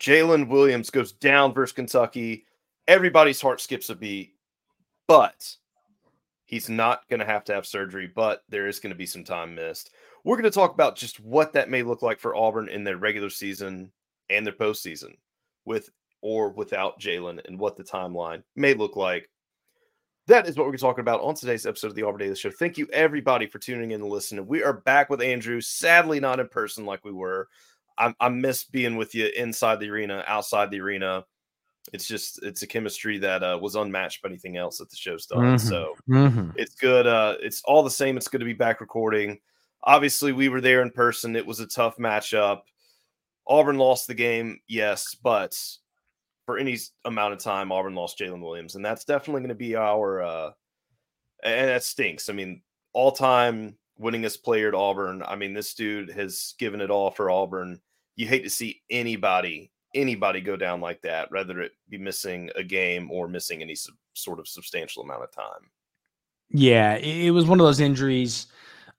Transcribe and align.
Jaylin 0.00 0.48
Williams 0.48 0.90
goes 0.90 1.12
down 1.12 1.52
versus 1.52 1.74
Kentucky. 1.74 2.46
Everybody's 2.88 3.40
heart 3.40 3.60
skips 3.60 3.90
a 3.90 3.94
beat, 3.94 4.34
but 5.06 5.56
he's 6.46 6.68
not 6.68 7.06
going 7.08 7.20
to 7.20 7.26
have 7.26 7.44
to 7.44 7.54
have 7.54 7.66
surgery, 7.66 8.10
but 8.12 8.42
there 8.48 8.66
is 8.66 8.80
going 8.80 8.90
to 8.90 8.98
be 8.98 9.06
some 9.06 9.22
time 9.22 9.54
missed. 9.54 9.90
We're 10.24 10.36
going 10.36 10.44
to 10.44 10.50
talk 10.50 10.72
about 10.72 10.96
just 10.96 11.20
what 11.20 11.52
that 11.52 11.70
may 11.70 11.82
look 11.82 12.02
like 12.02 12.18
for 12.18 12.34
Auburn 12.34 12.68
in 12.68 12.82
their 12.82 12.96
regular 12.96 13.30
season 13.30 13.92
and 14.30 14.44
their 14.44 14.54
postseason 14.54 15.16
with 15.64 15.90
or 16.22 16.50
without 16.50 16.98
Jaylin 16.98 17.46
and 17.46 17.58
what 17.58 17.76
the 17.76 17.84
timeline 17.84 18.42
may 18.56 18.74
look 18.74 18.96
like. 18.96 19.28
That 20.26 20.46
is 20.46 20.56
what 20.56 20.66
we're 20.66 20.76
talking 20.76 21.00
about 21.00 21.22
on 21.22 21.34
today's 21.34 21.66
episode 21.66 21.88
of 21.88 21.94
the 21.94 22.02
Auburn 22.02 22.20
Daily 22.20 22.36
Show. 22.36 22.50
Thank 22.50 22.78
you, 22.78 22.86
everybody, 22.92 23.46
for 23.46 23.58
tuning 23.58 23.90
in 23.90 24.00
and 24.00 24.10
listening. 24.10 24.46
We 24.46 24.62
are 24.62 24.74
back 24.74 25.10
with 25.10 25.22
Andrew, 25.22 25.60
sadly, 25.60 26.20
not 26.20 26.40
in 26.40 26.48
person 26.48 26.86
like 26.86 27.04
we 27.04 27.12
were. 27.12 27.48
I, 28.00 28.14
I 28.18 28.28
miss 28.30 28.64
being 28.64 28.96
with 28.96 29.14
you 29.14 29.26
inside 29.36 29.78
the 29.78 29.90
arena, 29.90 30.24
outside 30.26 30.70
the 30.70 30.80
arena. 30.80 31.24
It's 31.92 32.06
just 32.06 32.42
it's 32.42 32.62
a 32.62 32.66
chemistry 32.66 33.18
that 33.18 33.42
uh, 33.42 33.58
was 33.60 33.74
unmatched 33.74 34.22
by 34.22 34.30
anything 34.30 34.56
else 34.56 34.78
that 34.78 34.90
the 34.90 34.96
show's 34.96 35.26
done. 35.26 35.56
Mm-hmm. 35.56 35.68
So 35.68 35.94
mm-hmm. 36.08 36.50
it's 36.56 36.74
good. 36.74 37.06
Uh, 37.06 37.36
it's 37.40 37.62
all 37.64 37.82
the 37.82 37.90
same. 37.90 38.16
It's 38.16 38.28
good 38.28 38.38
to 38.40 38.44
be 38.44 38.54
back 38.54 38.80
recording. 38.80 39.38
Obviously, 39.82 40.32
we 40.32 40.48
were 40.48 40.60
there 40.60 40.82
in 40.82 40.90
person. 40.90 41.36
It 41.36 41.46
was 41.46 41.60
a 41.60 41.66
tough 41.66 41.96
matchup. 41.98 42.62
Auburn 43.46 43.78
lost 43.78 44.06
the 44.06 44.14
game, 44.14 44.60
yes, 44.68 45.14
but 45.14 45.56
for 46.46 46.58
any 46.58 46.78
amount 47.04 47.32
of 47.32 47.38
time, 47.38 47.72
Auburn 47.72 47.94
lost 47.94 48.18
Jaylin 48.18 48.42
Williams, 48.42 48.76
and 48.76 48.84
that's 48.84 49.04
definitely 49.04 49.40
going 49.40 49.48
to 49.50 49.54
be 49.54 49.76
our. 49.76 50.22
Uh, 50.22 50.50
and 51.42 51.68
that 51.68 51.84
stinks. 51.84 52.28
I 52.28 52.32
mean, 52.32 52.62
all 52.92 53.12
time 53.12 53.76
winningest 54.00 54.42
player 54.42 54.68
at 54.68 54.74
Auburn. 54.74 55.22
I 55.26 55.36
mean, 55.36 55.54
this 55.54 55.74
dude 55.74 56.10
has 56.10 56.54
given 56.58 56.80
it 56.80 56.90
all 56.90 57.10
for 57.10 57.30
Auburn. 57.30 57.80
You 58.20 58.28
hate 58.28 58.44
to 58.44 58.50
see 58.50 58.82
anybody 58.90 59.70
anybody 59.94 60.40
go 60.40 60.56
down 60.56 60.80
like 60.80 61.02
that, 61.02 61.30
whether 61.32 61.60
it 61.60 61.72
be 61.88 61.98
missing 61.98 62.50
a 62.54 62.62
game 62.62 63.10
or 63.10 63.28
missing 63.28 63.62
any 63.62 63.74
sub, 63.74 63.94
sort 64.14 64.38
of 64.38 64.46
substantial 64.46 65.02
amount 65.02 65.24
of 65.24 65.32
time. 65.32 65.70
Yeah, 66.50 66.96
it 66.96 67.30
was 67.30 67.44
one 67.44 67.60
of 67.60 67.66
those 67.66 67.80
injuries. 67.80 68.46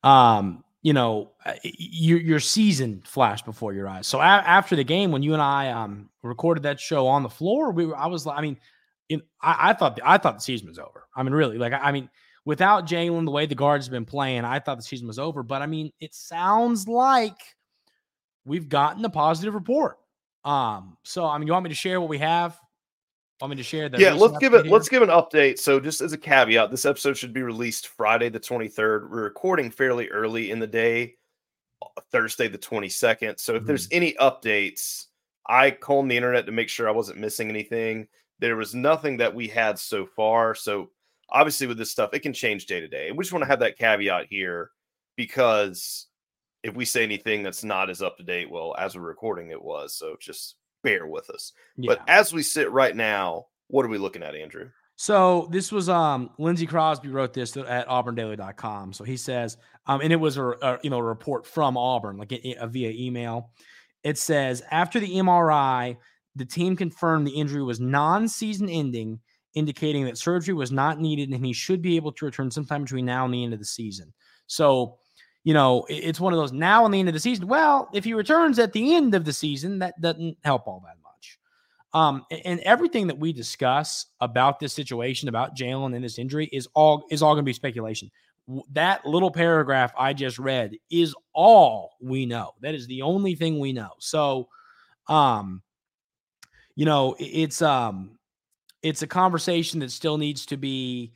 Um, 0.03 0.63
you 0.81 0.93
know, 0.93 1.31
uh, 1.45 1.53
your 1.63 2.19
your 2.19 2.39
season 2.39 3.03
flashed 3.05 3.45
before 3.45 3.73
your 3.73 3.87
eyes. 3.87 4.07
So 4.07 4.19
a- 4.19 4.23
after 4.23 4.75
the 4.75 4.83
game, 4.83 5.11
when 5.11 5.21
you 5.21 5.33
and 5.33 5.41
I 5.41 5.69
um 5.69 6.09
recorded 6.23 6.63
that 6.63 6.79
show 6.79 7.07
on 7.07 7.23
the 7.23 7.29
floor, 7.29 7.71
we 7.71 7.85
were, 7.85 7.95
I 7.95 8.07
was 8.07 8.25
like 8.25 8.37
I 8.37 8.41
mean, 8.41 8.57
in, 9.09 9.21
I, 9.41 9.69
I 9.69 9.73
thought 9.73 9.97
the, 9.97 10.09
I 10.09 10.17
thought 10.17 10.35
the 10.35 10.41
season 10.41 10.67
was 10.67 10.79
over. 10.79 11.07
I 11.15 11.23
mean, 11.23 11.33
really, 11.33 11.57
like 11.57 11.73
I, 11.73 11.77
I 11.77 11.91
mean, 11.91 12.09
without 12.45 12.87
Jaylin, 12.87 13.25
the 13.25 13.31
way 13.31 13.45
the 13.45 13.55
guards 13.55 13.85
have 13.85 13.91
been 13.91 14.05
playing, 14.05 14.45
I 14.45 14.59
thought 14.59 14.77
the 14.77 14.83
season 14.83 15.07
was 15.07 15.19
over. 15.19 15.43
But 15.43 15.61
I 15.61 15.67
mean, 15.67 15.91
it 15.99 16.15
sounds 16.15 16.87
like 16.87 17.37
we've 18.45 18.69
gotten 18.69 19.03
a 19.05 19.09
positive 19.09 19.53
report. 19.53 19.97
Um, 20.43 20.97
so 21.03 21.25
I 21.25 21.37
mean, 21.37 21.47
you 21.47 21.53
want 21.53 21.63
me 21.63 21.69
to 21.69 21.75
share 21.75 21.99
what 21.99 22.09
we 22.09 22.17
have? 22.17 22.59
Want 23.39 23.49
me 23.51 23.57
to 23.57 23.63
share 23.63 23.89
that? 23.89 23.99
Yeah, 23.99 24.13
let's 24.13 24.37
give 24.37 24.53
it. 24.53 24.65
Here? 24.65 24.71
Let's 24.71 24.87
give 24.87 25.01
an 25.01 25.09
update. 25.09 25.57
So, 25.57 25.79
just 25.79 25.99
as 26.01 26.13
a 26.13 26.17
caveat, 26.17 26.69
this 26.69 26.85
episode 26.85 27.17
should 27.17 27.33
be 27.33 27.41
released 27.41 27.87
Friday 27.87 28.29
the 28.29 28.39
twenty 28.39 28.67
third. 28.67 29.09
We're 29.09 29.23
recording 29.23 29.71
fairly 29.71 30.09
early 30.09 30.51
in 30.51 30.59
the 30.59 30.67
day, 30.67 31.15
uh, 31.81 32.01
Thursday 32.11 32.47
the 32.47 32.59
twenty 32.59 32.87
second. 32.87 33.39
So, 33.39 33.53
if 33.53 33.61
mm-hmm. 33.61 33.67
there's 33.67 33.87
any 33.91 34.13
updates, 34.21 35.07
I 35.47 35.71
combed 35.71 36.11
the 36.11 36.17
internet 36.17 36.45
to 36.45 36.51
make 36.51 36.69
sure 36.69 36.87
I 36.87 36.91
wasn't 36.91 37.17
missing 37.17 37.49
anything. 37.49 38.07
There 38.37 38.57
was 38.57 38.75
nothing 38.75 39.17
that 39.17 39.33
we 39.33 39.47
had 39.47 39.79
so 39.79 40.05
far. 40.05 40.53
So, 40.53 40.91
obviously, 41.31 41.65
with 41.65 41.79
this 41.79 41.89
stuff, 41.89 42.13
it 42.13 42.19
can 42.19 42.33
change 42.33 42.67
day 42.67 42.79
to 42.79 42.87
day. 42.87 43.07
And 43.07 43.17
we 43.17 43.23
just 43.23 43.33
want 43.33 43.41
to 43.41 43.49
have 43.49 43.61
that 43.61 43.75
caveat 43.75 44.27
here 44.29 44.69
because 45.15 46.05
if 46.63 46.75
we 46.75 46.85
say 46.85 47.03
anything 47.03 47.43
that's 47.43 47.63
not 47.63 47.89
as 47.89 48.01
up 48.01 48.17
to 48.17 48.23
date, 48.23 48.49
well, 48.49 48.75
as 48.77 48.95
we're 48.95 49.01
recording, 49.01 49.51
it 49.51 49.61
was. 49.61 49.95
So, 49.95 50.15
just 50.19 50.55
bear 50.83 51.07
with 51.07 51.29
us. 51.29 51.53
Yeah. 51.77 51.93
But 51.93 52.01
as 52.07 52.33
we 52.33 52.43
sit 52.43 52.71
right 52.71 52.95
now, 52.95 53.45
what 53.67 53.85
are 53.85 53.89
we 53.89 53.97
looking 53.97 54.23
at, 54.23 54.35
Andrew? 54.35 54.69
So 55.01 55.47
this 55.51 55.71
was 55.71 55.89
um 55.89 56.29
Lindsey 56.37 56.67
Crosby 56.67 57.09
wrote 57.09 57.33
this 57.33 57.57
at 57.57 57.87
auburndaily.com. 57.87 58.93
So 58.93 59.03
he 59.03 59.17
says, 59.17 59.57
um, 59.87 59.99
and 60.01 60.13
it 60.13 60.17
was 60.17 60.37
a, 60.37 60.49
a 60.49 60.79
you 60.83 60.91
know 60.91 60.99
a 60.99 61.03
report 61.03 61.47
from 61.47 61.75
Auburn, 61.75 62.17
like 62.17 62.31
a, 62.31 62.55
a, 62.59 62.67
via 62.67 62.91
email. 62.91 63.49
It 64.03 64.19
says 64.19 64.61
after 64.69 64.99
the 64.99 65.15
MRI, 65.15 65.97
the 66.35 66.45
team 66.45 66.75
confirmed 66.75 67.25
the 67.25 67.31
injury 67.31 67.63
was 67.63 67.79
non-season 67.79 68.69
ending, 68.69 69.19
indicating 69.55 70.05
that 70.05 70.19
surgery 70.19 70.53
was 70.53 70.71
not 70.71 70.99
needed 70.99 71.31
and 71.31 71.43
he 71.43 71.51
should 71.51 71.81
be 71.81 71.95
able 71.95 72.11
to 72.11 72.25
return 72.25 72.51
sometime 72.51 72.83
between 72.83 73.05
now 73.05 73.25
and 73.25 73.33
the 73.33 73.43
end 73.43 73.53
of 73.53 73.59
the 73.59 73.65
season. 73.65 74.13
So 74.45 74.99
you 75.43 75.53
know, 75.53 75.85
it's 75.89 76.19
one 76.19 76.33
of 76.33 76.39
those 76.39 76.51
now 76.51 76.85
and 76.85 76.93
the 76.93 76.99
end 76.99 77.09
of 77.09 77.13
the 77.13 77.19
season. 77.19 77.47
Well, 77.47 77.89
if 77.93 78.03
he 78.03 78.13
returns 78.13 78.59
at 78.59 78.73
the 78.73 78.95
end 78.95 79.15
of 79.15 79.25
the 79.25 79.33
season, 79.33 79.79
that 79.79 79.99
doesn't 79.99 80.37
help 80.43 80.67
all 80.67 80.83
that 80.85 80.97
much. 81.03 81.39
Um, 81.93 82.25
and 82.45 82.59
everything 82.61 83.07
that 83.07 83.17
we 83.17 83.33
discuss 83.33 84.05
about 84.21 84.59
this 84.59 84.71
situation, 84.71 85.29
about 85.29 85.55
Jaylin 85.55 85.95
and 85.95 86.03
this 86.03 86.19
injury, 86.19 86.47
is 86.53 86.67
all 86.73 87.05
is 87.09 87.21
all 87.21 87.33
going 87.33 87.43
to 87.43 87.49
be 87.49 87.53
speculation. 87.53 88.11
That 88.71 89.05
little 89.05 89.31
paragraph 89.31 89.93
I 89.97 90.13
just 90.13 90.39
read 90.39 90.77
is 90.89 91.15
all 91.33 91.91
we 92.01 92.25
know. 92.25 92.53
That 92.61 92.75
is 92.75 92.87
the 92.87 93.01
only 93.01 93.35
thing 93.35 93.59
we 93.59 93.73
know. 93.73 93.91
So, 93.99 94.47
um, 95.07 95.61
you 96.75 96.85
know, 96.85 97.15
it's 97.19 97.61
um, 97.61 98.17
it's 98.83 99.01
a 99.01 99.07
conversation 99.07 99.79
that 99.79 99.91
still 99.91 100.17
needs 100.17 100.45
to 100.47 100.57
be 100.57 101.13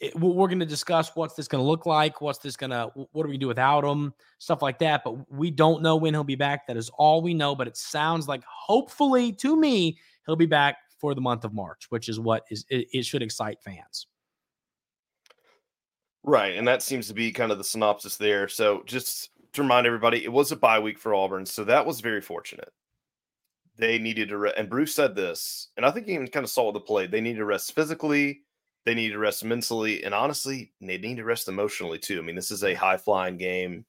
it, 0.00 0.18
we're 0.18 0.48
going 0.48 0.60
to 0.60 0.66
discuss 0.66 1.10
what's 1.14 1.34
this 1.34 1.48
going 1.48 1.62
to 1.62 1.68
look 1.68 1.86
like, 1.86 2.20
what's 2.20 2.38
this 2.38 2.56
going 2.56 2.70
to, 2.70 2.90
what 2.94 3.22
do 3.24 3.28
we 3.28 3.38
do 3.38 3.48
without 3.48 3.84
him, 3.84 4.14
stuff 4.38 4.62
like 4.62 4.78
that. 4.78 5.02
But 5.04 5.30
we 5.30 5.50
don't 5.50 5.82
know 5.82 5.96
when 5.96 6.14
he'll 6.14 6.24
be 6.24 6.34
back. 6.34 6.66
That 6.66 6.76
is 6.76 6.90
all 6.96 7.22
we 7.22 7.34
know. 7.34 7.54
But 7.54 7.68
it 7.68 7.76
sounds 7.76 8.26
like, 8.28 8.42
hopefully, 8.46 9.32
to 9.32 9.56
me, 9.56 9.98
he'll 10.26 10.36
be 10.36 10.46
back 10.46 10.76
for 10.98 11.14
the 11.14 11.20
month 11.20 11.44
of 11.44 11.52
March, 11.52 11.86
which 11.90 12.08
is 12.08 12.18
what 12.18 12.44
is 12.50 12.64
it, 12.70 12.88
it 12.92 13.04
should 13.04 13.22
excite 13.22 13.62
fans. 13.62 14.06
Right, 16.22 16.56
and 16.56 16.66
that 16.66 16.82
seems 16.82 17.06
to 17.08 17.14
be 17.14 17.30
kind 17.30 17.52
of 17.52 17.58
the 17.58 17.64
synopsis 17.64 18.16
there. 18.16 18.48
So 18.48 18.82
just 18.86 19.28
to 19.52 19.60
remind 19.60 19.86
everybody, 19.86 20.24
it 20.24 20.32
was 20.32 20.50
a 20.50 20.56
bye 20.56 20.78
week 20.78 20.98
for 20.98 21.14
Auburn, 21.14 21.44
so 21.44 21.64
that 21.64 21.84
was 21.84 22.00
very 22.00 22.22
fortunate. 22.22 22.72
They 23.76 23.98
needed 23.98 24.30
to, 24.30 24.38
re- 24.38 24.54
and 24.56 24.70
Bruce 24.70 24.94
said 24.94 25.14
this, 25.14 25.68
and 25.76 25.84
I 25.84 25.90
think 25.90 26.06
he 26.06 26.14
even 26.14 26.28
kind 26.28 26.44
of 26.44 26.48
saw 26.48 26.72
the 26.72 26.80
play. 26.80 27.06
They 27.06 27.20
needed 27.20 27.40
to 27.40 27.44
rest 27.44 27.74
physically 27.74 28.43
they 28.84 28.94
need 28.94 29.10
to 29.10 29.18
rest 29.18 29.44
mentally, 29.44 30.04
and 30.04 30.14
honestly, 30.14 30.72
they 30.80 30.98
need 30.98 31.16
to 31.16 31.24
rest 31.24 31.48
emotionally 31.48 31.98
too. 31.98 32.18
I 32.18 32.22
mean, 32.22 32.36
this 32.36 32.50
is 32.50 32.64
a 32.64 32.74
high 32.74 32.96
flying 32.96 33.38
game 33.38 33.84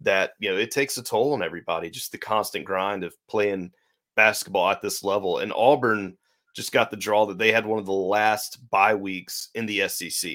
that 0.00 0.32
you 0.38 0.50
know 0.50 0.56
it 0.56 0.70
takes 0.70 0.98
a 0.98 1.02
toll 1.02 1.32
on 1.32 1.42
everybody. 1.42 1.90
Just 1.90 2.12
the 2.12 2.18
constant 2.18 2.64
grind 2.64 3.04
of 3.04 3.14
playing 3.28 3.72
basketball 4.18 4.68
at 4.70 4.82
this 4.82 5.04
level. 5.04 5.38
And 5.38 5.52
Auburn 5.54 6.18
just 6.54 6.72
got 6.72 6.90
the 6.90 6.96
draw 6.96 7.24
that 7.26 7.38
they 7.38 7.52
had 7.52 7.64
one 7.64 7.78
of 7.78 7.86
the 7.86 7.92
last 7.92 8.68
bye 8.68 8.94
weeks 8.94 9.48
in 9.54 9.64
the 9.64 9.88
SEC. 9.88 10.32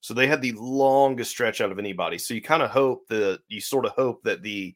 So 0.00 0.14
they 0.14 0.26
had 0.26 0.42
the 0.42 0.52
longest 0.52 1.30
stretch 1.30 1.60
out 1.60 1.70
of 1.70 1.78
anybody. 1.78 2.18
So 2.18 2.34
you 2.34 2.42
kind 2.42 2.62
of 2.62 2.70
hope 2.70 3.06
that 3.08 3.40
you 3.48 3.60
sort 3.60 3.86
of 3.86 3.92
hope 3.92 4.22
that 4.24 4.42
the 4.42 4.74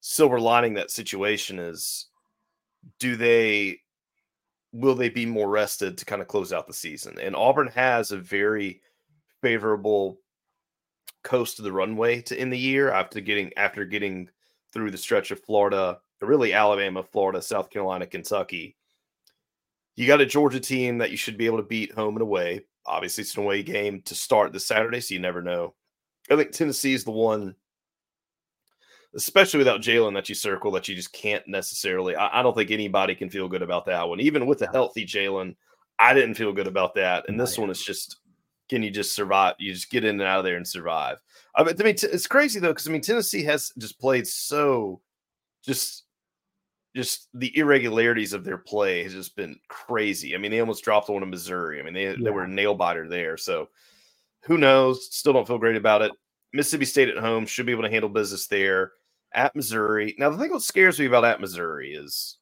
silver 0.00 0.38
lining 0.38 0.74
that 0.74 0.90
situation 0.90 1.58
is 1.58 2.06
do 3.00 3.16
they 3.16 3.80
will 4.74 4.96
they 4.96 5.08
be 5.08 5.24
more 5.24 5.48
rested 5.48 5.96
to 5.96 6.04
kind 6.04 6.20
of 6.20 6.28
close 6.28 6.52
out 6.52 6.66
the 6.66 6.74
season? 6.74 7.16
And 7.20 7.36
Auburn 7.36 7.68
has 7.68 8.10
a 8.10 8.18
very 8.18 8.82
favorable 9.40 10.18
coast 11.22 11.58
of 11.58 11.64
the 11.64 11.72
runway 11.72 12.20
to 12.22 12.38
end 12.38 12.52
the 12.52 12.58
year 12.58 12.90
after 12.90 13.20
getting 13.20 13.52
after 13.56 13.84
getting 13.84 14.28
through 14.72 14.90
the 14.90 14.98
stretch 14.98 15.30
of 15.30 15.42
Florida, 15.44 16.00
really 16.20 16.52
Alabama, 16.52 17.02
Florida, 17.02 17.40
South 17.40 17.70
Carolina, 17.70 18.06
Kentucky. 18.06 18.76
You 19.94 20.08
got 20.08 20.20
a 20.20 20.26
Georgia 20.26 20.58
team 20.58 20.98
that 20.98 21.12
you 21.12 21.16
should 21.16 21.38
be 21.38 21.46
able 21.46 21.58
to 21.58 21.62
beat 21.62 21.92
home 21.92 22.16
and 22.16 22.22
away. 22.22 22.64
Obviously, 22.84 23.22
it's 23.22 23.36
an 23.36 23.44
away 23.44 23.62
game 23.62 24.02
to 24.02 24.14
start 24.14 24.52
this 24.52 24.66
Saturday, 24.66 25.00
so 25.00 25.14
you 25.14 25.20
never 25.20 25.40
know. 25.40 25.74
I 26.30 26.36
think 26.36 26.50
Tennessee 26.50 26.94
is 26.94 27.04
the 27.04 27.12
one 27.12 27.54
especially 29.14 29.58
without 29.58 29.80
Jaylin 29.80 30.14
that 30.14 30.28
you 30.28 30.34
circle 30.34 30.70
that 30.72 30.88
you 30.88 30.94
just 30.94 31.12
can't 31.12 31.46
necessarily. 31.46 32.16
I, 32.16 32.40
I, 32.40 32.42
don't 32.42 32.54
think 32.54 32.70
anybody 32.70 33.14
can 33.14 33.30
feel 33.30 33.48
good 33.48 33.62
about 33.62 33.86
that 33.86 34.08
one. 34.08 34.20
Even 34.20 34.46
with 34.46 34.62
a 34.62 34.66
healthy 34.66 35.06
Jaylin, 35.06 35.54
I 35.98 36.14
didn't 36.14 36.34
feel 36.34 36.52
good 36.52 36.66
about 36.66 36.94
that. 36.94 37.24
And 37.28 37.38
this 37.38 37.56
one 37.56 37.70
is 37.70 37.82
just 37.82 38.16
can 38.68 38.82
you 38.82 38.90
just 38.90 39.14
survive? 39.14 39.54
You 39.58 39.72
just 39.72 39.90
get 39.90 40.04
in 40.04 40.20
and 40.20 40.28
out 40.28 40.38
of 40.38 40.44
there 40.44 40.56
and 40.56 40.66
survive. 40.66 41.18
I 41.54 41.62
mean, 41.62 41.74
I 41.78 41.84
mean 41.84 41.96
it's 42.02 42.26
crazy 42.26 42.60
though 42.60 42.70
because 42.70 42.88
I 42.88 42.90
mean 42.90 43.02
Tennessee 43.02 43.44
has 43.44 43.72
just 43.78 44.00
played 44.00 44.26
so 44.26 45.00
just 45.64 46.04
just 46.96 47.28
the 47.34 47.56
irregularities 47.56 48.32
of 48.32 48.44
their 48.44 48.58
play 48.58 49.02
has 49.02 49.12
just 49.12 49.36
been 49.36 49.56
crazy. 49.68 50.34
I 50.34 50.38
mean, 50.38 50.52
they 50.52 50.60
almost 50.60 50.84
dropped 50.84 51.08
one 51.08 51.24
in 51.24 51.30
Missouri. 51.30 51.80
I 51.80 51.82
mean, 51.82 51.92
they, 51.92 52.04
yeah. 52.04 52.16
they 52.20 52.30
were 52.30 52.44
a 52.44 52.48
nail 52.48 52.74
biter 52.74 53.08
there. 53.08 53.36
So 53.36 53.68
who 54.44 54.58
knows? 54.58 55.08
Still 55.10 55.32
don't 55.32 55.46
feel 55.46 55.58
great 55.58 55.74
about 55.74 56.02
it. 56.02 56.12
Mississippi 56.52 56.84
State 56.84 57.08
at 57.08 57.18
home 57.18 57.46
should 57.46 57.66
be 57.66 57.72
able 57.72 57.82
to 57.82 57.90
handle 57.90 58.08
business 58.08 58.46
there 58.46 58.92
at 59.34 59.56
Missouri. 59.56 60.14
Now, 60.18 60.30
the 60.30 60.38
thing 60.38 60.52
that 60.52 60.60
scares 60.60 60.98
me 60.98 61.06
about 61.06 61.24
at 61.24 61.40
Missouri 61.40 61.92
is 61.92 62.38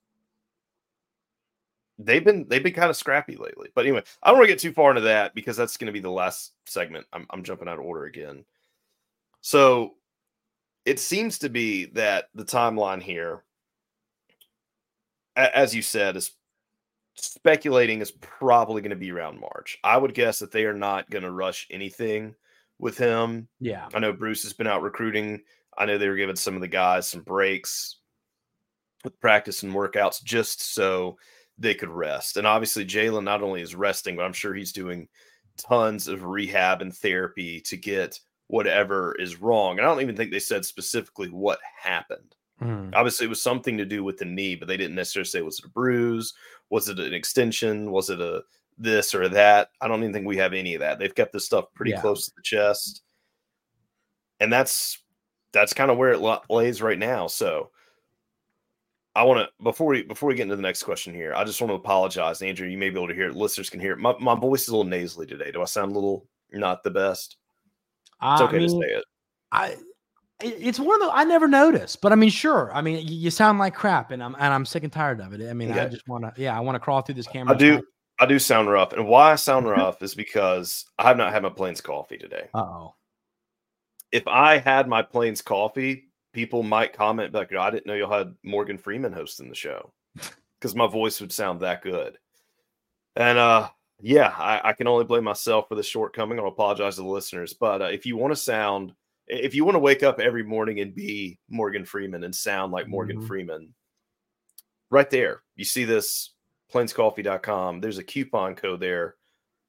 they've 1.99 2.25
been 2.25 2.47
they've 2.49 2.63
been 2.63 2.73
kind 2.73 2.91
of 2.91 2.97
scrappy 2.97 3.37
lately. 3.37 3.69
But 3.75 3.87
anyway, 3.87 4.03
I 4.23 4.29
don't 4.29 4.39
want 4.39 4.49
to 4.49 4.53
get 4.53 4.61
too 4.61 4.73
far 4.73 4.91
into 4.91 5.03
that 5.03 5.35
because 5.35 5.57
that's 5.57 5.77
going 5.77 5.87
to 5.87 5.93
be 5.93 6.01
the 6.01 6.11
last 6.11 6.53
segment. 6.67 7.07
I'm, 7.13 7.27
I'm 7.31 7.45
jumping 7.45 7.69
out 7.69 7.79
of 7.79 7.85
order 7.85 8.05
again. 8.05 8.45
So 9.41 9.95
it 10.85 10.99
seems 10.99 11.39
to 11.39 11.49
be 11.49 11.87
that 11.87 12.29
the 12.35 12.45
timeline 12.45 13.03
here 13.03 13.45
as 15.37 15.75
you 15.75 15.83
said, 15.83 16.17
is 16.17 16.33
speculating 17.15 18.01
is 18.01 18.11
probably 18.11 18.83
going 18.83 18.91
to 18.91 18.97
be 18.97 19.13
around 19.13 19.41
March. 19.41 19.79
I 19.85 19.97
would 19.97 20.15
guess 20.15 20.39
that 20.39 20.53
they 20.53 20.65
are 20.65 20.75
not 20.75 21.11
going 21.11 21.25
to 21.25 21.31
rush 21.31 21.67
anything 21.71 22.35
with 22.79 22.99
him. 22.99 23.49
Yeah. 23.61 23.89
I 23.95 23.99
know 23.99 24.13
Bruce 24.13 24.43
has 24.43 24.53
been 24.53 24.67
out 24.67 24.83
recruiting. 24.83 25.43
I 25.79 25.87
know 25.87 25.99
they 25.99 26.09
were 26.09 26.17
giving 26.17 26.37
some 26.37 26.55
of 26.55 26.61
the 26.61 26.69
guys 26.69 27.09
some 27.09 27.23
breaks 27.23 27.99
with 29.05 29.19
practice 29.21 29.63
and 29.63 29.73
workouts 29.73 30.23
just 30.23 30.61
so 30.75 31.17
they 31.59 31.75
could 31.75 31.89
rest. 31.89 32.37
And 32.37 32.47
obviously, 32.47 32.85
Jaylin 32.85 33.25
not 33.25 33.43
only 33.43 33.63
is 33.63 33.75
resting, 33.75 34.17
but 34.17 34.25
I'm 34.25 34.33
sure 34.33 34.55
he's 34.55 34.73
doing 34.73 35.09
tons 35.57 36.09
of 36.09 36.25
rehab 36.25 36.83
and 36.83 36.95
therapy 36.95 37.61
to 37.63 37.77
get 37.77 38.19
whatever 38.49 39.15
is 39.19 39.41
wrong. 39.41 39.79
And 39.79 39.87
I 39.87 39.91
don't 39.91 40.03
even 40.03 40.17
think 40.17 40.31
they 40.31 40.39
said 40.39 40.65
specifically 40.65 41.29
what 41.29 41.59
happened. 41.81 42.35
Mhm. 42.61 42.95
Obviously, 42.95 43.27
it 43.27 43.31
was 43.31 43.41
something 43.43 43.77
to 43.79 43.85
do 43.85 44.05
with 44.05 44.19
the 44.19 44.25
knee, 44.25 44.55
but 44.55 44.69
they 44.69 44.77
didn't 44.77 44.95
necessarily 44.97 45.27
say 45.27 45.43
was 45.43 45.59
it 45.59 45.65
a 45.65 45.69
bruise, 45.69 46.33
was 46.71 46.89
it 46.89 46.99
an 47.01 47.13
extension, 47.15 47.91
was 47.91 48.09
it 48.11 48.21
a 48.21 48.43
this 48.79 49.15
or 49.15 49.29
that. 49.29 49.71
I 49.81 49.89
don't 49.89 50.01
even 50.03 50.13
think 50.13 50.27
we 50.27 50.37
have 50.39 50.53
any 50.53 50.75
of 50.75 50.81
that. 50.81 50.99
They've 50.99 51.15
kept 51.15 51.33
this 51.33 51.45
stuff 51.47 51.67
pretty 51.75 51.91
Yeah. 51.93 52.01
close 52.01 52.27
to 52.27 52.33
the 52.37 52.43
chest, 52.43 53.03
and 54.41 54.53
that's 54.53 55.02
that's 55.53 55.73
kind 55.73 55.91
of 55.91 55.99
where 55.99 56.13
it 56.13 56.41
lays 56.51 56.83
right 56.83 56.99
now. 56.99 57.27
So, 57.27 57.71
I 59.15 59.25
want 59.25 59.41
to 59.41 59.65
before 59.65 59.89
we 59.89 60.03
before 60.03 60.29
we 60.29 60.35
get 60.35 60.45
into 60.45 60.57
the 60.57 60.63
next 60.63 60.83
question 60.83 61.15
here, 61.15 61.35
I 61.35 61.45
just 61.45 61.61
want 61.61 61.71
to 61.71 61.75
apologize, 61.75 62.41
Andrew. 62.41 62.67
You 62.67 62.79
may 62.79 62.91
be 62.91 62.97
able 62.97 63.09
to 63.09 63.15
hear 63.15 63.29
it. 63.29 63.37
Listeners 63.37 63.69
can 63.69 63.81
hear 63.81 63.93
it. 63.93 63.99
My 63.99 64.15
my 64.19 64.35
voice 64.35 64.63
is 64.63 64.69
a 64.69 64.77
little 64.77 64.89
nasally 64.91 65.27
today. 65.27 65.51
Do 65.51 65.63
I 65.63 65.67
sound 65.67 65.93
a 65.93 65.95
little 65.95 66.27
not 66.53 66.83
the 66.83 66.91
best? 66.91 67.37
It's 68.23 68.41
I 68.41 68.45
okay 68.45 68.59
to 68.61 68.69
say 68.69 68.77
it. 68.77 69.05
I 69.51 69.77
it's 70.41 70.81
one 70.81 71.01
of 71.03 71.09
the 71.09 71.15
I 71.15 71.25
never 71.25 71.47
noticed, 71.47 72.01
but 72.01 72.13
I 72.13 72.15
mean, 72.15 72.31
sure. 72.31 72.71
I 72.75 72.81
mean, 72.81 73.07
you 73.07 73.31
sound 73.31 73.59
like 73.59 73.75
crap, 73.75 74.11
and 74.11 74.23
I'm 74.23 74.35
and 74.35 74.53
I'm 74.55 74.65
sick 74.65 74.83
and 74.83 74.93
tired 74.93 75.21
of 75.21 75.33
it. 75.33 75.49
I 75.49 75.53
mean, 75.53 75.73
I 75.73 75.89
just 75.89 76.07
want 76.09 76.25
to, 76.25 76.41
yeah, 76.41 76.57
I 76.57 76.61
want 76.61 76.77
to 76.77 76.81
crawl 76.81 77.03
through 77.03 77.17
this 77.17 77.27
camera. 77.27 77.55
I 77.55 77.59
do. 77.59 77.83
I 78.21 78.27
do 78.27 78.39
sound 78.39 78.71
rough, 78.71 78.93
and 78.93 79.07
why 79.07 79.33
I 79.33 79.37
sound 79.37 79.67
rough 79.69 80.03
is 80.03 80.15
because 80.15 80.85
I 80.99 81.05
have 81.09 81.17
not 81.17 81.33
had 81.33 81.43
my 81.43 81.49
plains 81.49 81.81
coffee 81.81 82.19
today. 82.19 82.49
Uh 82.55 82.61
oh. 82.61 82.95
If 84.13 84.27
I 84.29 84.59
had 84.59 84.89
my 84.89 85.03
plains 85.03 85.43
coffee, 85.43 86.09
people 86.33 86.63
might 86.63 86.93
comment 86.93 87.35
like, 87.35 87.53
"I 87.55 87.71
didn't 87.71 87.87
know 87.87 87.95
y'all 87.95 88.11
had 88.17 88.35
Morgan 88.43 88.79
Freeman 88.79 89.13
hosting 89.13 89.49
the 89.49 89.55
show," 89.55 89.93
because 90.61 90.75
my 90.75 90.87
voice 90.87 91.21
would 91.21 91.33
sound 91.33 91.61
that 91.61 91.83
good. 91.83 92.19
And 93.17 93.39
uh, 93.39 93.69
yeah, 94.01 94.35
I, 94.37 94.71
I 94.71 94.73
can 94.73 94.87
only 94.87 95.05
blame 95.05 95.25
myself 95.25 95.69
for 95.69 95.75
the 95.75 95.83
shortcoming. 95.83 96.39
I'll 96.39 96.49
apologize 96.49 96.97
to 96.97 97.03
the 97.03 97.09
listeners, 97.09 97.53
but 97.53 97.83
uh, 97.83 97.87
if 97.87 98.07
you 98.07 98.17
want 98.17 98.33
to 98.33 98.37
sound, 98.37 98.93
if 99.27 99.55
you 99.55 99.65
want 99.65 99.75
to 99.75 99.81
wake 99.81 100.03
up 100.03 100.21
every 100.21 100.43
morning 100.43 100.81
and 100.81 100.95
be 100.95 101.39
Morgan 101.49 101.85
Freeman 101.85 102.25
and 102.25 102.35
sound 102.35 102.73
like 102.73 102.89
Morgan 102.89 103.21
Mhm. 103.21 103.27
Freeman, 103.27 103.75
right 104.91 105.09
there, 105.11 105.43
you 105.57 105.65
see 105.65 105.85
this 105.85 106.31
plainscoffee.com. 106.73 107.81
There's 107.81 107.99
a 107.99 108.05
coupon 108.05 108.55
code 108.55 108.81
there, 108.81 109.17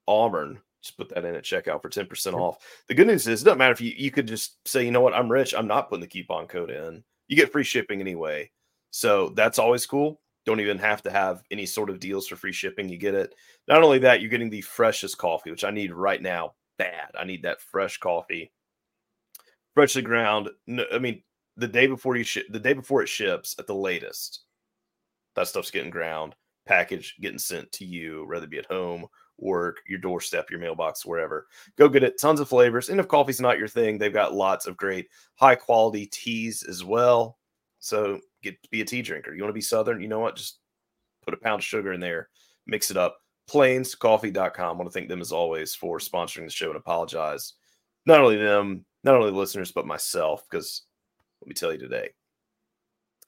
Auburn. 0.08 0.60
Just 0.84 0.98
put 0.98 1.08
that 1.08 1.24
in 1.24 1.34
at 1.34 1.44
checkout 1.44 1.80
for 1.80 1.88
10% 1.88 2.34
off. 2.34 2.58
The 2.88 2.94
good 2.94 3.06
news 3.06 3.26
is 3.26 3.40
it 3.40 3.44
doesn't 3.46 3.58
matter 3.58 3.72
if 3.72 3.80
you, 3.80 3.94
you 3.96 4.10
could 4.10 4.28
just 4.28 4.68
say, 4.68 4.84
you 4.84 4.90
know 4.90 5.00
what, 5.00 5.14
I'm 5.14 5.32
rich. 5.32 5.54
I'm 5.54 5.66
not 5.66 5.88
putting 5.88 6.02
the 6.02 6.06
coupon 6.06 6.46
code 6.46 6.70
in. 6.70 7.02
You 7.26 7.36
get 7.36 7.50
free 7.50 7.64
shipping 7.64 8.02
anyway. 8.02 8.50
So 8.90 9.30
that's 9.30 9.58
always 9.58 9.86
cool. 9.86 10.20
Don't 10.44 10.60
even 10.60 10.78
have 10.78 11.02
to 11.04 11.10
have 11.10 11.42
any 11.50 11.64
sort 11.64 11.88
of 11.88 12.00
deals 12.00 12.28
for 12.28 12.36
free 12.36 12.52
shipping. 12.52 12.90
You 12.90 12.98
get 12.98 13.14
it. 13.14 13.34
Not 13.66 13.82
only 13.82 13.98
that, 14.00 14.20
you're 14.20 14.28
getting 14.28 14.50
the 14.50 14.60
freshest 14.60 15.16
coffee, 15.16 15.50
which 15.50 15.64
I 15.64 15.70
need 15.70 15.90
right 15.90 16.20
now. 16.20 16.52
Bad. 16.76 17.12
I 17.18 17.24
need 17.24 17.44
that 17.44 17.62
fresh 17.62 17.96
coffee. 17.96 18.52
Freshly 19.72 20.02
ground. 20.02 20.50
No, 20.66 20.84
I 20.92 20.98
mean, 20.98 21.22
the 21.56 21.66
day 21.66 21.86
before 21.86 22.16
you 22.16 22.24
ship, 22.24 22.46
the 22.50 22.60
day 22.60 22.74
before 22.74 23.02
it 23.02 23.08
ships 23.08 23.56
at 23.58 23.66
the 23.66 23.74
latest, 23.74 24.42
that 25.34 25.48
stuff's 25.48 25.70
getting 25.70 25.90
ground, 25.90 26.34
package 26.66 27.16
getting 27.22 27.38
sent 27.38 27.72
to 27.72 27.86
you, 27.86 28.26
whether 28.28 28.44
it 28.44 28.50
be 28.50 28.58
at 28.58 28.66
home, 28.66 29.06
work, 29.38 29.78
your 29.86 29.98
doorstep, 29.98 30.50
your 30.50 30.60
mailbox, 30.60 31.04
wherever. 31.04 31.46
Go 31.76 31.88
get 31.88 32.04
it. 32.04 32.20
Tons 32.20 32.40
of 32.40 32.48
flavors. 32.48 32.88
And 32.88 33.00
if 33.00 33.08
coffee's 33.08 33.40
not 33.40 33.58
your 33.58 33.68
thing, 33.68 33.98
they've 33.98 34.12
got 34.12 34.34
lots 34.34 34.66
of 34.66 34.76
great 34.76 35.08
high 35.36 35.54
quality 35.54 36.06
teas 36.06 36.62
as 36.62 36.84
well. 36.84 37.38
So 37.78 38.20
get 38.42 38.56
be 38.70 38.80
a 38.80 38.84
tea 38.84 39.02
drinker. 39.02 39.34
You 39.34 39.42
want 39.42 39.50
to 39.50 39.54
be 39.54 39.60
southern, 39.60 40.00
you 40.00 40.08
know 40.08 40.20
what? 40.20 40.36
Just 40.36 40.58
put 41.24 41.34
a 41.34 41.38
pound 41.38 41.60
of 41.60 41.64
sugar 41.64 41.92
in 41.92 42.00
there, 42.00 42.28
mix 42.66 42.90
it 42.90 42.96
up. 42.96 43.18
Plainscoffee.com. 43.50 44.68
I 44.68 44.72
want 44.72 44.90
to 44.90 44.90
thank 44.90 45.08
them 45.08 45.20
as 45.20 45.32
always 45.32 45.74
for 45.74 45.98
sponsoring 45.98 46.46
the 46.46 46.50
show 46.50 46.68
and 46.68 46.76
apologize. 46.76 47.52
Not 48.06 48.20
only 48.20 48.38
them, 48.38 48.86
not 49.02 49.16
only 49.16 49.30
the 49.30 49.36
listeners, 49.36 49.70
but 49.70 49.86
myself, 49.86 50.44
because 50.48 50.82
let 51.42 51.48
me 51.48 51.54
tell 51.54 51.72
you 51.72 51.78
today, 51.78 52.08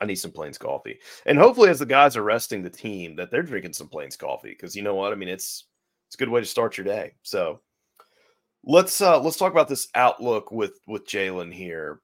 I 0.00 0.06
need 0.06 0.16
some 0.16 0.30
Plains 0.30 0.56
coffee. 0.56 0.98
And 1.26 1.38
hopefully, 1.38 1.68
as 1.68 1.78
the 1.78 1.86
guys 1.86 2.16
are 2.16 2.22
resting 2.22 2.62
the 2.62 2.70
team, 2.70 3.14
that 3.16 3.30
they're 3.30 3.42
drinking 3.42 3.74
some 3.74 3.88
Plains 3.88 4.16
coffee. 4.16 4.50
Because 4.50 4.74
you 4.74 4.82
know 4.82 4.94
what? 4.94 5.12
I 5.12 5.16
mean, 5.16 5.28
it's 5.28 5.64
it's 6.06 6.14
a 6.14 6.18
good 6.18 6.28
way 6.28 6.40
to 6.40 6.46
start 6.46 6.76
your 6.76 6.84
day. 6.84 7.14
So 7.22 7.60
let's 8.64 9.00
uh 9.00 9.20
let's 9.20 9.36
talk 9.36 9.52
about 9.52 9.68
this 9.68 9.88
outlook 9.94 10.50
with 10.50 10.78
with 10.86 11.06
Jaylin 11.06 11.52
here. 11.52 12.00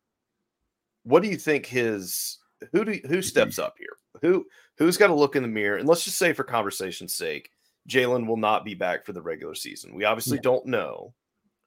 What 1.04 1.22
do 1.22 1.28
you 1.28 1.36
think 1.36 1.66
his 1.66 2.38
who 2.72 2.84
do 2.84 3.00
who 3.08 3.22
steps 3.22 3.58
up 3.58 3.74
here? 3.78 3.96
Who 4.20 4.46
who's 4.78 4.96
got 4.96 5.08
to 5.08 5.14
look 5.14 5.36
in 5.36 5.42
the 5.42 5.48
mirror? 5.48 5.78
And 5.78 5.88
let's 5.88 6.04
just 6.04 6.18
say 6.18 6.32
for 6.32 6.44
conversation's 6.44 7.14
sake, 7.14 7.50
Jaylin 7.88 8.26
will 8.26 8.36
not 8.36 8.64
be 8.64 8.74
back 8.74 9.04
for 9.04 9.12
the 9.12 9.22
regular 9.22 9.54
season. 9.54 9.94
We 9.94 10.04
obviously 10.04 10.36
Yeah. 10.38 10.42
don't 10.42 10.66
know, 10.66 11.14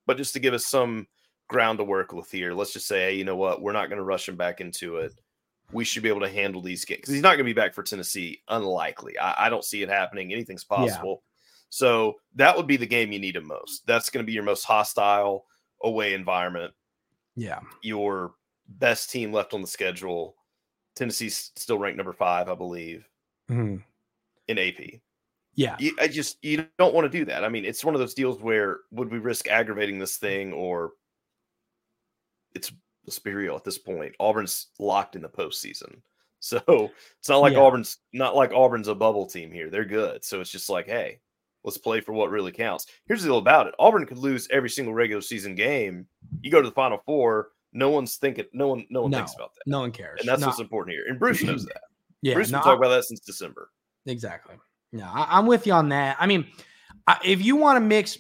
but 0.05 0.17
just 0.17 0.33
to 0.33 0.39
give 0.39 0.53
us 0.53 0.65
some 0.65 1.07
ground 1.47 1.77
to 1.79 1.83
work 1.83 2.13
with 2.13 2.31
here, 2.31 2.53
let's 2.53 2.73
just 2.73 2.87
say, 2.87 3.01
hey, 3.11 3.15
you 3.15 3.23
know 3.23 3.35
what? 3.35 3.61
We're 3.61 3.73
not 3.73 3.89
going 3.89 3.97
to 3.97 4.03
rush 4.05 4.27
him 4.27 4.35
back 4.35 4.61
into 4.61 4.97
it. 4.97 5.13
We 5.71 5.83
should 5.83 6.03
be 6.03 6.09
able 6.09 6.21
to 6.21 6.29
handle 6.29 6.61
these 6.61 6.85
games 6.85 7.01
because 7.01 7.13
he's 7.13 7.23
not 7.23 7.29
going 7.29 7.39
to 7.39 7.43
be 7.43 7.53
back 7.53 7.73
for 7.73 7.83
Tennessee. 7.83 8.41
Unlikely. 8.47 9.17
I, 9.19 9.47
I 9.47 9.49
don't 9.49 9.63
see 9.63 9.81
it 9.81 9.89
happening. 9.89 10.31
Anything's 10.31 10.63
possible. 10.63 11.23
So 11.69 12.15
that 12.35 12.55
would 12.55 12.67
be 12.67 12.77
the 12.77 12.85
game 12.85 13.11
you 13.11 13.19
need 13.19 13.35
him 13.35 13.47
most. 13.47 13.85
That's 13.85 14.09
going 14.09 14.23
to 14.23 14.27
be 14.27 14.33
your 14.33 14.43
most 14.43 14.63
hostile 14.63 15.45
away 15.83 16.13
environment. 16.13 16.73
Yeah. 17.35 17.59
Your 17.81 18.33
best 18.67 19.11
team 19.11 19.31
left 19.33 19.53
on 19.53 19.61
the 19.61 19.67
schedule. 19.67 20.35
Tennessee's 20.95 21.51
still 21.55 21.77
ranked 21.77 21.97
number 21.97 22.13
five, 22.13 22.47
I 22.49 22.55
believe, 22.55 23.07
Mhm. 23.49 23.83
in 24.47 24.57
AP. 24.57 25.01
Yeah. 25.55 25.75
You, 25.79 25.95
I 25.99 26.07
just 26.07 26.43
you 26.43 26.65
don't 26.77 26.93
want 26.93 27.11
to 27.11 27.17
do 27.17 27.25
that. 27.25 27.43
I 27.43 27.49
mean, 27.49 27.65
it's 27.65 27.83
one 27.83 27.93
of 27.95 27.99
those 27.99 28.13
deals 28.13 28.39
where 28.41 28.79
would 28.91 29.11
we 29.11 29.19
risk 29.19 29.47
aggravating 29.49 29.99
this 29.99 30.17
thing 30.17 30.53
or 30.53 30.93
it's 32.53 32.71
Sperio 33.09 33.55
at 33.55 33.63
this 33.63 33.77
point. 33.77 34.15
Auburn's 34.19 34.67
locked 34.79 35.15
in 35.15 35.21
the 35.21 35.29
postseason. 35.29 36.01
So 36.41 36.91
it's 37.19 37.27
not 37.29 37.39
like 37.39 37.53
Yeah. 37.53 37.59
Auburn's 37.59 37.97
not 38.13 38.35
like 38.35 38.51
Auburn's 38.51 38.87
a 38.87 38.93
bubble 38.93 39.25
team 39.25 39.51
here. 39.51 39.71
They're 39.71 39.83
good. 39.83 40.23
So 40.23 40.41
it's 40.41 40.51
just 40.51 40.69
like, 40.69 40.85
hey, 40.85 41.19
let's 41.65 41.77
play 41.77 41.99
for 41.99 42.13
what 42.13 42.29
really 42.29 42.51
counts. 42.53 42.85
Here's 43.07 43.21
the 43.23 43.27
deal 43.27 43.37
about 43.39 43.67
it. 43.67 43.75
Auburn 43.79 44.05
could 44.05 44.17
lose 44.19 44.47
every 44.51 44.69
single 44.69 44.93
regular 44.93 45.21
season 45.21 45.55
game. 45.55 46.07
You 46.41 46.51
go 46.51 46.61
to 46.61 46.67
the 46.69 46.73
final 46.73 46.99
four, 47.05 47.49
no 47.73 47.89
one's 47.89 48.15
thinking 48.15 48.45
no 48.53 48.69
one 48.69 48.85
no 48.89 49.01
one 49.01 49.11
No, 49.11 49.17
thinks 49.17 49.35
about 49.35 49.53
that. 49.55 49.69
No 49.69 49.81
one 49.81 49.91
cares. 49.91 50.21
And 50.21 50.29
that's 50.29 50.39
No, 50.39 50.47
what's 50.47 50.59
important 50.61 50.95
here. 50.95 51.05
And 51.09 51.19
Bruce 51.19 51.43
knows 51.43 51.65
that. 51.73 51.81
yeah. 52.21 52.35
Bruce 52.35 52.51
no, 52.51 52.59
been 52.59 52.63
talking 52.63 52.77
about 52.85 52.95
that 52.95 53.03
since 53.03 53.19
December. 53.19 53.69
Exactly. 54.05 54.55
No, 54.93 55.05
I, 55.05 55.27
I'm 55.37 55.45
with 55.47 55.67
you 55.67 55.73
on 55.73 55.89
that. 55.89 56.15
I 56.19 56.25
mean, 56.27 56.45
I, 57.07 57.17
if 57.25 57.43
you 57.43 57.55
want 57.57 57.75
to 57.77 57.81
mix, 57.81 58.17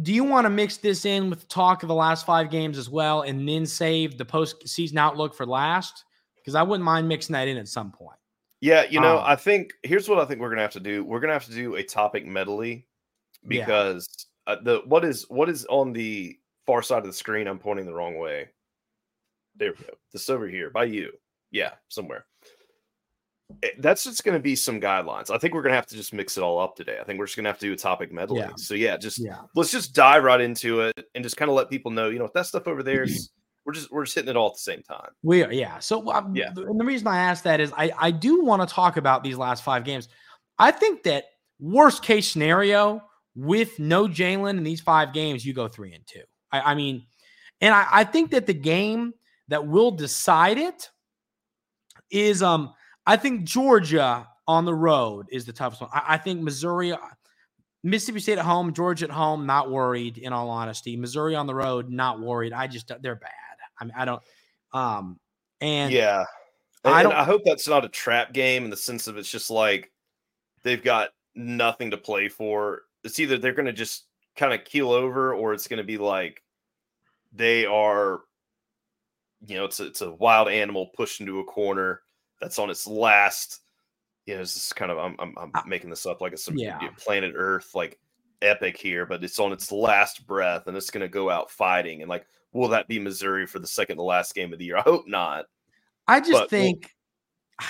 do 0.00 0.12
you 0.14 0.24
want 0.24 0.44
to 0.46 0.50
mix 0.50 0.76
this 0.76 1.04
in 1.04 1.28
with 1.28 1.48
talk 1.48 1.82
of 1.82 1.88
the 1.88 1.94
last 1.94 2.24
five 2.24 2.50
games 2.50 2.78
as 2.78 2.88
well, 2.88 3.22
and 3.22 3.46
then 3.46 3.66
save 3.66 4.16
the 4.16 4.24
postseason 4.24 4.96
outlook 4.96 5.34
for 5.34 5.44
last? 5.44 6.04
Because 6.36 6.54
I 6.54 6.62
wouldn't 6.62 6.84
mind 6.84 7.08
mixing 7.08 7.34
that 7.34 7.48
in 7.48 7.56
at 7.58 7.68
some 7.68 7.90
point. 7.92 8.16
Yeah, 8.60 8.84
you 8.90 9.00
know, 9.00 9.18
Um, 9.18 9.24
I 9.26 9.36
think 9.36 9.72
here's 9.82 10.08
what 10.08 10.18
I 10.18 10.24
think 10.24 10.40
we're 10.40 10.48
gonna 10.50 10.62
have 10.62 10.72
to 10.72 10.80
do. 10.80 11.04
We're 11.04 11.20
gonna 11.20 11.32
have 11.32 11.46
to 11.46 11.52
do 11.54 11.76
a 11.76 11.82
topic 11.82 12.26
medley 12.26 12.86
Yeah. 13.48 13.64
because 13.66 14.08
uh, 14.46 14.56
the 14.62 14.82
what 14.86 15.04
is 15.04 15.24
what 15.28 15.48
is 15.48 15.64
on 15.66 15.92
the 15.92 16.38
far 16.66 16.82
side 16.82 16.98
of 16.98 17.06
the 17.06 17.12
screen. 17.12 17.46
I'm 17.46 17.58
pointing 17.58 17.86
the 17.86 17.94
wrong 17.94 18.18
way. 18.18 18.48
There 19.56 19.72
we 19.78 19.84
go. 19.84 19.92
This 20.12 20.28
over 20.28 20.46
here 20.48 20.70
by 20.70 20.84
you. 20.84 21.12
Yeah, 21.50 21.72
somewhere. 21.88 22.26
Eh, 23.62 23.70
That's 23.78 24.04
just 24.04 24.22
to 24.34 24.42
be 24.42 24.54
some 24.54 24.80
guidelines. 24.80 25.30
I 25.30 25.38
think 25.38 25.54
we're 25.54 25.62
to 25.72 25.76
have 25.76 25.86
to 25.86 25.96
just 25.96 26.12
mix 26.12 26.36
it 26.36 26.42
all 26.42 26.58
up 26.60 26.76
today. 26.76 26.98
I 27.00 27.04
think 27.04 27.18
we're 27.18 27.24
just 27.26 27.36
to 27.44 27.50
have 27.50 27.58
to 27.60 27.66
do 27.66 27.72
a 27.72 27.76
topic 27.76 28.12
medley. 28.12 28.40
Yeah. 28.40 28.50
So 28.56 28.74
yeah, 28.74 28.96
just 28.96 29.18
Yeah. 29.18 29.38
let's 29.54 29.70
just 29.70 29.94
dive 29.94 30.22
right 30.24 30.40
into 30.40 30.80
it 30.82 31.06
and 31.14 31.24
just 31.24 31.36
kind 31.36 31.48
of 31.50 31.54
let 31.56 31.70
people 31.70 31.90
know, 31.90 32.08
you 32.10 32.18
know, 32.18 32.26
if 32.26 32.32
that 32.34 32.46
stuff 32.46 32.66
over 32.68 32.82
there 32.82 33.04
is 33.04 33.30
we're 33.68 33.74
just 33.74 33.92
we're 33.92 34.04
just 34.04 34.14
hitting 34.14 34.30
it 34.30 34.36
all 34.36 34.46
at 34.46 34.54
the 34.54 34.60
same 34.60 34.82
time. 34.82 35.10
We 35.22 35.44
are, 35.44 35.52
yeah. 35.52 35.78
So, 35.78 36.10
um, 36.10 36.34
Yeah. 36.34 36.52
and 36.56 36.80
the 36.80 36.84
reason 36.86 37.06
I 37.06 37.18
asked 37.18 37.44
that 37.44 37.60
is 37.60 37.70
I, 37.76 37.92
I 37.98 38.10
do 38.10 38.42
want 38.42 38.66
to 38.66 38.74
talk 38.74 38.96
about 38.96 39.22
these 39.22 39.36
last 39.36 39.62
five 39.62 39.84
games. 39.84 40.08
I 40.58 40.70
think 40.70 41.02
that 41.02 41.24
worst 41.60 42.02
case 42.02 42.32
scenario 42.32 43.02
with 43.36 43.78
no 43.78 44.08
Jaylin 44.08 44.56
in 44.56 44.62
these 44.62 44.80
five 44.80 45.12
games, 45.12 45.44
you 45.44 45.52
go 45.52 45.68
three 45.68 45.92
and 45.92 46.02
two. 46.06 46.22
I, 46.50 46.72
I 46.72 46.74
mean, 46.76 47.04
and 47.60 47.74
I, 47.74 47.86
I 47.92 48.04
think 48.04 48.30
that 48.30 48.46
the 48.46 48.54
game 48.54 49.12
that 49.48 49.66
will 49.66 49.90
decide 49.90 50.56
it 50.56 50.88
is, 52.10 52.42
um, 52.42 52.72
I 53.04 53.18
think 53.18 53.44
Georgia 53.44 54.26
on 54.46 54.64
the 54.64 54.74
road 54.74 55.26
is 55.30 55.44
the 55.44 55.52
toughest 55.52 55.82
one. 55.82 55.90
I, 55.92 56.14
I 56.14 56.16
think 56.16 56.40
Missouri, 56.40 56.94
Mississippi 57.84 58.20
State 58.20 58.38
at 58.38 58.46
home, 58.46 58.72
Georgia 58.72 59.04
at 59.04 59.10
home, 59.10 59.44
not 59.44 59.70
worried. 59.70 60.16
In 60.16 60.32
all 60.32 60.48
honesty, 60.48 60.96
Missouri 60.96 61.34
on 61.36 61.46
the 61.46 61.54
road, 61.54 61.90
not 61.90 62.18
worried. 62.18 62.54
I 62.54 62.66
just 62.66 62.90
they're 63.02 63.14
bad. 63.16 63.32
I 63.80 63.84
mean, 63.84 63.94
I 63.96 64.04
don't. 64.04 64.22
Um, 64.72 65.18
and 65.60 65.92
yeah. 65.92 66.24
And 66.84 66.94
I 66.94 67.02
don't- 67.02 67.12
I 67.12 67.24
hope 67.24 67.42
that's 67.44 67.66
not 67.68 67.84
a 67.84 67.88
trap 67.88 68.32
game 68.32 68.64
in 68.64 68.70
the 68.70 68.76
sense 68.76 69.06
of 69.06 69.16
it's 69.16 69.30
just 69.30 69.50
like 69.50 69.90
they've 70.62 70.82
got 70.82 71.10
nothing 71.34 71.90
to 71.90 71.96
play 71.96 72.28
for. 72.28 72.82
It's 73.04 73.18
either 73.20 73.38
they're 73.38 73.52
going 73.52 73.66
to 73.66 73.72
just 73.72 74.04
kind 74.36 74.52
of 74.52 74.64
keel 74.64 74.90
over, 74.90 75.34
or 75.34 75.52
it's 75.54 75.66
going 75.68 75.78
to 75.78 75.84
be 75.84 75.98
like 75.98 76.42
they 77.32 77.66
are, 77.66 78.20
you 79.46 79.56
know, 79.56 79.64
it's 79.64 79.80
a, 79.80 79.86
it's 79.86 80.00
a 80.00 80.12
wild 80.12 80.48
animal 80.48 80.86
pushed 80.96 81.20
into 81.20 81.40
a 81.40 81.44
corner 81.44 82.00
that's 82.40 82.58
on 82.58 82.70
its 82.70 82.86
last. 82.86 83.60
You 84.26 84.34
know, 84.34 84.40
this 84.40 84.56
is 84.56 84.72
kind 84.72 84.90
of 84.92 84.98
I'm 84.98 85.16
I'm, 85.18 85.34
I'm 85.38 85.50
I- 85.54 85.62
making 85.66 85.90
this 85.90 86.06
up 86.06 86.20
like 86.20 86.32
it's 86.32 86.44
some 86.44 86.56
Yeah. 86.58 86.78
planet 86.98 87.34
Earth 87.36 87.74
like 87.74 87.98
epic 88.42 88.76
here, 88.76 89.04
but 89.06 89.24
it's 89.24 89.38
on 89.40 89.52
its 89.52 89.72
last 89.72 90.26
breath 90.26 90.66
and 90.68 90.76
it's 90.76 90.90
going 90.90 91.00
to 91.02 91.08
go 91.08 91.28
out 91.30 91.50
fighting. 91.50 92.02
And 92.02 92.08
like, 92.08 92.26
will 92.52 92.68
that 92.68 92.88
be 92.88 92.98
Missouri 92.98 93.46
for 93.46 93.58
the 93.58 93.66
second 93.66 93.96
to 93.96 94.02
last 94.02 94.34
game 94.34 94.52
of 94.52 94.58
the 94.58 94.64
year? 94.64 94.76
I 94.78 94.82
hope 94.82 95.06
not. 95.06 95.46
I 96.06 96.20
just 96.20 96.32
But 96.32 96.40
we'll- 96.40 96.48
think 96.48 96.94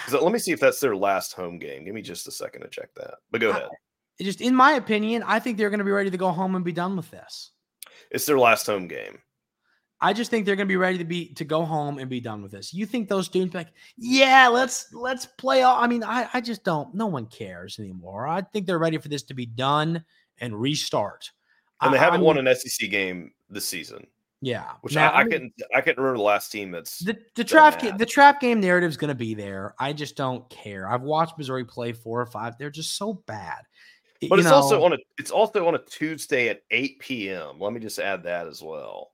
So 0.09 0.23
let 0.23 0.33
me 0.33 0.39
see 0.39 0.53
if 0.53 0.61
that's 0.61 0.81
their 0.81 0.95
last 0.95 1.33
home 1.33 1.59
game. 1.59 1.85
Give 1.85 1.95
me 1.95 2.03
just 2.03 2.29
a 2.29 2.31
second 2.31 2.61
to 2.63 2.69
check 2.69 2.91
that. 2.97 3.15
But 3.31 3.41
go 3.41 3.51
I- 3.53 3.57
ahead. 3.59 3.69
just 4.21 4.41
in 4.41 4.55
my 4.55 4.73
opinion, 4.73 5.23
I 5.27 5.39
think 5.39 5.57
they're 5.57 5.71
going 5.71 5.79
to 5.79 5.85
be 5.85 5.91
ready 5.91 6.11
to 6.11 6.17
go 6.19 6.31
home 6.31 6.55
and 6.55 6.65
be 6.65 6.73
done 6.73 6.95
with 6.97 7.11
this. 7.11 7.53
It's 8.11 8.27
their 8.27 8.39
last 8.39 8.67
home 8.67 8.87
game. 8.87 9.19
I 10.01 10.13
just 10.13 10.31
think 10.31 10.47
they're 10.47 10.55
going 10.57 10.69
to 10.69 10.73
be 10.73 10.77
ready 10.77 10.99
to 10.99 11.05
be 11.05 11.33
to 11.35 11.45
go 11.45 11.65
home 11.65 11.99
and 11.99 12.09
be 12.09 12.21
done 12.21 12.41
with 12.43 12.53
this. 12.53 12.73
You 12.73 12.87
think 12.87 13.09
those 13.09 13.27
students 13.27 13.55
like, 13.55 13.69
yeah, 13.97 14.47
let's 14.47 14.93
let's 14.93 15.27
play. 15.27 15.63
All, 15.63 15.77
I 15.83 15.89
mean, 15.89 16.05
I 16.05 16.29
I 16.33 16.41
just 16.41 16.63
don't. 16.63 16.95
No 16.95 17.07
one 17.07 17.27
cares 17.27 17.79
anymore. 17.81 18.29
I 18.29 18.43
think 18.43 18.67
they're 18.67 18.79
ready 18.79 18.99
for 18.99 19.09
this 19.09 19.25
to 19.25 19.35
be 19.35 19.47
done 19.47 20.05
and 20.41 20.55
restart. 20.61 21.33
And 21.81 21.93
they 21.93 21.99
I- 21.99 22.03
I 22.03 22.05
haven't 22.05 22.21
mean, 22.21 22.27
won 22.27 22.39
an 22.39 22.55
SEC 22.55 22.89
game 22.91 23.33
this 23.51 23.67
season, 23.67 24.07
Yeah, 24.41 24.71
which 24.83 24.95
Now, 24.95 25.11
I, 25.11 25.21
I, 25.21 25.25
couldn't 25.25 25.53
I 25.75 25.81
couldn't 25.81 25.99
remember 25.99 26.19
the 26.19 26.25
last 26.25 26.53
team 26.53 26.71
that's 26.71 27.01
The 27.01 27.19
the 27.35 27.43
trap 27.43 27.81
ga- 27.81 27.97
the 27.97 28.07
trap 28.07 28.41
game 28.41 28.61
narrative 28.61 28.89
is 28.89 28.97
going 28.97 29.09
to 29.09 29.15
be 29.17 29.35
there. 29.35 29.75
I 29.81 29.93
just 29.93 30.17
don't 30.17 30.49
care. 30.49 30.89
I've 30.89 31.03
watched 31.03 31.37
Missouri 31.37 31.65
play 31.65 31.93
four 31.93 32.21
or 32.21 32.27
five. 32.27 32.57
They're 32.57 32.71
just 32.71 32.97
so 32.97 33.15
bad. 33.27 33.63
But 34.21 34.37
you 34.37 34.39
it's 34.39 34.49
also 34.49 34.83
on 34.85 34.93
a 34.93 34.99
it's 35.17 35.31
also 35.31 35.67
on 35.67 35.75
a 35.75 35.79
Tuesday 35.79 36.49
at 36.49 36.63
8 36.71 36.99
p.m. 37.01 37.61
Let 37.61 37.73
me 37.73 37.81
just 37.81 37.99
add 37.99 38.25
that 38.25 38.47
as 38.47 38.63
well. 38.63 39.13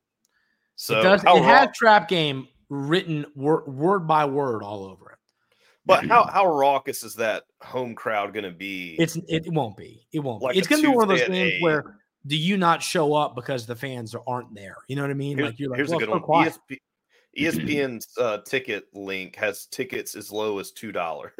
So 0.76 0.98
it 0.98 1.02
does. 1.02 1.22
It 1.24 1.42
has 1.42 1.68
trap 1.74 2.08
game 2.08 2.48
written 2.68 3.26
word 3.34 3.66
word 3.66 4.06
by 4.06 4.24
word 4.24 4.62
all 4.62 4.84
over 4.84 5.10
it. 5.12 5.18
but 5.86 6.06
how 6.06 6.24
how 6.24 6.46
raucous 6.46 7.02
is 7.02 7.14
that 7.14 7.44
home 7.62 7.94
crowd 7.94 8.32
going 8.32 8.44
to 8.44 8.50
be? 8.50 8.96
It's 8.98 9.16
it 9.28 9.50
won't 9.50 9.76
be. 9.76 10.06
It 10.12 10.20
won't. 10.20 10.42
Like 10.42 10.54
be. 10.54 10.58
It's 10.58 10.68
going 10.68 10.82
to 10.82 10.88
be 10.90 10.94
one 10.94 11.04
of 11.04 11.08
those 11.08 11.28
games 11.28 11.52
eight. 11.54 11.62
where 11.62 11.98
do 12.26 12.36
you 12.36 12.56
not 12.56 12.82
show 12.82 13.14
up 13.14 13.34
because 13.34 13.66
the 13.66 13.76
fans 13.76 14.14
aren't 14.26 14.54
there? 14.54 14.76
You 14.88 14.96
know 14.96 15.02
what 15.02 15.10
I 15.10 15.14
mean? 15.14 15.36
Here's, 15.38 15.50
like 15.50 15.58
you're 15.58 15.70
like, 15.70 15.76
here's 15.76 15.90
well, 15.90 15.98
a 15.98 16.06
good 16.06 16.08
so 16.10 16.18
one. 16.26 16.48
ESP, 16.48 16.78
ESPN's 17.38 18.08
uh, 18.18 18.38
ticket 18.46 18.84
link 18.94 19.36
has 19.36 19.66
tickets 19.66 20.14
as 20.14 20.30
low 20.32 20.58
as 20.58 20.70
two 20.70 20.92
dollars. 20.92 21.32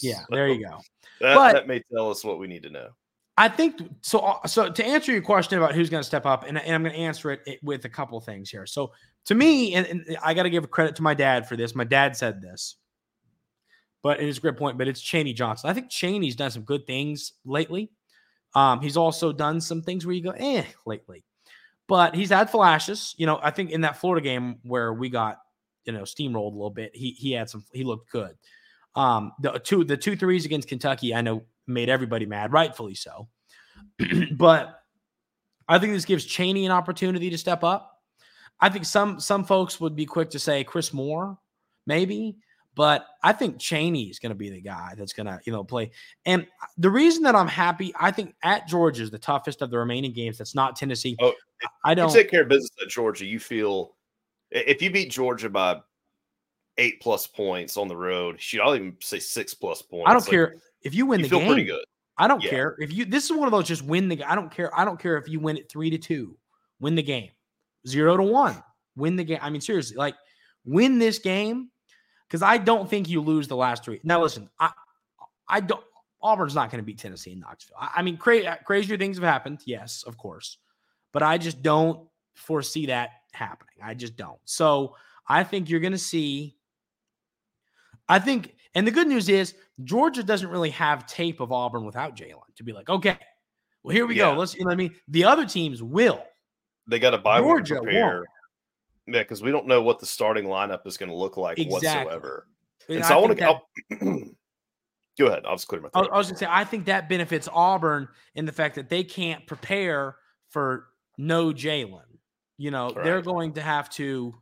Yeah, 0.00 0.20
there 0.30 0.48
you 0.48 0.64
go. 0.64 0.78
That, 1.20 1.34
But- 1.34 1.52
that 1.52 1.66
may 1.68 1.82
tell 1.92 2.10
us 2.10 2.24
what 2.24 2.38
we 2.38 2.46
need 2.46 2.62
to 2.64 2.70
know. 2.70 2.88
I 3.38 3.48
think 3.48 3.80
so. 4.02 4.18
uh, 4.18 4.46
So 4.46 4.70
to 4.70 4.84
answer 4.84 5.10
your 5.10 5.22
question 5.22 5.56
about 5.58 5.74
who's 5.74 5.88
going 5.88 6.02
to 6.02 6.06
step 6.06 6.26
up, 6.26 6.44
and, 6.46 6.58
and 6.58 6.74
I'm 6.74 6.82
going 6.82 6.94
to 6.94 7.00
answer 7.00 7.30
it, 7.30 7.40
it 7.46 7.64
with 7.64 7.86
a 7.86 7.88
couple 7.88 8.18
of 8.18 8.24
things 8.24 8.50
here. 8.50 8.66
So 8.66 8.92
to 9.24 9.34
me, 9.34 9.74
and, 9.74 9.86
and 9.86 10.18
I 10.22 10.34
got 10.34 10.42
to 10.42 10.50
give 10.50 10.70
credit 10.70 10.96
to 10.96 11.02
my 11.02 11.14
dad 11.14 11.48
for 11.48 11.56
this. 11.56 11.74
My 11.74 11.84
dad 11.84 12.14
said 12.14 12.42
this, 12.42 12.76
but 14.02 14.20
it 14.20 14.28
is 14.28 14.36
a 14.36 14.40
great 14.42 14.58
point. 14.58 14.76
But 14.76 14.86
it's 14.86 15.00
Chaney 15.00 15.32
Johnson. 15.32 15.70
I 15.70 15.72
think 15.72 15.90
Chaney's 15.90 16.36
done 16.36 16.50
some 16.50 16.62
good 16.64 16.86
things 16.86 17.32
lately. 17.46 17.90
Um, 18.54 18.80
he's 18.80 18.96
also 18.96 19.32
done 19.32 19.60
some 19.60 19.82
things 19.82 20.04
where 20.04 20.14
you 20.14 20.22
go, 20.22 20.30
eh, 20.30 20.64
lately. 20.86 21.24
But 21.88 22.14
he's 22.14 22.30
had 22.30 22.50
flashes. 22.50 23.14
You 23.18 23.26
know, 23.26 23.40
I 23.42 23.50
think 23.50 23.70
in 23.70 23.82
that 23.82 23.98
Florida 23.98 24.22
game 24.22 24.56
where 24.62 24.92
we 24.92 25.08
got, 25.08 25.38
you 25.84 25.92
know, 25.92 26.02
steamrolled 26.02 26.52
a 26.52 26.56
little 26.56 26.70
bit, 26.70 26.94
he 26.94 27.10
he 27.10 27.32
had 27.32 27.50
some. 27.50 27.64
He 27.72 27.84
looked 27.84 28.10
good. 28.10 28.36
Um, 28.94 29.32
the 29.40 29.58
two 29.58 29.84
the 29.84 29.96
two 29.96 30.16
threes 30.16 30.44
against 30.44 30.68
Kentucky, 30.68 31.14
I 31.14 31.22
know 31.22 31.44
made 31.66 31.88
everybody 31.88 32.26
mad, 32.26 32.52
rightfully 32.52 32.94
so. 32.94 33.28
but 34.32 34.80
I 35.68 35.78
think 35.78 35.92
this 35.92 36.04
gives 36.04 36.24
Chaney 36.24 36.66
an 36.66 36.72
opportunity 36.72 37.30
to 37.30 37.38
step 37.38 37.64
up. 37.64 38.00
I 38.60 38.68
think 38.68 38.84
some 38.84 39.18
some 39.18 39.44
folks 39.44 39.80
would 39.80 39.96
be 39.96 40.06
quick 40.06 40.30
to 40.30 40.38
say 40.38 40.64
Chris 40.64 40.92
Moore, 40.92 41.38
maybe, 41.86 42.36
but 42.74 43.06
I 43.22 43.32
think 43.32 43.58
Chaney 43.58 44.04
is 44.04 44.18
going 44.18 44.30
to 44.30 44.36
be 44.36 44.50
the 44.50 44.60
guy 44.60 44.94
that's 44.96 45.12
going 45.12 45.26
to 45.26 45.40
you 45.44 45.52
know 45.52 45.64
play. 45.64 45.90
And 46.24 46.46
the 46.78 46.90
reason 46.90 47.22
that 47.24 47.34
I'm 47.34 47.48
happy, 47.48 47.92
I 47.98 48.10
think 48.10 48.34
at 48.42 48.66
Georgia 48.66 49.02
is 49.02 49.10
the 49.10 49.18
toughest 49.18 49.62
of 49.62 49.70
the 49.70 49.78
remaining 49.78 50.12
games. 50.12 50.38
That's 50.38 50.54
not 50.54 50.76
Tennessee. 50.76 51.16
Oh, 51.20 51.32
I 51.84 51.94
don't. 51.94 52.12
take 52.12 52.30
care 52.30 52.42
of 52.42 52.48
business 52.48 52.70
at 52.80 52.88
Georgia. 52.88 53.26
You 53.26 53.38
feel 53.38 53.94
if 54.50 54.82
you 54.82 54.90
beat 54.90 55.10
Georgia 55.10 55.48
by 55.48 55.80
eight 56.78 57.00
plus 57.00 57.26
points 57.26 57.76
on 57.76 57.88
the 57.88 57.96
road, 57.96 58.40
shoot, 58.40 58.60
I'll 58.62 58.74
even 58.74 58.96
say 59.00 59.18
six 59.18 59.54
plus 59.54 59.82
points. 59.82 60.08
I 60.08 60.12
don't 60.12 60.22
like, 60.22 60.30
care 60.30 60.54
if 60.82 60.94
you 60.94 61.06
win 61.06 61.20
You 61.20 61.24
the 61.26 61.30
feel 61.30 61.38
game. 61.40 61.48
pretty 61.48 61.64
good. 61.64 61.84
I 62.18 62.28
don't 62.28 62.42
Yeah. 62.42 62.50
care 62.50 62.76
if 62.78 62.92
you. 62.92 63.04
This 63.04 63.24
is 63.24 63.32
one 63.32 63.46
of 63.48 63.52
those 63.52 63.66
just 63.66 63.82
win 63.82 64.08
the. 64.08 64.22
I 64.24 64.34
don't 64.34 64.50
care. 64.50 64.78
I 64.78 64.84
don't 64.84 65.00
care 65.00 65.16
if 65.16 65.28
you 65.28 65.40
win 65.40 65.56
it 65.56 65.70
three 65.70 65.90
to 65.90 65.98
two, 65.98 66.36
win 66.80 66.94
the 66.94 67.02
game, 67.02 67.30
zero 67.86 68.16
to 68.16 68.22
one, 68.22 68.62
win 68.96 69.16
the 69.16 69.24
game. 69.24 69.38
I 69.42 69.50
mean, 69.50 69.60
seriously, 69.60 69.96
like 69.96 70.14
win 70.64 70.98
this 70.98 71.18
game 71.18 71.70
because 72.32 72.42
I 72.42 72.56
don't 72.56 72.88
think 72.88 73.10
you 73.10 73.20
lose 73.20 73.46
the 73.46 73.56
last 73.56 73.84
three. 73.84 74.00
Now, 74.04 74.22
listen, 74.22 74.48
I, 74.58 74.70
I 75.46 75.60
don't. 75.60 75.84
Auburn's 76.22 76.54
not 76.54 76.70
going 76.70 76.78
to 76.78 76.82
beat 76.82 76.98
Tennessee 76.98 77.32
in 77.32 77.40
Knoxville. 77.40 77.76
I, 77.78 77.90
I 77.96 78.02
mean, 78.02 78.16
cra- 78.16 78.38
uh, 78.44 78.56
crazier 78.64 78.96
things 78.96 79.18
have 79.18 79.24
happened, 79.24 79.60
yes, 79.66 80.02
of 80.06 80.16
course, 80.16 80.56
but 81.12 81.22
I 81.22 81.36
just 81.36 81.60
don't 81.60 82.08
foresee 82.34 82.86
that 82.86 83.10
happening. 83.32 83.74
I 83.84 83.92
just 83.92 84.16
don't. 84.16 84.38
So 84.46 84.96
I 85.28 85.44
think 85.44 85.68
you're 85.68 85.80
going 85.80 85.92
to 85.92 85.98
see. 85.98 86.56
I 88.08 88.18
think, 88.18 88.54
and 88.74 88.86
the 88.86 88.90
good 88.90 89.08
news 89.08 89.28
is 89.28 89.54
Georgia 89.84 90.22
doesn't 90.22 90.48
really 90.48 90.70
have 90.70 91.06
tape 91.06 91.40
of 91.40 91.52
Auburn 91.52 91.84
without 91.84 92.16
Jaylin 92.16 92.54
to 92.56 92.64
be 92.64 92.72
like, 92.72 92.88
okay, 92.88 93.18
well, 93.82 93.94
here 93.94 94.06
we 94.06 94.16
Yeah. 94.16 94.32
go. 94.32 94.38
Let's, 94.38 94.54
you 94.54 94.60
know 94.64 94.68
what 94.68 94.72
I 94.72 94.76
mean? 94.76 94.94
The 95.08 95.24
other 95.24 95.44
teams 95.44 95.82
will. 95.82 96.22
They 96.86 96.98
got 96.98 97.10
to 97.10 97.18
buy 97.18 97.40
one 97.42 97.62
Georgia 97.62 97.82
won't. 97.84 98.26
Yeah, 99.06 99.20
because 99.22 99.42
we 99.42 99.50
don't 99.50 99.66
know 99.66 99.82
what 99.82 99.98
the 99.98 100.06
starting 100.06 100.44
lineup 100.44 100.86
is 100.86 100.96
going 100.96 101.08
to 101.10 101.16
look 101.16 101.36
like 101.36 101.58
Exactly. 101.58 102.04
whatsoever. 102.04 102.46
And 102.88 102.96
And 102.98 103.06
so 103.06 103.14
I, 103.14 103.20
want 103.20 103.38
to 103.38 103.96
go 105.18 105.26
ahead. 105.26 105.42
I'll 105.46 105.56
just 105.56 105.68
clear 105.68 105.80
my 105.80 105.88
I, 105.94 106.00
throat. 106.00 106.10
I 106.12 106.18
was 106.18 106.26
going 106.28 106.34
to 106.34 106.38
say, 106.40 106.48
I 106.48 106.64
think 106.64 106.86
that 106.86 107.08
benefits 107.08 107.48
Auburn 107.52 108.08
in 108.34 108.46
the 108.46 108.52
fact 108.52 108.76
that 108.76 108.88
they 108.88 109.04
can't 109.04 109.46
prepare 109.46 110.16
for 110.50 110.88
no 111.18 111.52
Jaylin. 111.52 112.02
You 112.58 112.70
know, 112.70 112.90
they're 112.90 113.22
going 113.22 113.54
to 113.54 113.62
have 113.62 113.90
to 113.90 114.34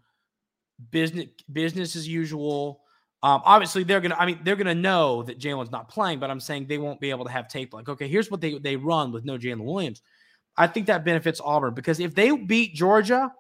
business 0.90 1.26
business 1.50 1.97
as 1.97 2.07
usual. 2.07 2.83
Um, 3.23 3.43
obviously, 3.45 3.83
they're 3.85 4.00
gonna. 4.00 4.17
I 4.19 4.26
mean, 4.26 4.40
they're 4.45 4.57
gonna 4.57 4.75
know 4.75 5.23
that 5.23 5.38
Jaylin's 5.38 5.71
not 5.71 5.88
playing, 5.88 6.21
but 6.21 6.31
I'm 6.31 6.40
saying 6.40 6.67
they 6.67 6.79
won't 6.79 7.00
be 7.00 7.11
able 7.11 7.25
to 7.25 7.31
have 7.31 7.49
tape. 7.49 7.73
Like, 7.73 7.88
okay, 7.88 8.09
here's 8.09 8.31
what 8.31 8.40
they 8.40 8.59
they 8.59 8.76
run 8.76 9.12
with 9.12 9.25
no 9.25 9.38
Jaylin 9.38 9.64
Williams. 9.64 10.02
I 10.57 10.67
think 10.67 10.87
that 10.87 11.05
benefits 11.05 11.40
Auburn 11.43 11.75
because 11.75 12.00
if 12.00 12.14
they 12.14 12.35
beat 12.37 12.75
Georgia, 12.75 13.33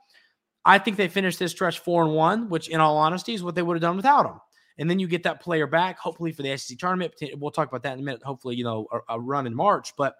I 0.64 0.78
think 0.78 0.96
they 0.96 1.08
finished 1.08 1.38
this 1.38 1.52
stretch 1.52 1.78
four 1.78 2.04
and 2.04 2.14
one, 2.14 2.48
which, 2.48 2.68
in 2.68 2.80
all 2.80 2.96
honesty, 2.96 3.34
is 3.34 3.42
what 3.42 3.54
they 3.54 3.62
would 3.62 3.74
have 3.74 3.82
done 3.82 3.96
without 3.96 4.26
him. 4.26 4.40
And 4.78 4.88
then 4.88 4.98
you 4.98 5.06
get 5.08 5.22
that 5.24 5.40
player 5.40 5.66
back, 5.66 5.98
hopefully 5.98 6.32
for 6.32 6.42
the 6.42 6.56
SEC 6.56 6.78
tournament. 6.78 7.14
We'll 7.36 7.50
talk 7.50 7.68
about 7.68 7.82
that 7.82 7.94
in 7.94 8.00
a 8.00 8.02
minute. 8.02 8.22
Hopefully, 8.22 8.56
you 8.56 8.64
know, 8.64 8.86
a, 8.92 9.14
a 9.16 9.20
run 9.20 9.46
in 9.46 9.54
March. 9.54 9.92
But 9.96 10.14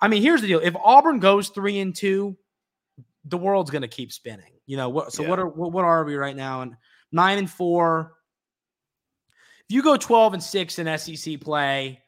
I 0.00 0.08
mean, 0.08 0.22
here's 0.22 0.40
the 0.40 0.48
deal: 0.48 0.60
if 0.62 0.74
Auburn 0.76 1.18
goes 1.18 1.48
three 1.48 1.78
and 1.80 1.94
two, 1.94 2.36
the 3.24 3.38
world's 3.38 3.70
going 3.70 3.82
to 3.82 3.88
keep 3.88 4.12
spinning. 4.12 4.52
You 4.66 4.76
know 4.76 4.88
what? 4.88 5.12
So 5.12 5.22
Yeah. 5.22 5.30
what 5.30 5.38
are 5.38 5.48
what, 5.48 5.72
what 5.72 5.84
are 5.84 6.04
we 6.04 6.16
right 6.16 6.36
now? 6.36 6.62
And 6.62 6.76
nine 7.12 7.38
and 7.38 7.50
four. 7.50 8.14
If 9.68 9.74
you 9.74 9.82
go 9.82 9.96
twelve 9.96 10.34
and 10.34 10.42
six 10.42 10.78
in 10.78 10.98
SEC 10.98 11.40
play, 11.40 12.02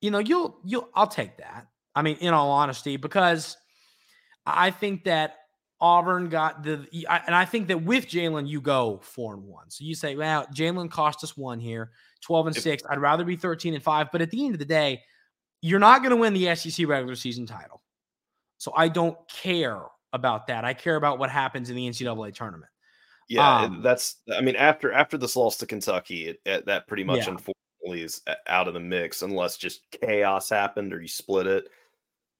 you 0.00 0.10
know 0.10 0.18
you'll 0.18 0.58
you'll 0.64 0.88
I'll 0.94 1.06
take 1.06 1.36
that. 1.38 1.66
I 1.94 2.02
mean, 2.02 2.16
in 2.20 2.32
all 2.32 2.50
honesty, 2.50 2.96
because 2.96 3.56
I 4.46 4.70
think 4.70 5.04
that 5.04 5.39
Auburn 5.80 6.28
got 6.28 6.62
the 6.62 6.86
and 7.26 7.34
I 7.34 7.44
think 7.44 7.68
that 7.68 7.82
with 7.82 8.06
Jaylin 8.06 8.46
you 8.46 8.60
go 8.60 9.00
four 9.02 9.34
and 9.34 9.44
one. 9.44 9.70
So 9.70 9.84
you 9.84 9.94
say, 9.94 10.14
well, 10.14 10.46
Jaylin 10.54 10.90
cost 10.90 11.24
us 11.24 11.36
one 11.36 11.58
here, 11.58 11.90
twelve 12.20 12.46
and 12.46 12.54
six. 12.56 12.82
I'd 12.88 12.98
rather 12.98 13.24
be 13.24 13.36
thirteen 13.36 13.74
and 13.74 13.82
five. 13.82 14.08
But 14.12 14.20
at 14.20 14.30
the 14.30 14.44
end 14.44 14.54
of 14.54 14.58
the 14.58 14.66
day, 14.66 15.02
you're 15.62 15.78
not 15.78 16.00
going 16.00 16.10
to 16.10 16.16
win 16.16 16.34
the 16.34 16.54
SEC 16.54 16.86
regular 16.86 17.14
season 17.14 17.46
title. 17.46 17.82
So 18.58 18.72
I 18.76 18.88
don't 18.88 19.16
care 19.28 19.80
about 20.12 20.48
that. 20.48 20.64
I 20.66 20.74
care 20.74 20.96
about 20.96 21.18
what 21.18 21.30
happens 21.30 21.70
in 21.70 21.76
the 21.76 21.88
NCAA 21.88 22.34
tournament. 22.34 22.70
Yeah, 23.28 23.60
Um, 23.60 23.80
that's. 23.80 24.16
I 24.36 24.40
mean, 24.42 24.56
after 24.56 24.92
after 24.92 25.16
this 25.16 25.36
loss 25.36 25.56
to 25.58 25.66
Kentucky, 25.66 26.26
it, 26.26 26.40
it- 26.44 26.66
that 26.66 26.86
pretty 26.88 27.04
much 27.04 27.18
Yeah. 27.26 27.30
unfortunately 27.30 28.02
is 28.02 28.20
out 28.48 28.68
of 28.68 28.74
the 28.74 28.80
mix 28.80 29.22
unless 29.22 29.56
just 29.56 29.82
chaos 29.90 30.50
happened 30.50 30.92
or 30.92 31.00
you 31.00 31.08
split 31.08 31.46
it. 31.46 31.68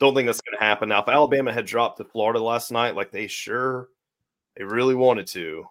Don't 0.01 0.15
think 0.15 0.27
that's 0.27 0.41
going 0.41 0.59
to 0.59 0.65
happen. 0.65 0.89
Now, 0.89 1.03
if 1.03 1.09
Alabama 1.09 1.53
had 1.53 1.67
dropped 1.67 1.99
to 1.99 2.05
Florida 2.05 2.41
last 2.43 2.73
night, 2.73 2.97
like 2.97 3.13
they 3.13 3.27
sure, 3.27 3.91
they 4.57 4.65
really 4.65 4.95
wanted 4.95 5.27
to, 5.29 5.65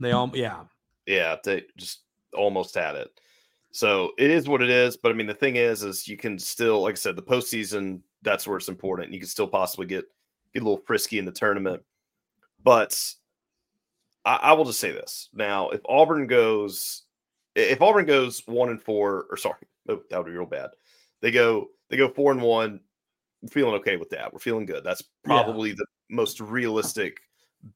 They 0.00 0.12
all, 0.12 0.30
yeah, 0.34 0.64
yeah, 1.06 1.36
they 1.44 1.64
just 1.76 2.00
almost 2.34 2.74
had 2.74 2.96
it. 2.96 3.20
So 3.72 4.12
it 4.18 4.30
is 4.30 4.48
what 4.48 4.62
it 4.62 4.70
is. 4.70 4.96
But 4.96 5.12
I 5.12 5.14
mean, 5.14 5.26
the 5.26 5.34
thing 5.34 5.56
is, 5.56 5.82
is 5.82 6.08
you 6.08 6.16
can 6.16 6.38
still, 6.38 6.80
like 6.82 6.94
I 6.94 6.96
said, 6.96 7.16
the 7.16 7.22
postseason. 7.22 8.00
That's 8.22 8.46
where 8.46 8.56
it's 8.56 8.68
important. 8.68 9.12
You 9.12 9.20
can 9.20 9.28
still 9.28 9.46
possibly 9.46 9.86
get 9.86 10.06
get 10.54 10.62
a 10.62 10.66
little 10.66 10.82
frisky 10.86 11.18
in 11.18 11.26
the 11.26 11.30
tournament. 11.30 11.82
But 12.64 12.98
I, 14.24 14.36
I 14.36 14.52
will 14.54 14.64
just 14.64 14.80
say 14.80 14.90
this 14.90 15.28
now: 15.34 15.68
if 15.68 15.82
Auburn 15.86 16.26
goes 16.26 17.02
If 17.56 17.80
Auburn 17.80 18.04
goes 18.04 18.42
one 18.46 18.68
and 18.68 18.82
four, 18.82 19.26
or 19.30 19.36
sorry, 19.36 19.60
oh 19.88 20.02
that 20.10 20.18
would 20.18 20.26
be 20.26 20.32
real 20.32 20.46
bad. 20.46 20.70
They 21.20 21.30
go 21.30 21.68
they 21.88 21.96
go 21.96 22.08
four 22.08 22.32
and 22.32 22.42
one. 22.42 22.80
Feeling 23.50 23.74
okay 23.74 23.96
with 23.96 24.10
that. 24.10 24.32
We're 24.32 24.38
feeling 24.38 24.66
good. 24.66 24.84
That's 24.84 25.02
probably 25.24 25.70
yeah. 25.70 25.76
the 25.78 25.86
most 26.10 26.40
realistic 26.40 27.18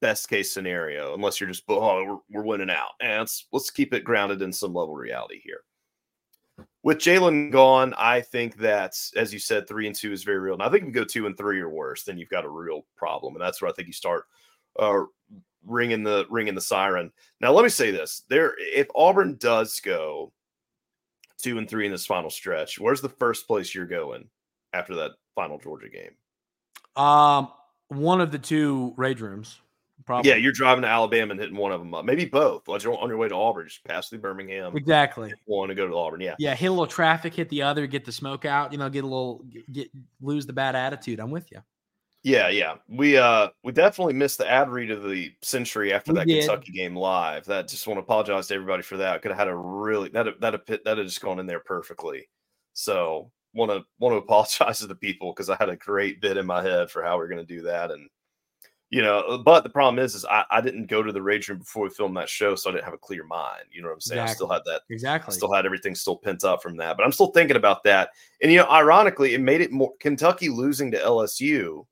best 0.01 0.29
case 0.29 0.53
scenario, 0.53 1.15
unless 1.15 1.41
you're 1.41 1.51
just 1.51 1.65
oh 1.69 2.05
we're, 2.05 2.41
we're 2.41 2.47
winning 2.47 2.71
out. 2.71 2.93
And 3.01 3.21
let's 3.21 3.47
let's 3.53 3.71
keep 3.71 3.95
it 3.95 4.05
grounded 4.05 4.43
in 4.43 4.53
some 4.53 4.75
level 4.75 4.95
reality 4.95 5.41
here. 5.43 5.61
With 6.83 6.99
Jaylin 6.99 7.51
gone, 7.51 7.95
I 7.97 8.21
think 8.21 8.57
that 8.59 8.95
as 9.17 9.33
you 9.33 9.39
said, 9.39 9.67
three 9.67 9.87
and 9.87 9.97
two 9.97 10.13
is 10.13 10.25
very 10.25 10.39
real. 10.39 10.55
And 10.55 10.63
I 10.63 10.69
think 10.69 10.83
if 10.83 10.89
you 10.89 10.95
go 10.95 11.05
two 11.05 11.27
and 11.27 11.37
three 11.37 11.61
or 11.61 11.69
worse, 11.69 12.05
then 12.05 12.19
you've 12.19 12.29
got 12.29 12.45
a 12.45 12.51
real 12.51 12.87
problem, 12.97 13.35
and 13.35 13.43
that's 13.43 13.61
where 13.61 13.71
I 13.71 13.75
think 13.75 13.89
you 13.89 13.95
start 13.95 14.25
uh, 14.79 15.03
ringing 15.65 16.03
the 16.03 16.27
ringing 16.31 16.55
the 16.55 16.61
siren. 16.61 17.11
Now, 17.41 17.53
let 17.53 17.63
me 17.63 17.69
say 17.69 17.91
this: 17.91 18.23
there, 18.29 18.55
if 18.59 18.89
Auburn 18.95 19.37
does 19.39 19.81
go 19.81 20.33
two 21.39 21.59
and 21.59 21.69
three 21.69 21.87
in 21.87 21.93
this 21.93 22.07
final 22.07 22.31
stretch, 22.31 22.79
where's 22.79 23.01
the 23.01 23.09
first 23.09 23.47
place 23.47 23.75
you're 23.75 23.87
going 23.87 24.29
after 24.73 24.95
that 24.97 25.13
final 25.35 25.59
Georgia 25.59 25.89
game? 25.89 27.03
Um, 27.03 27.49
one 27.89 28.21
of 28.21 28.31
the 28.31 28.39
two 28.39 28.95
rage 28.97 29.21
rooms. 29.21 29.61
Probably. 30.07 30.31
Yeah, 30.31 30.37
you're 30.37 30.53
driving 30.53 30.83
to 30.83 30.89
Alabama 30.89 31.33
and 31.33 31.41
hitting 31.41 31.57
one 31.57 31.73
of 31.73 31.81
them 31.81 31.95
up. 31.95 32.05
Maybe 32.05 32.25
both. 32.25 32.67
Like 32.67 32.85
on 32.87 33.09
your 33.09 33.19
way 33.19 33.29
to 33.29 33.35
Auburn, 33.35 33.69
just 33.69 33.85
pass 33.85 34.09
through 34.09 34.21
Birmingham. 34.21 34.77
Exactly. 34.77 35.33
One 35.45 35.69
to 35.69 35.75
go 35.75 35.87
to 35.87 35.95
Auburn. 35.95 36.21
Yeah. 36.21 36.35
Yeah. 36.39 36.55
Hit 36.55 36.67
a 36.67 36.71
little 36.71 36.87
traffic, 36.87 37.35
hit 37.35 37.49
the 37.51 37.63
other, 37.63 37.87
get 37.87 38.05
the 38.05 38.13
smoke 38.13 38.45
out. 38.45 38.73
You 38.73 38.79
know, 38.79 38.89
get 38.89 39.05
a 39.05 39.07
little, 39.07 39.45
get 39.71 39.91
lose 40.21 40.47
the 40.47 40.53
bad 40.53 40.75
attitude. 40.75 41.21
I'm 41.21 41.31
with 41.31 41.53
you. 41.53 41.63
Yeah, 42.23 42.49
yeah. 42.49 42.75
We 42.89 43.17
uh 43.17 43.49
we 43.63 43.73
definitely 43.73 44.15
missed 44.15 44.39
the 44.39 44.51
ad 44.51 44.69
read 44.69 44.91
of 44.91 45.09
the 45.09 45.33
century 45.43 45.93
after 45.93 46.13
we 46.13 46.19
that 46.19 46.27
did. 46.27 46.41
Kentucky 46.41 46.73
game 46.73 46.95
live. 46.95 47.47
That 47.47 47.69
just 47.69 47.87
want 47.87 47.99
to 47.99 48.03
apologize 48.03 48.49
to 48.49 48.55
everybody 48.55 48.83
for 48.83 48.99
that. 48.99 49.23
Could 49.23 49.31
have 49.31 49.39
had 49.39 49.49
a 49.49 49.55
really 49.55 50.09
that 50.11 50.41
that 50.41 50.67
that 50.67 50.85
that 50.85 50.99
had 50.99 51.07
just 51.07 51.23
gone 51.23 51.39
in 51.39 51.47
there 51.47 51.61
perfectly. 51.61 52.29
So 52.73 53.31
want 53.55 53.71
to 53.71 53.83
want 53.99 54.13
to 54.13 54.19
apologize 54.19 54.79
to 54.81 54.87
the 54.87 54.95
people 54.95 55.33
because 55.33 55.51
I 55.51 55.57
had 55.59 55.69
a 55.69 55.77
great 55.77 56.21
bit 56.21 56.37
in 56.37 56.47
my 56.47 56.63
head 56.63 56.91
for 56.91 57.03
how 57.03 57.19
we 57.19 57.25
are 57.25 57.29
going 57.29 57.45
to 57.45 57.55
do 57.55 57.63
that 57.63 57.91
and 57.91 58.09
you 58.91 59.03
know, 59.03 59.21
uh, 59.21 59.39
but 59.39 59.63
the 59.63 59.71
problem 59.71 60.05
is, 60.05 60.17
is 60.17 60.25
I, 60.25 60.45
I 60.51 60.61
didn't 60.61 60.87
go 60.87 61.01
to 61.01 61.13
the 61.13 61.23
rage 61.23 61.49
room 61.49 61.61
before 61.61 61.85
we 61.85 61.91
filmed 61.91 62.17
that 62.17 62.29
show, 62.29 62.57
so 62.57 62.69
I 62.69 62.73
didn't 62.73 62.87
have 62.87 62.95
a 62.95 62.99
clear 62.99 63.23
mind. 63.23 63.67
You 63.71 63.83
know 63.83 63.89
what 63.89 63.95
I'm 63.95 64.01
saying? 64.01 64.21
Exactly. 64.21 64.33
I 64.33 64.35
still 64.35 64.49
had 64.49 64.63
that 64.67 64.83
exactly. 64.91 65.33
I 65.33 65.37
still 65.37 65.53
had 65.53 65.65
everything 65.65 65.95
still 65.95 66.17
pent 66.17 66.43
up 66.43 66.61
from 66.61 66.77
that, 66.79 66.97
but 66.97 67.07
I'm 67.07 67.13
still 67.13 67.29
thinking 67.29 67.57
about 67.57 67.85
that. 67.85 68.11
And 68.43 68.51
you 68.51 68.59
know, 68.59 68.69
ironically, 68.69 69.35
it 69.35 69.41
made 69.41 69.61
it 69.61 69.71
more 69.71 69.93
Kentucky 70.01 70.49
losing 70.49 70.91
to 70.91 70.99
LSU 70.99 71.87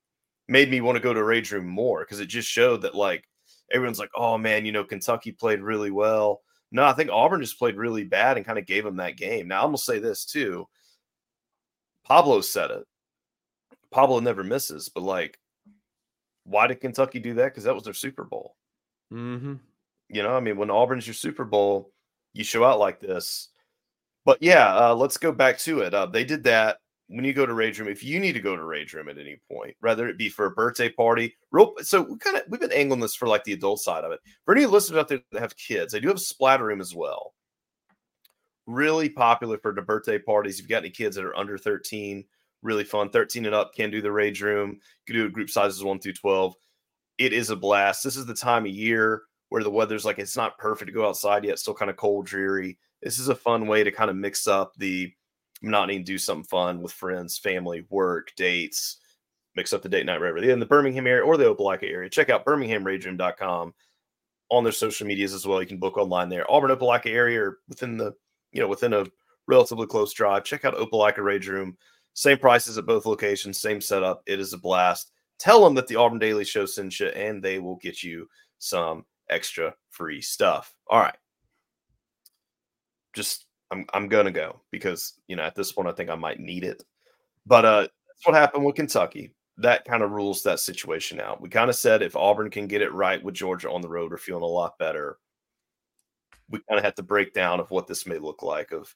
made 0.48 0.70
me 0.70 0.80
want 0.80 0.96
to 0.96 1.02
go 1.02 1.14
to 1.14 1.22
Rage 1.22 1.52
Room 1.52 1.68
more 1.68 2.00
because 2.00 2.20
it 2.20 2.26
just 2.26 2.48
showed 2.48 2.82
that 2.82 2.96
like 2.96 3.24
everyone's 3.70 4.00
like, 4.00 4.10
oh 4.16 4.36
man, 4.36 4.66
you 4.66 4.72
know, 4.72 4.82
Kentucky 4.82 5.30
played 5.30 5.60
really 5.60 5.92
well. 5.92 6.42
No, 6.72 6.84
I 6.84 6.94
think 6.94 7.10
Auburn 7.10 7.40
just 7.40 7.58
played 7.58 7.76
really 7.76 8.04
bad 8.04 8.36
and 8.36 8.44
kind 8.44 8.58
of 8.58 8.66
gave 8.66 8.82
them 8.82 8.96
that 8.96 9.16
game. 9.16 9.46
Now 9.46 9.60
I'm 9.60 9.68
gonna 9.68 9.78
say 9.78 10.00
this 10.00 10.24
too. 10.24 10.66
Pablo 12.08 12.40
said 12.40 12.70
it. 12.70 12.84
Pablo 13.90 14.20
never 14.20 14.42
misses, 14.42 14.88
but 14.88 15.02
like, 15.02 15.38
why 16.44 16.66
did 16.66 16.80
Kentucky 16.80 17.18
do 17.18 17.34
that? 17.34 17.46
Because 17.46 17.64
that 17.64 17.74
was 17.74 17.84
their 17.84 17.94
Super 17.94 18.24
Bowl. 18.24 18.56
Mm-hmm. 19.12 19.54
You 20.08 20.22
know, 20.22 20.34
I 20.34 20.40
mean, 20.40 20.56
when 20.56 20.70
Auburn's 20.70 21.06
your 21.06 21.14
Super 21.14 21.44
Bowl, 21.44 21.92
you 22.32 22.44
show 22.44 22.64
out 22.64 22.78
like 22.78 23.00
this. 23.00 23.48
But 24.24 24.38
yeah, 24.42 24.74
uh, 24.74 24.94
let's 24.94 25.16
go 25.16 25.32
back 25.32 25.58
to 25.60 25.80
it. 25.80 25.94
Uh, 25.94 26.06
they 26.06 26.24
did 26.24 26.44
that 26.44 26.78
when 27.08 27.24
you 27.24 27.32
go 27.32 27.46
to 27.46 27.54
Rage 27.54 27.78
Room, 27.78 27.88
if 27.88 28.04
you 28.04 28.20
need 28.20 28.34
to 28.34 28.40
go 28.40 28.54
to 28.54 28.62
Rage 28.62 28.92
Room 28.92 29.08
at 29.08 29.18
any 29.18 29.40
point, 29.50 29.74
whether 29.80 30.08
it 30.08 30.18
be 30.18 30.28
for 30.28 30.46
a 30.46 30.50
birthday 30.50 30.90
party, 30.90 31.34
real 31.50 31.74
so 31.80 32.02
we 32.02 32.18
kind 32.18 32.36
of 32.36 32.42
we've 32.48 32.60
been 32.60 32.72
angling 32.72 33.00
this 33.00 33.14
for 33.14 33.26
like 33.26 33.44
the 33.44 33.54
adult 33.54 33.80
side 33.80 34.04
of 34.04 34.12
it. 34.12 34.20
For 34.44 34.54
any 34.54 34.66
listeners 34.66 34.98
out 34.98 35.08
there 35.08 35.20
that 35.32 35.40
have 35.40 35.56
kids, 35.56 35.92
they 35.92 36.00
do 36.00 36.08
have 36.08 36.18
a 36.18 36.20
splatter 36.20 36.66
room 36.66 36.80
as 36.80 36.94
well. 36.94 37.34
Really 38.68 39.08
popular 39.08 39.58
for 39.58 39.72
the 39.72 39.82
birthday 39.82 40.18
parties. 40.18 40.56
If 40.56 40.60
you've 40.62 40.68
got 40.68 40.82
any 40.82 40.90
kids 40.90 41.16
that 41.16 41.24
are 41.24 41.36
under 41.36 41.58
13, 41.58 42.24
really 42.62 42.84
fun. 42.84 43.10
13 43.10 43.46
and 43.46 43.54
up 43.54 43.74
can 43.74 43.90
do 43.90 44.00
the 44.00 44.12
Rage 44.12 44.42
Room. 44.42 44.78
You 45.06 45.14
can 45.14 45.16
do 45.16 45.30
group 45.30 45.50
sizes 45.50 45.82
one 45.82 45.98
through 45.98 46.12
12. 46.12 46.54
It 47.18 47.32
is 47.32 47.50
a 47.50 47.56
blast. 47.56 48.04
This 48.04 48.16
is 48.16 48.26
the 48.26 48.34
time 48.34 48.66
of 48.66 48.70
year 48.70 49.22
where 49.48 49.62
the 49.62 49.70
weather's 49.70 50.04
like 50.04 50.18
it's 50.18 50.36
not 50.36 50.58
perfect 50.58 50.88
to 50.88 50.92
go 50.92 51.08
outside 51.08 51.44
yet, 51.44 51.58
still 51.58 51.74
kind 51.74 51.90
of 51.90 51.96
cold, 51.96 52.26
dreary. 52.26 52.78
This 53.02 53.18
is 53.18 53.28
a 53.28 53.34
fun 53.34 53.66
way 53.66 53.82
to 53.82 53.90
kind 53.90 54.10
of 54.10 54.16
mix 54.16 54.46
up 54.46 54.74
the 54.76 55.12
not 55.62 55.88
need 55.88 55.98
to 55.98 56.04
do 56.04 56.18
something 56.18 56.44
fun 56.44 56.82
with 56.82 56.92
friends, 56.92 57.38
family, 57.38 57.84
work, 57.90 58.32
dates, 58.36 58.98
mix 59.56 59.72
up 59.72 59.82
the 59.82 59.88
date 59.88 60.06
night, 60.06 60.20
wherever. 60.20 60.38
In 60.38 60.60
the 60.60 60.66
Birmingham 60.66 61.06
area 61.06 61.24
or 61.24 61.36
the 61.36 61.52
Opelika 61.52 61.90
area, 61.90 62.08
check 62.08 62.30
out 62.30 62.44
birminghamrageroom.com 62.44 63.74
on 64.50 64.64
their 64.64 64.72
social 64.72 65.06
medias 65.06 65.34
as 65.34 65.46
well. 65.46 65.60
You 65.60 65.66
can 65.66 65.78
book 65.78 65.98
online 65.98 66.28
there. 66.28 66.50
Auburn 66.50 66.70
Opelika 66.70 67.06
area 67.06 67.42
or 67.42 67.58
within 67.68 67.96
the, 67.96 68.14
you 68.52 68.60
know, 68.60 68.68
within 68.68 68.92
a 68.92 69.06
relatively 69.46 69.86
close 69.86 70.12
drive. 70.12 70.44
Check 70.44 70.64
out 70.64 70.76
Opelika 70.76 71.18
Rage 71.18 71.48
Room. 71.48 71.76
Same 72.14 72.38
prices 72.38 72.78
at 72.78 72.86
both 72.86 73.06
locations, 73.06 73.60
same 73.60 73.80
setup. 73.80 74.22
It 74.26 74.40
is 74.40 74.52
a 74.52 74.58
blast. 74.58 75.12
Tell 75.38 75.62
them 75.62 75.74
that 75.74 75.86
the 75.86 75.96
Auburn 75.96 76.18
Daily 76.18 76.44
Show 76.44 76.66
sent 76.66 76.98
you, 76.98 77.08
and 77.08 77.42
they 77.42 77.58
will 77.58 77.76
get 77.76 78.02
you 78.02 78.28
some 78.58 79.04
extra 79.30 79.74
free 79.90 80.20
stuff. 80.20 80.74
All 80.88 81.00
right. 81.00 81.16
Just 83.14 83.46
I'm 83.70 83.86
I'm 83.94 84.08
gonna 84.08 84.30
go 84.30 84.60
because 84.70 85.14
you 85.28 85.36
know 85.36 85.42
at 85.42 85.54
this 85.54 85.72
point 85.72 85.88
I 85.88 85.92
think 85.92 86.10
I 86.10 86.14
might 86.14 86.40
need 86.40 86.64
it. 86.64 86.82
But 87.46 87.64
uh, 87.64 87.80
that's 87.80 88.26
what 88.26 88.34
happened 88.34 88.64
with 88.64 88.76
Kentucky. 88.76 89.32
That 89.56 89.84
kind 89.84 90.02
of 90.02 90.10
rules 90.10 90.42
that 90.42 90.60
situation 90.60 91.20
out. 91.20 91.40
We 91.40 91.48
kind 91.48 91.70
of 91.70 91.76
said 91.76 92.02
if 92.02 92.16
Auburn 92.16 92.50
can 92.50 92.66
get 92.66 92.82
it 92.82 92.92
right 92.92 93.22
with 93.22 93.34
Georgia 93.34 93.70
on 93.70 93.80
the 93.80 93.88
road, 93.88 94.10
we're 94.10 94.18
feeling 94.18 94.42
a 94.42 94.46
lot 94.46 94.78
better. 94.78 95.18
We 96.50 96.60
kind 96.68 96.78
of 96.78 96.84
have 96.84 96.94
to 96.96 97.02
break 97.02 97.34
down 97.34 97.60
of 97.60 97.70
what 97.70 97.86
this 97.86 98.06
may 98.06 98.18
look 98.18 98.42
like 98.42 98.72
of 98.72 98.94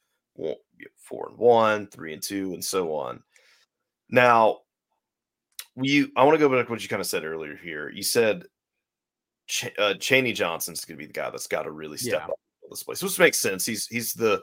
four 0.97 1.29
and 1.29 1.39
one, 1.39 1.87
three 1.87 2.13
and 2.15 2.23
two, 2.23 2.55
and 2.55 2.65
so 2.65 2.95
on. 2.95 3.23
Now, 4.09 4.61
we 5.75 6.11
I 6.17 6.25
want 6.25 6.35
to 6.35 6.39
go 6.39 6.55
back 6.55 6.67
to 6.67 6.73
what 6.73 6.83
you 6.83 6.89
kind 6.89 7.01
of 7.01 7.07
said 7.07 7.25
earlier 7.25 7.57
here. 7.57 7.91
You 7.91 8.03
said 8.03 8.45
Ch- 9.47 9.73
uh, 9.79 9.95
Chaney 9.95 10.33
Johnson's 10.33 10.85
going 10.85 10.97
to 10.97 11.03
be 11.03 11.07
the 11.07 11.13
guy 11.13 11.31
that's 11.31 11.47
got 11.47 11.63
to 11.63 11.71
really 11.71 11.99
step 11.99 12.23
yeah. 12.27 12.33
up 12.33 12.39
this 12.71 12.83
place, 12.83 13.03
which 13.03 13.19
makes 13.19 13.39
sense. 13.39 13.65
He's 13.65 13.87
he's 13.87 14.13
the 14.13 14.43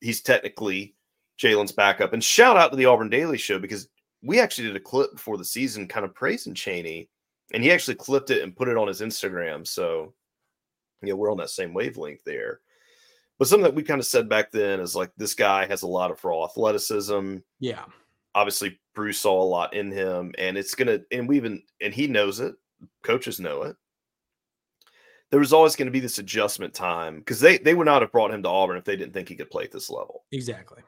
he's 0.00 0.20
technically 0.22 0.94
Jaylin's 1.40 1.72
backup. 1.72 2.12
And 2.12 2.22
shout 2.22 2.56
out 2.56 2.70
to 2.70 2.76
the 2.76 2.86
Auburn 2.86 3.10
Daily 3.10 3.38
Show 3.38 3.58
because 3.58 3.88
we 4.22 4.40
actually 4.40 4.68
did 4.68 4.76
a 4.76 4.80
clip 4.80 5.12
before 5.12 5.38
the 5.38 5.44
season 5.44 5.88
kind 5.88 6.04
of 6.04 6.14
praising 6.14 6.54
Chaney, 6.54 7.08
and 7.52 7.62
he 7.62 7.72
actually 7.72 7.94
clipped 7.94 8.30
it 8.30 8.42
and 8.42 8.56
put 8.56 8.68
it 8.68 8.76
on 8.76 8.88
his 8.88 9.00
Instagram. 9.00 9.66
So, 9.66 10.14
you 11.02 11.10
know, 11.10 11.16
we're 11.16 11.30
on 11.30 11.38
that 11.38 11.50
same 11.50 11.74
wavelength 11.74 12.20
there. 12.24 12.60
But 13.38 13.48
something 13.48 13.64
that 13.64 13.74
we 13.74 13.82
kind 13.82 14.00
of 14.00 14.06
said 14.06 14.28
back 14.28 14.50
then 14.50 14.80
is 14.80 14.94
like 14.94 15.10
this 15.16 15.34
guy 15.34 15.66
has 15.66 15.82
a 15.82 15.86
lot 15.86 16.10
of 16.10 16.22
raw 16.24 16.44
athleticism. 16.44 17.36
Yeah. 17.58 17.84
Obviously, 18.34 18.78
Bruce 18.94 19.18
saw 19.18 19.42
a 19.42 19.44
lot 19.44 19.74
in 19.74 19.90
him, 19.90 20.32
and 20.38 20.56
it's 20.56 20.74
gonna, 20.74 21.00
and 21.10 21.28
we 21.28 21.36
even, 21.36 21.62
and 21.80 21.92
he 21.92 22.06
knows 22.06 22.40
it. 22.40 22.54
Coaches 23.02 23.40
know 23.40 23.62
it 23.62 23.76
there 25.30 25.40
was 25.40 25.52
always 25.52 25.76
going 25.76 25.86
to 25.86 25.92
be 25.92 26.00
this 26.00 26.18
adjustment 26.18 26.74
time 26.74 27.18
because 27.18 27.40
they 27.40 27.58
they 27.58 27.74
would 27.74 27.86
not 27.86 28.02
have 28.02 28.12
brought 28.12 28.32
him 28.32 28.42
to 28.42 28.48
Auburn 28.48 28.76
if 28.76 28.84
they 28.84 28.96
didn't 28.96 29.14
think 29.14 29.28
he 29.28 29.36
could 29.36 29.50
play 29.50 29.64
at 29.64 29.72
this 29.72 29.90
level. 29.90 30.24
Exactly. 30.32 30.82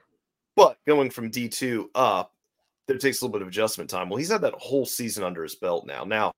But 0.57 0.79
going 0.87 1.11
from 1.11 1.31
D 1.31 1.49
two 1.49 1.91
up, 1.95 2.33
there 2.87 2.99
takes 2.99 3.21
a 3.21 3.25
little 3.25 3.33
bit 3.33 3.43
of 3.43 3.49
adjustment 3.49 3.89
time. 3.89 4.09
Well, 4.09 4.19
he's 4.19 4.31
had 4.31 4.43
that 4.43 4.55
whole 4.55 4.85
season 4.85 5.25
under 5.25 5.43
his 5.43 5.55
belt 5.55 5.87
now. 5.87 6.05
Now, 6.05 6.33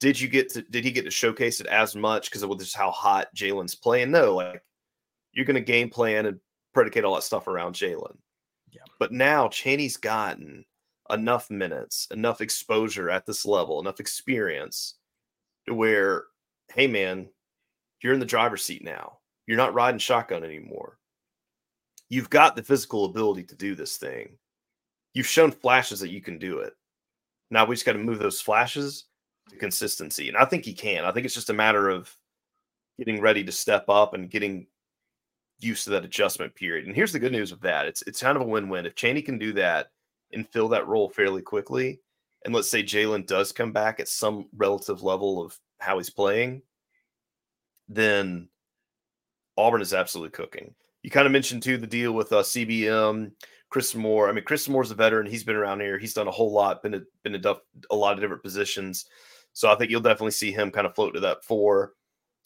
did 0.00 0.20
you 0.20 0.28
get 0.28 0.48
to 0.50 0.62
did 0.62 0.84
he 0.84 0.92
get 0.92 1.04
to 1.04 1.10
showcase 1.10 1.60
it 1.60 1.66
as 1.66 1.96
much 1.96 2.30
because 2.30 2.42
of 2.42 2.58
just 2.58 2.76
how 2.76 2.90
hot 2.90 3.28
Jaylin's 3.34 3.74
playing? 3.74 4.10
No, 4.10 4.36
like 4.36 4.62
you're 5.32 5.44
going 5.44 5.54
to 5.54 5.60
game 5.60 5.90
plan 5.90 6.26
and 6.26 6.40
predicate 6.72 7.04
all 7.04 7.14
that 7.14 7.22
stuff 7.22 7.48
around 7.48 7.74
Jaylin. 7.74 8.16
Yeah. 8.70 8.82
But 8.98 9.12
now 9.12 9.48
Chaney's 9.48 9.96
gotten 9.96 10.64
enough 11.10 11.50
minutes, 11.50 12.06
enough 12.12 12.40
exposure 12.40 13.10
at 13.10 13.26
this 13.26 13.44
level, 13.44 13.80
enough 13.80 14.00
experience 14.00 14.94
to 15.66 15.74
where, 15.74 16.24
hey 16.74 16.86
man, 16.86 17.28
you're 18.02 18.14
in 18.14 18.20
the 18.20 18.26
driver's 18.26 18.64
seat 18.64 18.84
now. 18.84 19.18
You're 19.46 19.56
not 19.56 19.74
riding 19.74 19.98
shotgun 19.98 20.44
anymore. 20.44 20.98
You've 22.08 22.30
got 22.30 22.54
the 22.54 22.62
physical 22.62 23.06
ability 23.06 23.44
to 23.44 23.56
do 23.56 23.74
this 23.74 23.96
thing. 23.96 24.36
You've 25.14 25.26
shown 25.26 25.50
flashes 25.50 26.00
that 26.00 26.10
you 26.10 26.20
can 26.20 26.38
do 26.38 26.58
it. 26.60 26.74
Now 27.50 27.64
we 27.64 27.74
just 27.74 27.86
got 27.86 27.94
to 27.94 27.98
move 27.98 28.18
those 28.18 28.40
flashes 28.40 29.06
consistency. 29.58 30.28
And 30.28 30.36
I 30.36 30.44
think 30.44 30.64
he 30.64 30.72
can. 30.72 31.04
I 31.04 31.12
think 31.12 31.26
it's 31.26 31.34
just 31.34 31.50
a 31.50 31.54
matter 31.54 31.88
of 31.88 32.14
getting 32.98 33.20
ready 33.20 33.44
to 33.44 33.52
step 33.52 33.88
up 33.88 34.14
and 34.14 34.30
getting 34.30 34.66
used 35.60 35.84
to 35.84 35.90
that 35.90 36.04
adjustment 36.04 36.54
period. 36.54 36.86
And 36.86 36.94
here's 36.94 37.12
the 37.12 37.18
good 37.18 37.32
news 37.32 37.52
of 37.52 37.60
that. 37.62 37.86
It's 37.86 38.02
it's 38.02 38.22
kind 38.22 38.36
of 38.36 38.42
a 38.42 38.46
win-win. 38.46 38.86
If 38.86 38.94
Chaney 38.94 39.22
can 39.22 39.38
do 39.38 39.52
that 39.54 39.90
and 40.32 40.48
fill 40.48 40.68
that 40.68 40.86
role 40.86 41.08
fairly 41.08 41.42
quickly, 41.42 42.00
and 42.44 42.54
let's 42.54 42.70
say 42.70 42.82
Jaylin 42.82 43.26
does 43.26 43.52
come 43.52 43.72
back 43.72 44.00
at 44.00 44.08
some 44.08 44.46
relative 44.56 45.02
level 45.02 45.42
of 45.42 45.58
how 45.78 45.98
he's 45.98 46.10
playing, 46.10 46.62
then 47.88 48.48
Auburn 49.56 49.82
is 49.82 49.94
absolutely 49.94 50.30
cooking. 50.30 50.74
You 51.02 51.10
kind 51.10 51.26
of 51.26 51.32
mentioned 51.32 51.62
too 51.62 51.78
the 51.78 51.86
deal 51.86 52.12
with 52.12 52.32
uh, 52.32 52.42
CBM, 52.42 53.32
Chris 53.70 53.94
Moore. 53.94 54.28
I 54.28 54.32
mean, 54.32 54.44
Chris 54.44 54.68
Moore's 54.68 54.90
a 54.90 54.94
veteran. 54.94 55.26
He's 55.26 55.44
been 55.44 55.56
around 55.56 55.80
here. 55.80 55.98
He's 55.98 56.14
done 56.14 56.28
a 56.28 56.32
whole 56.32 56.52
lot, 56.52 56.82
been 56.82 56.94
a, 56.94 57.00
been 57.22 57.34
a, 57.34 57.56
a 57.90 57.96
lot 57.96 58.14
of 58.14 58.20
different 58.20 58.42
positions. 58.42 59.06
So 59.58 59.68
I 59.68 59.74
think 59.74 59.90
you'll 59.90 60.00
definitely 60.00 60.30
see 60.30 60.52
him 60.52 60.70
kind 60.70 60.86
of 60.86 60.94
float 60.94 61.14
to 61.14 61.20
that 61.20 61.42
four. 61.42 61.94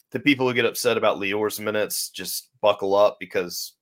the 0.09 0.19
people 0.19 0.47
who 0.47 0.53
get 0.55 0.65
upset 0.65 0.97
about 0.97 1.19
Lior's 1.19 1.59
minutes 1.59 2.09
just 2.09 2.49
buckle 2.59 2.95
up 2.95 3.17
because 3.19 3.73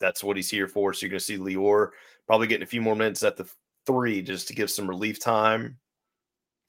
that's 0.00 0.24
what 0.24 0.36
he's 0.36 0.50
here 0.50 0.66
for. 0.66 0.92
So 0.92 1.06
you're 1.06 1.10
going 1.10 1.20
to 1.20 1.24
see 1.24 1.38
Lior 1.38 1.90
probably 2.26 2.48
getting 2.48 2.64
a 2.64 2.66
few 2.66 2.82
more 2.82 2.96
minutes 2.96 3.22
at 3.22 3.36
the 3.36 3.48
three 3.86 4.22
just 4.22 4.48
to 4.48 4.56
give 4.56 4.72
some 4.72 4.88
relief 4.88 5.20
time. 5.20 5.78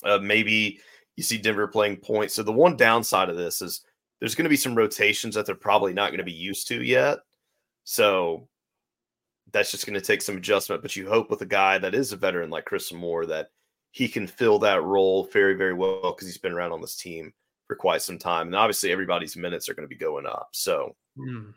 Uh, 0.03 0.19
maybe 0.19 0.79
you 1.15 1.23
see 1.23 1.39
Denver 1.39 1.67
playing 1.67 1.97
points. 1.97 2.35
So 2.35 2.43
the 2.43 2.51
one 2.51 2.77
downside 2.77 3.29
of 3.29 3.37
this 3.37 3.63
is 3.63 3.81
there's 4.19 4.35
going 4.35 4.45
to 4.45 4.49
be 4.49 4.57
some 4.57 4.75
rotations 4.75 5.33
that 5.33 5.47
they're 5.47 5.55
probably 5.55 5.93
not 5.93 6.11
going 6.11 6.19
to 6.19 6.23
be 6.23 6.31
used 6.31 6.67
to 6.67 6.83
yet. 6.83 7.17
So 7.83 8.47
that's 9.51 9.71
just 9.71 9.87
going 9.87 9.99
to 9.99 10.05
take 10.05 10.21
some 10.21 10.37
adjustment. 10.37 10.83
But 10.83 10.95
you 10.95 11.09
hope 11.09 11.31
with 11.31 11.41
a 11.41 11.47
guy 11.47 11.79
that 11.79 11.95
is 11.95 12.11
a 12.11 12.15
veteran 12.15 12.51
like 12.51 12.65
Chris 12.65 12.93
Moore 12.93 13.25
that 13.25 13.49
he 13.91 14.07
can 14.07 14.27
fill 14.27 14.59
that 14.59 14.83
role 14.83 15.29
very, 15.31 15.55
very 15.55 15.73
well 15.73 16.13
because 16.13 16.27
he's 16.27 16.37
been 16.37 16.53
around 16.53 16.71
on 16.71 16.81
this 16.81 16.95
team 16.95 17.33
for 17.67 17.75
quite 17.75 18.01
some 18.01 18.17
time. 18.17 18.47
And 18.47 18.55
obviously, 18.55 18.91
everybody's 18.91 19.35
minutes 19.35 19.69
are 19.69 19.73
going 19.73 19.87
to 19.87 19.93
be 19.93 19.99
going 19.99 20.25
up. 20.25 20.49
So 20.51 20.95
mm. 21.17 21.53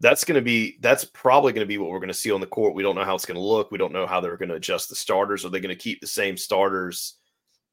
that's 0.00 0.24
going 0.24 0.36
to 0.36 0.42
be 0.42 0.78
that's 0.80 1.04
probably 1.04 1.52
going 1.52 1.64
to 1.64 1.68
be 1.68 1.78
what 1.78 1.90
we're 1.90 1.98
going 1.98 2.08
to 2.08 2.14
see 2.14 2.32
on 2.32 2.40
the 2.40 2.46
court. 2.46 2.74
We 2.74 2.82
don't 2.82 2.96
know 2.96 3.04
how 3.04 3.14
it's 3.14 3.26
going 3.26 3.36
to 3.36 3.42
look. 3.42 3.70
We 3.70 3.78
don't 3.78 3.92
know 3.92 4.06
how 4.06 4.20
they're 4.20 4.36
going 4.36 4.48
to 4.48 4.56
adjust 4.56 4.88
the 4.88 4.96
starters. 4.96 5.44
Are 5.44 5.50
they 5.50 5.60
going 5.60 5.74
to 5.74 5.82
keep 5.82 6.00
the 6.00 6.06
same 6.06 6.36
starters 6.36 7.16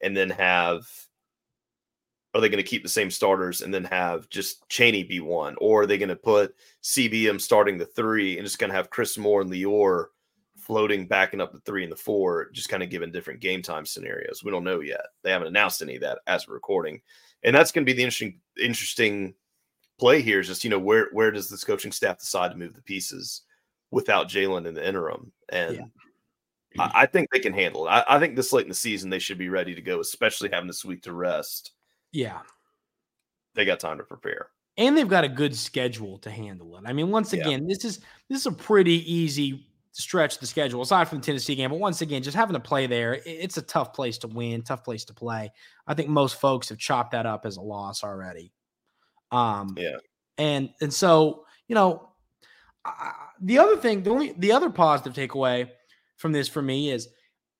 and 0.01 0.15
then 0.15 0.29
have 0.29 0.87
are 2.33 2.41
they 2.41 2.49
going 2.49 2.63
to 2.63 2.69
keep 2.69 2.83
the 2.83 2.89
same 2.89 3.09
starters 3.09 3.61
and 3.61 3.73
then 3.73 3.85
have 3.85 4.29
just 4.29 4.67
Chaney 4.69 5.03
be 5.03 5.19
one? 5.19 5.55
Or 5.59 5.83
are 5.83 5.85
they 5.87 5.97
going 5.97 6.09
to 6.09 6.15
put 6.15 6.53
CBM 6.83 7.41
starting 7.41 7.77
the 7.77 7.85
three 7.85 8.37
and 8.37 8.45
just 8.45 8.59
going 8.59 8.69
to 8.69 8.75
have 8.75 8.91
Chris 8.91 9.17
Moore 9.17 9.41
and 9.41 9.51
Lior 9.51 10.07
floating 10.67 11.07
backing 11.07 11.41
up 11.41 11.51
the 11.51 11.59
three 11.61 11.83
and 11.83 11.91
the 11.91 11.97
four, 11.97 12.49
just 12.51 12.69
kind 12.69 12.83
of 12.83 12.89
given 12.89 13.11
different 13.11 13.39
game 13.39 13.61
time 13.61 13.85
scenarios? 13.85 14.43
We 14.43 14.51
don't 14.51 14.63
know 14.63 14.81
yet. 14.81 15.05
They 15.23 15.31
haven't 15.31 15.47
announced 15.47 15.81
any 15.81 15.95
of 15.95 16.01
that 16.01 16.19
as 16.27 16.47
we're 16.47 16.53
recording. 16.53 17.01
And 17.43 17.55
that's 17.55 17.71
going 17.71 17.85
to 17.85 17.91
be 17.91 17.95
the 17.95 18.03
interesting, 18.03 18.39
interesting 18.61 19.33
play 19.99 20.21
here 20.21 20.39
is 20.39 20.47
just, 20.47 20.63
you 20.63 20.69
know, 20.69 20.79
where 20.79 21.09
where 21.11 21.31
does 21.31 21.49
this 21.49 21.63
coaching 21.63 21.91
staff 21.91 22.19
decide 22.19 22.51
to 22.51 22.57
move 22.57 22.75
the 22.75 22.81
pieces 22.81 23.43
without 23.89 24.29
Jaylin 24.29 24.67
in 24.67 24.75
the 24.75 24.87
interim? 24.87 25.31
And 25.49 25.75
yeah. 26.75 26.83
I, 26.83 27.03
I, 27.03 27.05
think 27.05 27.29
they 27.31 27.39
can 27.39 27.53
handle 27.53 27.87
it. 27.87 27.89
I, 27.89 28.03
I 28.07 28.19
think 28.19 28.35
this 28.35 28.53
late 28.53 28.63
in 28.63 28.69
the 28.69 28.75
season 28.75 29.09
they 29.09 29.19
should 29.19 29.37
be 29.37 29.49
ready 29.49 29.73
to 29.73 29.81
go, 29.81 29.99
especially 30.01 30.49
having 30.51 30.67
this 30.67 30.85
week 30.85 31.03
to 31.03 31.13
rest 31.13 31.71
yeah. 32.11 32.39
They 33.55 33.65
got 33.65 33.79
time 33.79 33.97
to 33.97 34.03
prepare. 34.03 34.47
And 34.77 34.95
they've 34.95 35.07
got 35.07 35.23
a 35.23 35.29
good 35.29 35.55
schedule 35.55 36.19
to 36.19 36.29
handle 36.29 36.77
it. 36.77 36.83
I 36.85 36.93
mean, 36.93 37.09
once 37.09 37.33
again, 37.33 37.63
yeah. 37.63 37.67
this 37.67 37.83
is 37.83 37.99
this 38.29 38.41
is 38.41 38.45
a 38.45 38.51
pretty 38.51 39.11
easy 39.11 39.67
stretch 40.01 40.37
the 40.39 40.45
schedule 40.45 40.81
aside 40.81 41.07
from 41.07 41.19
the 41.19 41.25
Tennessee 41.25 41.55
game. 41.55 41.69
But 41.69 41.79
once 41.79 42.01
again, 42.01 42.21
just 42.21 42.37
having 42.37 42.53
to 42.53 42.59
play 42.59 42.87
there, 42.87 43.19
it's 43.25 43.57
a 43.57 43.61
tough 43.61 43.93
place 43.93 44.17
to 44.19 44.27
win, 44.27 44.61
tough 44.61 44.83
place 44.83 45.05
to 45.05 45.13
play. 45.13 45.51
I 45.87 45.93
think 45.93 46.09
most 46.09 46.39
folks 46.39 46.69
have 46.69 46.77
chopped 46.77 47.11
that 47.11 47.25
up 47.25 47.45
as 47.45 47.57
a 47.57 47.61
loss 47.61 48.03
already. 48.03 48.51
Um, 49.31 49.75
yeah, 49.77 49.97
and 50.37 50.69
and 50.81 50.93
so 50.93 51.45
you 51.67 51.75
know, 51.75 52.09
the 53.41 53.59
other 53.59 53.77
thing, 53.77 54.03
the 54.03 54.11
only 54.11 54.33
the 54.37 54.51
other 54.51 54.69
positive 54.69 55.13
takeaway 55.13 55.69
from 56.17 56.31
this 56.31 56.47
for 56.47 56.61
me 56.61 56.91
is 56.91 57.09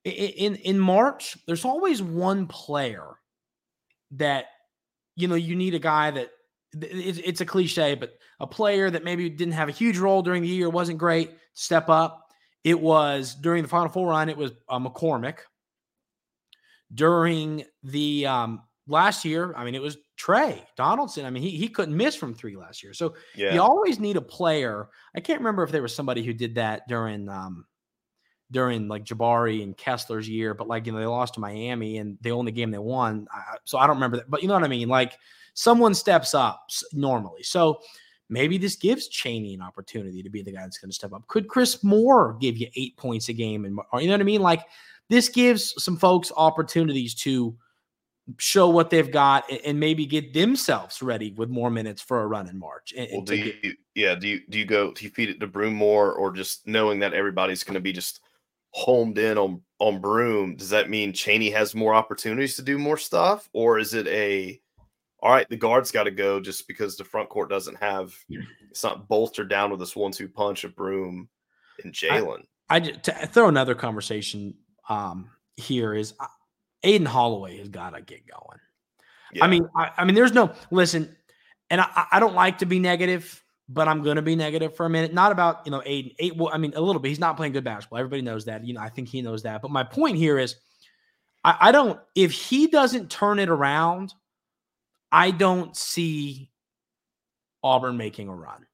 in 0.04 0.56
in 0.56 0.78
March, 0.78 1.36
there's 1.46 1.64
always 1.64 2.02
one 2.02 2.46
player 2.46 3.16
that 4.12 4.46
you 5.16 5.28
know 5.28 5.34
you 5.34 5.56
need 5.56 5.74
a 5.74 5.78
guy 5.78 6.10
that 6.10 6.30
it's, 6.72 7.18
it's 7.18 7.40
a 7.40 7.46
cliche, 7.46 7.94
but 7.94 8.18
a 8.40 8.46
player 8.46 8.90
that 8.90 9.04
maybe 9.04 9.28
didn't 9.28 9.54
have 9.54 9.68
a 9.68 9.72
huge 9.72 9.98
role 9.98 10.22
during 10.22 10.42
the 10.42 10.48
year, 10.48 10.68
wasn't 10.68 10.98
great, 10.98 11.32
step 11.54 11.88
up. 11.88 12.27
It 12.68 12.78
was 12.78 13.34
during 13.34 13.62
the 13.62 13.68
Final 13.68 13.88
Four 13.88 14.08
run. 14.08 14.28
It 14.28 14.36
was 14.36 14.52
uh, 14.68 14.78
McCormick. 14.78 15.38
During 16.92 17.64
the 17.82 18.26
um, 18.26 18.62
last 18.86 19.24
year, 19.24 19.54
I 19.56 19.64
mean, 19.64 19.74
it 19.74 19.80
was 19.80 19.96
Tre 20.16 20.62
Donaldson. 20.76 21.24
I 21.24 21.30
mean, 21.30 21.42
he 21.42 21.48
he 21.48 21.68
couldn't 21.68 21.96
miss 21.96 22.14
from 22.14 22.34
three 22.34 22.58
last 22.58 22.82
year. 22.82 22.92
So 22.92 23.14
yeah. 23.34 23.54
you 23.54 23.62
always 23.62 23.98
need 23.98 24.18
a 24.18 24.20
player. 24.20 24.90
I 25.16 25.20
can't 25.20 25.40
remember 25.40 25.62
if 25.62 25.70
there 25.70 25.80
was 25.80 25.94
somebody 25.94 26.22
who 26.22 26.34
did 26.34 26.56
that 26.56 26.86
during 26.88 27.30
um, 27.30 27.64
during 28.50 28.86
like 28.86 29.04
Jabari 29.04 29.62
and 29.62 29.74
Kessler's 29.74 30.28
year, 30.28 30.52
but 30.52 30.68
like 30.68 30.84
you 30.84 30.92
know 30.92 30.98
they 30.98 31.06
lost 31.06 31.34
to 31.34 31.40
Miami 31.40 31.96
and 31.96 32.18
the 32.20 32.32
only 32.32 32.52
game 32.52 32.70
they 32.70 32.76
won. 32.76 33.28
so 33.64 33.78
I 33.78 33.86
don't 33.86 33.96
remember 33.96 34.18
that, 34.18 34.30
but 34.30 34.42
you 34.42 34.48
know 34.48 34.54
what 34.54 34.64
I 34.64 34.68
mean. 34.68 34.88
Like 34.88 35.16
someone 35.54 35.94
steps 35.94 36.34
up 36.34 36.68
normally, 36.92 37.44
so 37.44 37.80
maybe 38.28 38.58
this 38.58 38.76
gives 38.76 39.08
Chaney 39.08 39.54
an 39.54 39.62
opportunity 39.62 40.22
to 40.22 40.30
be 40.30 40.42
the 40.42 40.52
guy 40.52 40.62
that's 40.62 40.78
going 40.78 40.90
to 40.90 40.94
step 40.94 41.12
up. 41.12 41.26
Could 41.28 41.48
Chris 41.48 41.82
Moore 41.82 42.36
give 42.40 42.56
you 42.56 42.68
eight 42.76 42.96
points 42.96 43.28
a 43.28 43.32
game, 43.32 43.64
and 43.64 43.78
you 44.00 44.06
know 44.06 44.14
what 44.14 44.20
I 44.20 44.24
mean? 44.24 44.42
Like 44.42 44.64
this 45.08 45.28
gives 45.28 45.82
some 45.82 45.96
folks 45.96 46.30
opportunities 46.36 47.14
to 47.16 47.56
show 48.36 48.68
what 48.68 48.90
they've 48.90 49.10
got 49.10 49.50
and 49.64 49.80
maybe 49.80 50.04
get 50.04 50.34
themselves 50.34 51.00
ready 51.00 51.32
with 51.32 51.48
more 51.48 51.70
minutes 51.70 52.02
for 52.02 52.20
a 52.20 52.26
run 52.26 52.48
in 52.48 52.58
March. 52.58 52.92
And, 52.94 53.08
well, 53.10 53.22
do 53.22 53.36
you, 53.36 53.54
get, 53.62 53.76
yeah, 53.94 54.14
do 54.14 54.28
you 54.28 54.40
do 54.48 54.58
you 54.58 54.66
go 54.66 54.92
do 54.92 55.04
you 55.04 55.10
feed 55.10 55.30
it 55.30 55.40
to 55.40 55.46
Broome 55.46 55.74
more 55.74 56.12
or 56.12 56.30
just 56.32 56.66
knowing 56.66 56.98
that 57.00 57.14
everybody's 57.14 57.64
going 57.64 57.74
to 57.74 57.80
be 57.80 57.92
just 57.92 58.20
homed 58.72 59.18
in 59.18 59.38
on 59.38 59.62
on 59.80 60.00
Broome, 60.00 60.56
does 60.56 60.70
that 60.70 60.90
mean 60.90 61.12
Chaney 61.12 61.50
has 61.50 61.74
more 61.74 61.94
opportunities 61.94 62.56
to 62.56 62.62
do 62.62 62.78
more 62.78 62.96
stuff, 62.96 63.48
or 63.52 63.78
is 63.78 63.94
it 63.94 64.06
a 64.08 64.60
all 65.20 65.30
right? 65.30 65.48
The 65.48 65.56
guard's 65.56 65.90
got 65.90 66.04
to 66.04 66.10
go 66.10 66.40
just 66.40 66.68
because 66.68 66.96
the 66.96 67.04
front 67.04 67.28
court 67.28 67.50
doesn't 67.50 67.76
have 67.76 68.14
it's 68.70 68.84
not 68.84 69.08
bolstered 69.08 69.48
down 69.48 69.70
with 69.70 69.80
this 69.80 69.96
one-two 69.96 70.28
punch 70.28 70.64
of 70.64 70.74
Broome 70.76 71.28
and 71.82 71.92
Jaylin. 71.92 72.42
I, 72.68 72.76
I 72.76 72.80
to 72.80 73.26
throw 73.26 73.48
another 73.48 73.74
conversation 73.74 74.54
um, 74.88 75.30
here 75.56 75.94
is 75.94 76.14
uh, 76.20 76.26
Aden 76.82 77.06
Holloway 77.06 77.58
has 77.58 77.68
got 77.68 77.94
to 77.94 78.02
get 78.02 78.26
going. 78.26 78.58
Yeah. 79.32 79.44
I 79.44 79.48
mean, 79.48 79.68
I, 79.76 79.90
I 79.98 80.04
mean, 80.04 80.14
there's 80.14 80.32
no 80.32 80.52
listen, 80.70 81.16
and 81.70 81.80
I, 81.80 82.06
I 82.12 82.20
don't 82.20 82.34
like 82.34 82.58
to 82.58 82.66
be 82.66 82.78
negative 82.78 83.42
but 83.68 83.86
I'm 83.86 84.02
going 84.02 84.16
to 84.16 84.22
be 84.22 84.34
negative 84.34 84.74
for 84.74 84.86
a 84.86 84.90
minute. 84.90 85.12
Not 85.12 85.30
about, 85.30 85.66
you 85.66 85.70
know, 85.70 85.82
Aden. 85.84 86.12
Eight, 86.18 86.36
well, 86.36 86.50
I 86.52 86.58
mean, 86.58 86.72
a 86.74 86.80
little 86.80 87.00
bit. 87.00 87.08
He's 87.08 87.18
not 87.18 87.36
playing 87.36 87.52
good 87.52 87.64
basketball. 87.64 87.98
Everybody 87.98 88.22
knows 88.22 88.46
that. 88.46 88.64
You 88.64 88.74
know, 88.74 88.80
I 88.80 88.88
think 88.88 89.08
he 89.08 89.20
knows 89.20 89.42
that. 89.42 89.60
But 89.60 89.70
my 89.70 89.84
point 89.84 90.16
here 90.16 90.38
is 90.38 90.56
I, 91.44 91.56
I 91.60 91.72
don't, 91.72 92.00
if 92.14 92.32
he 92.32 92.66
doesn't 92.66 93.10
turn 93.10 93.38
it 93.38 93.50
around, 93.50 94.14
I 95.10 95.30
don't 95.30 95.76
see 95.76 96.50
Auburn 97.62 97.96
making 97.96 98.28
a 98.28 98.34
run. 98.34 98.66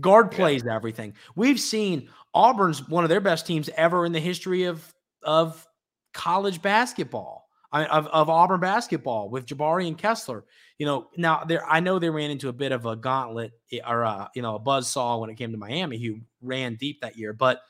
Guard 0.00 0.30
plays 0.30 0.62
yeah. 0.66 0.74
everything. 0.74 1.14
We've 1.34 1.60
seen 1.60 2.08
Auburn's 2.34 2.86
one 2.88 3.04
of 3.04 3.10
their 3.10 3.20
best 3.20 3.46
teams 3.46 3.70
ever 3.76 4.04
in 4.04 4.12
the 4.12 4.20
history 4.20 4.64
of, 4.64 4.94
of 5.22 5.66
college 6.12 6.60
basketball 6.60 7.46
of, 7.84 8.06
of 8.08 8.30
Auburn 8.30 8.60
basketball 8.60 9.28
with 9.28 9.46
Jabari 9.46 9.86
and 9.86 9.98
Kessler. 9.98 10.44
You 10.78 10.86
know, 10.86 11.08
now 11.16 11.44
there 11.44 11.64
I 11.66 11.80
know 11.80 11.98
they 11.98 12.10
ran 12.10 12.30
into 12.30 12.48
a 12.48 12.52
bit 12.52 12.72
of 12.72 12.86
a 12.86 12.96
gauntlet 12.96 13.52
eh, 13.72 13.80
or 13.86 14.02
a, 14.02 14.30
you 14.34 14.42
know 14.42 14.56
a 14.56 14.58
buzz 14.58 14.88
saw 14.88 15.18
when 15.18 15.30
it 15.30 15.36
came 15.36 15.52
to 15.52 15.58
Miami, 15.58 15.98
who 15.98 16.20
ran 16.40 16.76
deep 16.76 17.00
that 17.00 17.16
year, 17.16 17.32
but 17.32 17.60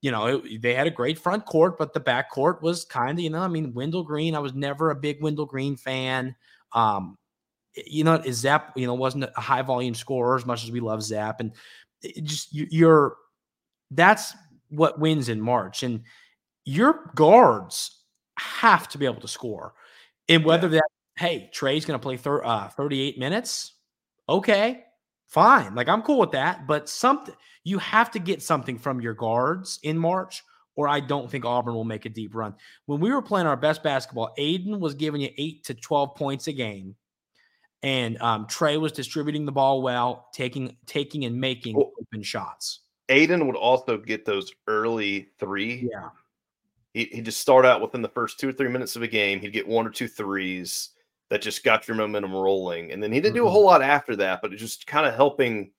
you 0.00 0.10
know 0.10 0.26
it, 0.26 0.62
they 0.62 0.74
had 0.74 0.86
a 0.86 0.90
great 0.90 1.18
front 1.18 1.44
court, 1.46 1.78
but 1.78 1.92
the 1.92 2.00
back 2.00 2.30
court 2.30 2.62
was 2.62 2.84
kind 2.84 3.18
of 3.18 3.22
you 3.22 3.30
know 3.30 3.40
I 3.40 3.48
mean 3.48 3.74
Wendell 3.74 4.04
Green. 4.04 4.34
I 4.34 4.40
was 4.40 4.54
never 4.54 4.90
a 4.90 4.96
big 4.96 5.22
Wendell 5.22 5.46
Green 5.46 5.76
fan. 5.76 6.34
Um, 6.72 7.18
you 7.74 8.04
know, 8.04 8.14
is 8.14 8.38
Zep 8.38 8.72
you 8.76 8.86
know 8.86 8.94
wasn't 8.94 9.24
a 9.24 9.40
high 9.40 9.62
volume 9.62 9.94
scorer 9.94 10.36
as 10.36 10.46
much 10.46 10.64
as 10.64 10.70
we 10.70 10.80
love 10.80 11.02
Zep, 11.02 11.40
and 11.40 11.52
just 12.22 12.48
you're 12.52 13.16
that's 13.90 14.34
what 14.68 14.98
wins 14.98 15.28
in 15.28 15.40
March 15.40 15.82
and 15.82 16.02
your 16.64 17.10
guards 17.14 18.02
have 18.38 18.88
to 18.88 18.98
be 18.98 19.04
able 19.04 19.20
to 19.20 19.28
score. 19.28 19.74
And 20.28 20.44
whether 20.44 20.68
yeah. 20.68 20.76
that, 20.76 20.88
hey, 21.16 21.50
Tre's 21.52 21.84
going 21.84 21.98
to 21.98 22.02
play 22.02 22.16
thir- 22.16 22.44
uh, 22.44 22.68
38 22.68 23.18
minutes, 23.18 23.74
okay, 24.28 24.84
fine. 25.26 25.74
Like 25.74 25.88
I'm 25.88 26.02
cool 26.02 26.18
with 26.18 26.32
that. 26.32 26.66
But 26.66 26.88
something, 26.88 27.34
you 27.64 27.78
have 27.78 28.10
to 28.12 28.18
get 28.18 28.42
something 28.42 28.78
from 28.78 29.00
your 29.00 29.14
guards 29.14 29.78
in 29.82 29.98
March, 29.98 30.42
or 30.74 30.88
I 30.88 31.00
don't 31.00 31.30
think 31.30 31.44
Auburn 31.44 31.74
will 31.74 31.84
make 31.84 32.06
a 32.06 32.10
deep 32.10 32.34
run. 32.34 32.54
When 32.86 33.00
we 33.00 33.10
were 33.10 33.22
playing 33.22 33.46
our 33.46 33.56
best 33.56 33.82
basketball, 33.82 34.32
Aden 34.38 34.80
was 34.80 34.94
giving 34.94 35.20
you 35.20 35.30
eight 35.36 35.64
to 35.64 35.74
12 35.74 36.14
points 36.14 36.46
a 36.46 36.52
game. 36.52 36.96
And 37.82 38.20
um, 38.22 38.46
Tre 38.46 38.76
was 38.76 38.92
distributing 38.92 39.44
the 39.44 39.52
ball 39.52 39.82
well, 39.82 40.28
taking 40.32 40.76
taking 40.86 41.24
and 41.24 41.40
making 41.40 41.76
well, 41.76 41.92
open 42.00 42.22
shots. 42.22 42.80
Aden 43.08 43.46
would 43.46 43.56
also 43.56 43.98
get 43.98 44.24
those 44.24 44.52
early 44.68 45.28
three 45.38 45.88
yeah 45.92 46.08
he, 46.94 47.04
he'd 47.06 47.24
just 47.24 47.40
start 47.40 47.64
out 47.64 47.80
within 47.80 48.02
the 48.02 48.08
first 48.08 48.38
two 48.38 48.48
or 48.48 48.52
three 48.52 48.68
minutes 48.68 48.96
of 48.96 49.02
a 49.02 49.08
game. 49.08 49.40
He'd 49.40 49.52
get 49.52 49.66
one 49.66 49.86
or 49.86 49.90
two 49.90 50.08
threes 50.08 50.90
that 51.30 51.42
just 51.42 51.64
got 51.64 51.88
your 51.88 51.96
momentum 51.96 52.32
rolling. 52.32 52.92
And 52.92 53.02
then 53.02 53.12
he 53.12 53.20
didn't 53.20 53.34
mm-hmm. 53.34 53.44
do 53.44 53.48
a 53.48 53.50
whole 53.50 53.64
lot 53.64 53.82
after 53.82 54.16
that, 54.16 54.40
but 54.42 54.52
it's 54.52 54.60
just 54.60 54.86
kind 54.86 55.06
of 55.06 55.14
helping 55.14 55.70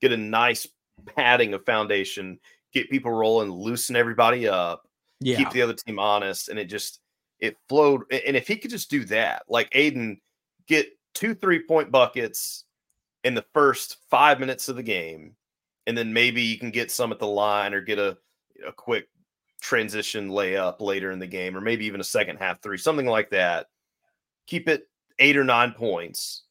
get 0.00 0.12
a 0.12 0.16
nice 0.16 0.66
padding 1.14 1.52
of 1.54 1.64
foundation, 1.66 2.38
get 2.72 2.90
people 2.90 3.10
rolling, 3.10 3.50
loosen 3.50 3.96
everybody 3.96 4.48
up, 4.48 4.88
yeah. 5.20 5.36
keep 5.36 5.50
the 5.50 5.62
other 5.62 5.74
team 5.74 5.98
honest. 5.98 6.48
And 6.48 6.58
it 6.58 6.66
just, 6.66 7.00
it 7.40 7.56
flowed. 7.68 8.02
And 8.10 8.36
if 8.36 8.48
he 8.48 8.56
could 8.56 8.70
just 8.70 8.90
do 8.90 9.04
that, 9.06 9.42
like 9.48 9.68
Aden 9.72 10.20
get 10.66 10.88
two 11.14 11.34
three 11.34 11.62
point 11.62 11.90
buckets 11.90 12.64
in 13.24 13.34
the 13.34 13.44
first 13.54 13.98
five 14.10 14.38
minutes 14.40 14.68
of 14.68 14.76
the 14.76 14.82
game, 14.82 15.34
and 15.86 15.96
then 15.96 16.12
maybe 16.12 16.42
you 16.42 16.58
can 16.58 16.70
get 16.70 16.90
some 16.90 17.12
at 17.12 17.18
the 17.18 17.26
line 17.26 17.72
or 17.72 17.80
get 17.80 17.98
a, 17.98 18.16
a 18.66 18.72
quick 18.72 19.08
transition 19.60 20.28
layup 20.28 20.80
later 20.80 21.10
in 21.10 21.18
the 21.18 21.26
game, 21.26 21.56
or 21.56 21.60
maybe 21.60 21.86
even 21.86 22.00
a 22.00 22.04
second 22.04 22.36
half 22.36 22.62
three, 22.62 22.76
something 22.78 23.06
like 23.06 23.30
that. 23.30 23.66
Keep 24.46 24.68
it 24.68 24.88
eight 25.18 25.36
or 25.36 25.44
nine 25.44 25.72
points, 25.72 26.42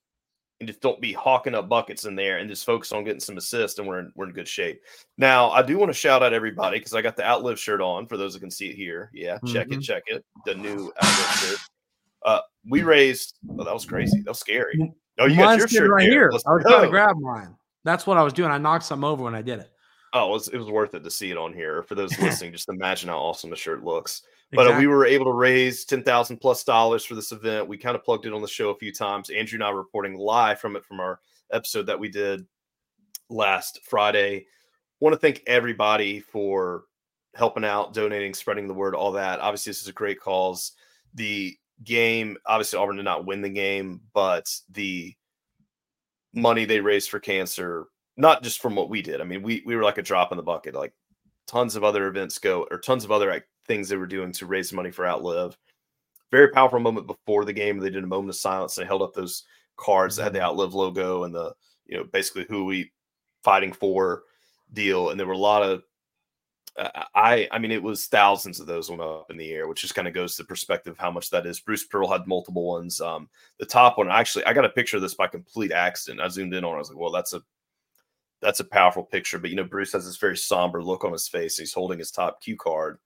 and 0.59 0.67
just 0.67 0.81
don't 0.81 1.01
be 1.01 1.13
hawking 1.13 1.53
up 1.53 1.69
buckets 1.69 2.05
in 2.05 2.15
there 2.15 2.37
and 2.37 2.49
just 2.49 2.65
focus 2.65 2.91
on 2.91 3.03
getting 3.03 3.19
some 3.19 3.37
assists 3.37 3.77
and 3.77 3.87
we're 3.87 3.99
in, 3.99 4.11
we're 4.15 4.27
in 4.27 4.33
good 4.33 4.47
shape. 4.47 4.81
Now, 5.17 5.51
I 5.51 5.61
do 5.61 5.77
want 5.77 5.89
to 5.89 5.93
shout 5.97 6.23
out 6.23 6.33
everybody 6.33 6.79
because 6.79 6.95
I 6.95 7.01
got 7.01 7.15
the 7.17 7.23
Outlive 7.27 7.59
shirt 7.59 7.81
on 7.81 8.07
for 8.07 8.17
those 8.17 8.33
that 8.33 8.39
can 8.39 8.49
see 8.49 8.69
it 8.69 8.75
here. 8.75 9.11
Yeah, 9.13 9.37
check 9.45 9.67
Mhm. 9.67 9.77
it, 9.77 9.81
check 9.81 10.03
it. 10.07 10.23
The 10.45 10.55
new 10.55 10.91
Outlive 11.03 11.39
shirt. 11.39 11.59
Uh, 12.65 12.69
we 12.69 12.83
raised. 12.83 13.37
Oh, 13.57 13.63
that 13.63 13.73
was 13.73 13.85
crazy. 13.85 14.21
That 14.21 14.31
was 14.31 14.39
scary. 14.39 14.93
Oh, 15.19 15.25
you 15.25 15.37
got 15.37 15.57
your 15.57 15.67
shirt 15.67 15.89
right 15.89 16.03
there. 16.03 16.11
here. 16.11 16.31
I 16.31 16.35
was 16.35 16.43
trying 16.63 16.83
to 16.83 16.89
grab 16.89 17.17
mine. 17.19 17.55
That's 17.83 18.07
what 18.07 18.17
I 18.17 18.23
was 18.23 18.33
doing. 18.33 18.49
I 18.51 18.57
knocked 18.57 18.85
some 18.85 19.03
over 19.03 19.23
when 19.23 19.35
I 19.35 19.41
did 19.41 19.59
it. 19.59 19.69
Oh, 20.13 20.29
it 20.29 20.33
was, 20.33 20.47
it 20.49 20.57
was 20.57 20.67
worth 20.69 20.93
it 20.93 21.03
to 21.03 21.11
see 21.11 21.31
it 21.31 21.37
on 21.37 21.53
here. 21.53 21.83
For 21.83 21.95
those 21.95 22.17
listening, 22.21 22.51
just 22.51 22.69
imagine 22.69 23.09
how 23.09 23.17
awesome 23.19 23.49
the 23.49 23.55
shirt 23.55 23.83
looks. 23.83 24.21
But 24.51 24.59
uh, 24.67 24.69
Exactly. 24.69 24.87
we 24.87 24.93
were 24.93 25.05
able 25.05 25.25
to 25.25 25.33
raise 25.33 25.85
ten 25.85 26.03
thousand 26.03 26.37
plus 26.37 26.63
dollars 26.63 27.03
for 27.03 27.15
this 27.15 27.31
event. 27.31 27.67
We 27.67 27.77
kind 27.77 27.95
of 27.95 28.03
plugged 28.03 28.25
it 28.25 28.33
on 28.33 28.41
the 28.41 28.47
show 28.47 28.69
a 28.69 28.77
few 28.77 28.93
times. 28.93 29.29
Andrew 29.29 29.57
and 29.57 29.63
I 29.63 29.71
reporting 29.71 30.15
live 30.15 30.59
from 30.59 30.75
it 30.75 30.85
from 30.85 30.99
our 30.99 31.19
episode 31.51 31.87
that 31.87 31.99
we 31.99 32.09
did 32.09 32.45
last 33.29 33.79
Friday. 33.83 34.45
Want 34.99 35.13
to 35.13 35.19
thank 35.19 35.41
everybody 35.47 36.19
for 36.19 36.83
helping 37.35 37.65
out, 37.65 37.93
donating, 37.93 38.33
spreading 38.33 38.67
the 38.67 38.73
word, 38.75 38.93
all 38.95 39.11
that. 39.13 39.39
Obviously, 39.39 39.71
this 39.71 39.81
is 39.81 39.87
a 39.87 39.93
great 39.93 40.19
cause. 40.19 40.73
The 41.15 41.57
game, 41.83 42.37
obviously, 42.45 42.79
Auburn 42.79 42.97
did 42.97 43.03
not 43.03 43.25
win 43.25 43.41
the 43.41 43.49
game, 43.49 44.01
but 44.13 44.49
the 44.71 45.13
money 46.33 46.65
they 46.65 46.79
raised 46.79 47.09
for 47.09 47.19
cancer, 47.19 47.85
not 48.17 48.43
just 48.43 48.61
from 48.61 48.75
what 48.75 48.89
we 48.89 49.01
did. 49.01 49.21
I 49.21 49.23
mean, 49.23 49.43
we 49.43 49.63
we 49.65 49.75
were 49.75 49.83
like 49.83 49.97
a 49.97 50.03
drop 50.03 50.31
in 50.31 50.37
the 50.37 50.43
bucket. 50.43 50.75
Like 50.75 50.93
tons 51.47 51.75
of 51.75 51.83
other 51.83 52.07
events 52.07 52.39
go, 52.39 52.67
or 52.69 52.79
tons 52.79 53.03
of 53.03 53.11
other 53.11 53.29
like, 53.29 53.47
things 53.67 53.89
they 53.89 53.97
were 53.97 54.07
doing 54.07 54.31
to 54.33 54.45
raise 54.45 54.73
money 54.73 54.91
for 54.91 55.05
Outlive. 55.05 55.57
Very 56.31 56.49
powerful 56.49 56.79
moment 56.79 57.07
before 57.07 57.45
the 57.45 57.53
game. 57.53 57.77
They 57.77 57.89
did 57.89 58.03
a 58.03 58.07
moment 58.07 58.29
of 58.29 58.35
silence. 58.35 58.75
They 58.75 58.85
held 58.85 59.01
up 59.01 59.13
those 59.13 59.43
cards 59.77 60.15
that 60.15 60.23
had 60.23 60.33
the 60.33 60.39
mm-hmm. 60.39 60.47
Outlive 60.47 60.73
logo 60.73 61.23
and 61.23 61.33
the 61.33 61.53
you 61.85 61.97
know 61.97 62.03
basically 62.05 62.45
who 62.49 62.65
we 62.65 62.91
fighting 63.43 63.73
for 63.73 64.23
deal. 64.73 65.09
And 65.09 65.19
there 65.19 65.27
were 65.27 65.33
a 65.33 65.37
lot 65.37 65.63
of 65.63 65.83
I 66.77 67.47
I 67.51 67.59
mean 67.59 67.71
it 67.71 67.83
was 67.83 68.07
thousands 68.07 68.59
of 68.59 68.67
those 68.67 68.89
went 68.89 69.01
up 69.01 69.29
in 69.29 69.37
the 69.37 69.51
air, 69.51 69.67
which 69.67 69.81
just 69.81 69.95
kind 69.95 70.07
of 70.07 70.13
goes 70.13 70.35
to 70.35 70.43
the 70.43 70.47
perspective 70.47 70.91
of 70.91 70.97
how 70.97 71.11
much 71.11 71.29
that 71.29 71.45
is. 71.45 71.59
Bruce 71.59 71.85
Pearl 71.85 72.09
had 72.09 72.27
multiple 72.27 72.65
ones. 72.65 72.99
Um, 72.99 73.29
the 73.59 73.65
top 73.65 73.97
one 73.97 74.09
actually 74.09 74.45
I 74.45 74.53
got 74.53 74.65
a 74.65 74.69
picture 74.69 74.97
of 74.97 75.03
this 75.03 75.13
by 75.13 75.27
complete 75.27 75.71
accident. 75.71 76.21
I 76.21 76.27
zoomed 76.29 76.53
in 76.53 76.63
on. 76.63 76.73
it. 76.73 76.75
I 76.75 76.79
was 76.79 76.89
like, 76.89 76.97
well, 76.97 77.11
that's 77.11 77.33
a 77.33 77.41
that's 78.41 78.59
a 78.59 78.65
powerful 78.65 79.03
picture. 79.03 79.39
But 79.39 79.51
you 79.51 79.55
know, 79.55 79.63
Bruce 79.63 79.93
has 79.93 80.05
this 80.05 80.17
very 80.17 80.37
somber 80.37 80.83
look 80.83 81.03
on 81.03 81.11
his 81.11 81.27
face. 81.27 81.57
He's 81.57 81.73
holding 81.73 81.99
his 81.99 82.11
top 82.11 82.41
cue 82.41 82.57
card, 82.57 82.97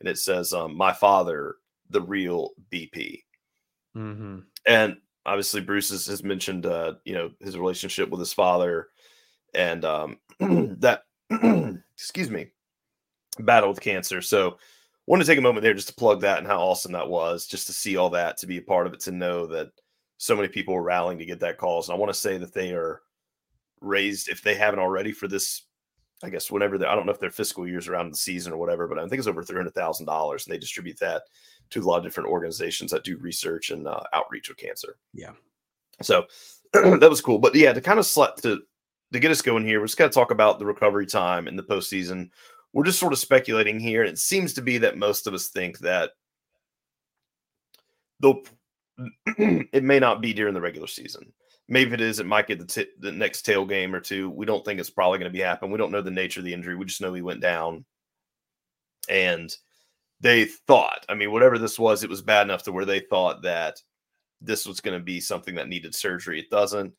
and 0.00 0.08
it 0.08 0.18
says, 0.18 0.52
um, 0.52 0.76
"My 0.76 0.92
father, 0.92 1.56
the 1.90 2.02
real 2.02 2.50
BP." 2.70 3.22
Mm-hmm. 3.96 4.40
and 4.66 4.96
obviously 5.24 5.60
Bruce 5.60 5.90
has, 5.90 6.06
has 6.06 6.24
mentioned 6.24 6.66
uh, 6.66 6.94
you 7.04 7.14
know 7.14 7.30
his 7.40 7.56
relationship 7.56 8.10
with 8.10 8.18
his 8.18 8.32
father 8.32 8.88
and 9.54 9.84
um, 9.84 10.18
that 10.40 11.04
excuse 11.94 12.28
me 12.28 12.48
battle 13.40 13.68
with 13.68 13.80
cancer. 13.80 14.20
So 14.22 14.58
wanted 15.06 15.24
to 15.24 15.30
take 15.30 15.38
a 15.38 15.42
moment 15.42 15.62
there 15.62 15.74
just 15.74 15.88
to 15.88 15.94
plug 15.94 16.20
that 16.22 16.38
and 16.38 16.46
how 16.46 16.58
awesome 16.58 16.92
that 16.92 17.08
was, 17.08 17.46
just 17.46 17.66
to 17.66 17.72
see 17.72 17.96
all 17.96 18.10
that, 18.10 18.36
to 18.38 18.46
be 18.46 18.58
a 18.58 18.62
part 18.62 18.86
of 18.86 18.94
it, 18.94 19.00
to 19.00 19.12
know 19.12 19.46
that 19.46 19.70
so 20.18 20.34
many 20.34 20.48
people 20.48 20.74
were 20.74 20.82
rallying 20.82 21.18
to 21.18 21.26
get 21.26 21.40
that 21.40 21.58
cause. 21.58 21.88
And 21.88 21.96
I 21.96 21.98
want 21.98 22.12
to 22.12 22.18
say 22.18 22.38
that 22.38 22.54
they 22.54 22.72
are 22.72 23.02
raised 23.80 24.28
if 24.28 24.42
they 24.42 24.54
haven't 24.54 24.80
already 24.80 25.12
for 25.12 25.28
this. 25.28 25.62
I 26.22 26.30
guess 26.30 26.50
whenever 26.50 26.78
they, 26.78 26.86
I 26.86 26.94
don't 26.94 27.04
know 27.04 27.12
if 27.12 27.20
their 27.20 27.30
fiscal 27.30 27.68
years 27.68 27.86
around 27.86 28.10
the 28.10 28.16
season 28.16 28.52
or 28.52 28.56
whatever, 28.56 28.88
but 28.88 28.98
I 28.98 29.06
think 29.06 29.18
it's 29.18 29.28
over 29.28 29.42
three 29.42 29.58
hundred 29.58 29.74
thousand 29.74 30.06
dollars, 30.06 30.46
and 30.46 30.54
they 30.54 30.58
distribute 30.58 30.98
that 31.00 31.24
to 31.70 31.80
a 31.80 31.82
lot 31.82 31.98
of 31.98 32.04
different 32.04 32.30
organizations 32.30 32.90
that 32.92 33.04
do 33.04 33.18
research 33.18 33.70
and 33.70 33.86
uh, 33.86 34.00
outreach 34.14 34.48
with 34.48 34.56
cancer. 34.56 34.96
Yeah. 35.12 35.32
So 36.00 36.24
that 36.72 37.10
was 37.10 37.20
cool. 37.20 37.38
But 37.38 37.54
yeah, 37.54 37.72
to 37.72 37.80
kind 37.80 37.98
of 37.98 38.06
slut 38.06 38.36
to 38.42 38.62
to 39.12 39.20
get 39.20 39.30
us 39.30 39.42
going 39.42 39.66
here, 39.66 39.80
we're 39.80 39.86
just 39.86 39.98
going 39.98 40.10
to 40.10 40.14
talk 40.14 40.30
about 40.30 40.58
the 40.58 40.66
recovery 40.66 41.06
time 41.06 41.46
in 41.46 41.56
the 41.56 41.62
postseason. 41.62 42.30
We're 42.74 42.84
just 42.84 42.98
sort 42.98 43.12
of 43.12 43.20
speculating 43.20 43.78
here, 43.78 44.02
and 44.02 44.10
it 44.10 44.18
seems 44.18 44.52
to 44.54 44.62
be 44.62 44.78
that 44.78 44.98
most 44.98 45.28
of 45.28 45.32
us 45.32 45.48
think 45.48 45.78
that 45.78 46.10
they'll 48.20 48.42
it 49.38 49.84
may 49.84 50.00
not 50.00 50.20
be 50.20 50.34
during 50.34 50.54
the 50.54 50.60
regular 50.60 50.88
season. 50.88 51.32
Maybe 51.68 51.94
it 51.94 52.00
is. 52.00 52.18
It 52.18 52.26
might 52.26 52.48
get 52.48 52.58
the, 52.58 52.66
t- 52.66 52.90
the 52.98 53.12
next 53.12 53.42
tail 53.42 53.64
game 53.64 53.94
or 53.94 54.00
two. 54.00 54.28
We 54.28 54.44
don't 54.44 54.64
think 54.64 54.78
it's 54.78 54.90
probably 54.90 55.18
going 55.18 55.32
to 55.32 55.36
be 55.36 55.42
happening. 55.42 55.70
We 55.70 55.78
don't 55.78 55.92
know 55.92 56.02
the 56.02 56.10
nature 56.10 56.40
of 56.40 56.44
the 56.44 56.52
injury. 56.52 56.74
We 56.74 56.84
just 56.84 57.00
know 57.00 57.14
he 57.14 57.22
went 57.22 57.40
down, 57.40 57.84
and 59.08 59.56
they 60.20 60.44
thought. 60.44 61.06
I 61.08 61.14
mean, 61.14 61.30
whatever 61.30 61.58
this 61.58 61.78
was, 61.78 62.02
it 62.02 62.10
was 62.10 62.22
bad 62.22 62.42
enough 62.42 62.64
to 62.64 62.72
where 62.72 62.84
they 62.84 63.00
thought 63.00 63.42
that 63.42 63.80
this 64.40 64.66
was 64.66 64.80
going 64.80 64.98
to 64.98 65.04
be 65.04 65.20
something 65.20 65.54
that 65.54 65.68
needed 65.68 65.94
surgery. 65.94 66.40
It 66.40 66.50
doesn't. 66.50 66.92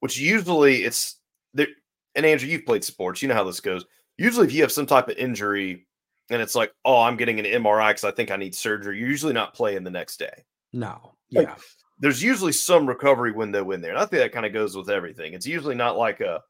Which 0.00 0.18
usually 0.18 0.82
it's 0.82 1.20
there. 1.54 1.68
And 2.16 2.26
Andrew, 2.26 2.48
you've 2.48 2.66
played 2.66 2.84
sports. 2.84 3.22
You 3.22 3.28
know 3.28 3.34
how 3.34 3.44
this 3.44 3.60
goes. 3.60 3.84
Usually, 4.20 4.46
if 4.46 4.52
you 4.52 4.60
have 4.60 4.70
some 4.70 4.84
type 4.84 5.08
of 5.08 5.16
injury, 5.16 5.86
and 6.28 6.42
it's 6.42 6.54
like, 6.54 6.74
oh, 6.84 7.00
I'm 7.00 7.16
getting 7.16 7.40
an 7.40 7.46
MRI 7.46 7.88
because 7.88 8.04
I 8.04 8.10
think 8.10 8.30
I 8.30 8.36
need 8.36 8.54
surgery. 8.54 8.98
You're 8.98 9.08
usually 9.08 9.32
not 9.32 9.54
playing 9.54 9.82
the 9.82 9.90
next 9.90 10.18
day 10.18 10.44
No. 10.74 11.14
Like, 11.32 11.46
Yeah. 11.48 11.56
there's 11.98 12.22
usually 12.22 12.52
some 12.52 12.86
recovery 12.86 13.32
window 13.32 13.70
in 13.70 13.80
there. 13.80 13.92
And 13.92 13.98
I 13.98 14.02
think 14.04 14.22
that 14.22 14.32
kind 14.32 14.44
of 14.44 14.52
goes 14.52 14.76
with 14.76 14.90
everything. 14.90 15.32
It's 15.32 15.46
usually 15.46 15.74
not 15.74 15.96
like 15.96 16.20
a, 16.20 16.42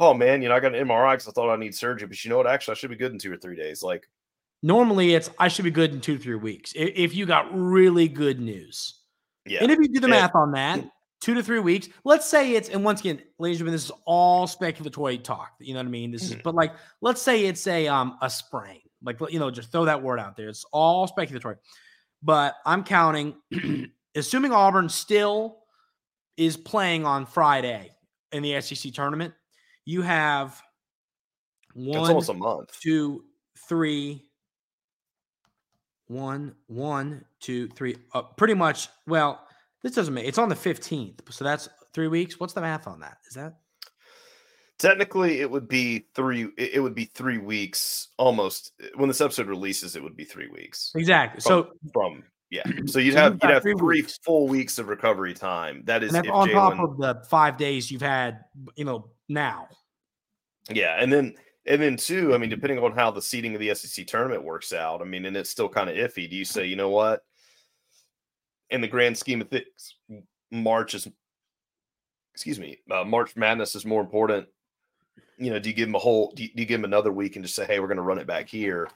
oh 0.00 0.14
man, 0.14 0.40
you 0.40 0.48
know, 0.48 0.54
I 0.54 0.60
got 0.60 0.74
an 0.74 0.88
MRI 0.88 1.12
because 1.12 1.28
I 1.28 1.32
thought 1.32 1.52
I 1.52 1.56
need 1.56 1.74
surgery, 1.74 2.08
but 2.08 2.24
you 2.24 2.30
know 2.30 2.38
what? 2.38 2.46
Actually, 2.46 2.72
I 2.72 2.74
should 2.76 2.90
be 2.90 2.96
good 2.96 3.12
in 3.12 3.18
two 3.18 3.32
or 3.32 3.36
three 3.36 3.56
days. 3.56 3.82
Like, 3.82 4.08
Normally, 4.62 5.14
it's 5.14 5.30
I 5.38 5.48
should 5.48 5.66
be 5.66 5.70
good 5.70 5.92
in 5.92 6.00
two 6.00 6.16
to 6.16 6.22
three 6.22 6.36
weeks. 6.36 6.72
If 6.74 7.14
you 7.14 7.26
got 7.26 7.46
really 7.52 8.08
good 8.08 8.40
news, 8.40 8.94
yeah, 9.46 9.60
and 9.62 9.70
if 9.70 9.78
you 9.78 9.88
do 9.88 10.00
the 10.00 10.08
math 10.08 10.34
on 10.34 10.52
that, 10.52 10.84
two 11.20 11.34
to 11.34 11.42
three 11.42 11.58
weeks. 11.58 11.88
Let's 12.04 12.28
say 12.28 12.54
it's 12.54 12.68
and 12.68 12.84
once 12.84 13.00
again, 13.00 13.20
ladies 13.38 13.56
and 13.60 13.66
gentlemen, 13.66 13.72
this 13.72 13.84
is 13.86 13.92
all 14.04 14.46
speculatory 14.46 15.22
talk. 15.22 15.52
You 15.60 15.74
know 15.74 15.80
what 15.80 15.86
I 15.86 15.90
mean? 15.90 16.10
This 16.10 16.24
is 16.24 16.34
Mhm. 16.36 16.42
but 16.42 16.54
like 16.54 16.72
let's 17.00 17.20
say 17.22 17.44
it's 17.46 17.66
a 17.66 17.88
um 17.88 18.16
a 18.22 18.30
sprain. 18.30 18.80
Like 19.02 19.18
you 19.30 19.38
know, 19.38 19.50
just 19.50 19.70
throw 19.72 19.84
that 19.86 20.02
word 20.02 20.18
out 20.20 20.36
there. 20.36 20.48
It's 20.48 20.64
all 20.72 21.08
speculatory. 21.08 21.56
But 22.22 22.56
I'm 22.66 22.82
counting, 22.82 23.36
assuming 24.14 24.52
Auburn 24.52 24.88
still 24.88 25.58
is 26.36 26.56
playing 26.56 27.04
on 27.06 27.26
Friday 27.26 27.92
in 28.32 28.42
the 28.42 28.60
SEC 28.60 28.92
tournament. 28.92 29.34
You 29.84 30.02
have 30.02 30.60
one, 31.74 31.98
almost 31.98 32.28
a 32.28 32.34
month. 32.34 32.76
two, 32.80 33.24
three. 33.68 34.24
One, 36.06 36.54
one, 36.68 37.24
two, 37.40 37.68
three. 37.68 37.96
Uh, 38.14 38.22
pretty 38.22 38.54
much. 38.54 38.88
Well, 39.06 39.46
this 39.82 39.92
doesn't 39.92 40.14
make. 40.14 40.26
It's 40.26 40.38
on 40.38 40.48
the 40.48 40.56
fifteenth, 40.56 41.20
so 41.30 41.44
that's 41.44 41.68
three 41.92 42.08
weeks. 42.08 42.38
What's 42.40 42.52
the 42.52 42.60
math 42.60 42.86
on 42.86 43.00
that? 43.00 43.18
Is 43.28 43.34
that 43.34 43.54
Technically, 44.78 45.40
it 45.40 45.50
would 45.50 45.66
be 45.66 46.06
three. 46.14 46.48
It 46.56 46.80
would 46.80 46.94
be 46.94 47.06
three 47.06 47.38
weeks 47.38 48.08
almost. 48.16 48.72
When 48.94 49.08
this 49.08 49.20
episode 49.20 49.48
releases, 49.48 49.96
it 49.96 50.02
would 50.02 50.16
be 50.16 50.24
three 50.24 50.48
weeks 50.48 50.92
exactly? 50.94 51.40
So, 51.40 51.70
from. 51.92 52.22
Yeah, 52.50 52.62
so 52.86 53.00
you'd 53.00 53.14
So 53.14 53.18
have 53.18 53.32
you'd 53.42 53.50
have 53.50 53.62
three 53.62 53.74
three 53.74 53.98
weeks. 54.02 54.18
full 54.24 54.46
weeks 54.46 54.78
of 54.78 54.88
recovery 54.88 55.34
time. 55.34 55.82
That 55.84 56.04
is 56.04 56.14
and 56.14 56.24
if 56.24 56.32
that's 56.32 56.34
on 56.34 56.48
top 56.50 56.78
of 56.78 56.96
the 56.96 57.22
five 57.28 57.56
days 57.56 57.90
you've 57.90 58.02
had, 58.02 58.44
you 58.76 58.84
know, 58.84 59.10
now. 59.28 59.68
Yeah, 60.70 60.96
and 61.02 61.12
then 61.12 61.34
and 61.66 61.82
then 61.82 61.96
too, 61.96 62.32
I 62.32 62.38
mean, 62.38 62.48
depending 62.48 62.78
on 62.78 62.92
how 62.92 63.10
the 63.10 63.20
seeding 63.20 63.54
of 63.54 63.60
the 63.60 63.74
SEC 63.74 64.06
tournament 64.06 64.44
works 64.44 64.72
out, 64.72 65.02
I 65.02 65.04
mean, 65.04 65.26
and 65.26 65.36
it's 65.36 65.50
still 65.50 65.68
kind 65.68 65.90
of 65.90 65.96
iffy. 65.96 66.30
Do 66.30 66.36
you 66.36 66.44
say, 66.44 66.66
you 66.66 66.76
know 66.76 66.88
what? 66.88 67.24
In 68.70 68.80
the 68.80 68.88
grand 68.88 69.16
scheme 69.16 69.40
of 69.40 69.48
things, 69.48 69.94
March 70.50 70.94
is, 70.94 71.08
excuse 72.34 72.58
me, 72.58 72.78
uh, 72.90 73.04
March 73.04 73.36
Madness 73.36 73.74
is 73.74 73.86
more 73.86 74.00
important. 74.00 74.46
You 75.38 75.50
know, 75.50 75.58
do 75.58 75.68
you 75.68 75.74
give 75.74 75.88
them 75.88 75.94
a 75.94 76.00
whole? 76.00 76.32
Do 76.34 76.42
you, 76.42 76.48
do 76.48 76.62
you 76.62 76.66
give 76.66 76.80
them 76.80 76.84
another 76.84 77.12
week 77.12 77.36
and 77.36 77.44
just 77.44 77.54
say, 77.54 77.64
hey, 77.64 77.80
we're 77.80 77.86
going 77.86 77.96
to 77.96 78.02
run 78.02 78.18
it 78.18 78.26
back 78.26 78.48
here? 78.48 78.88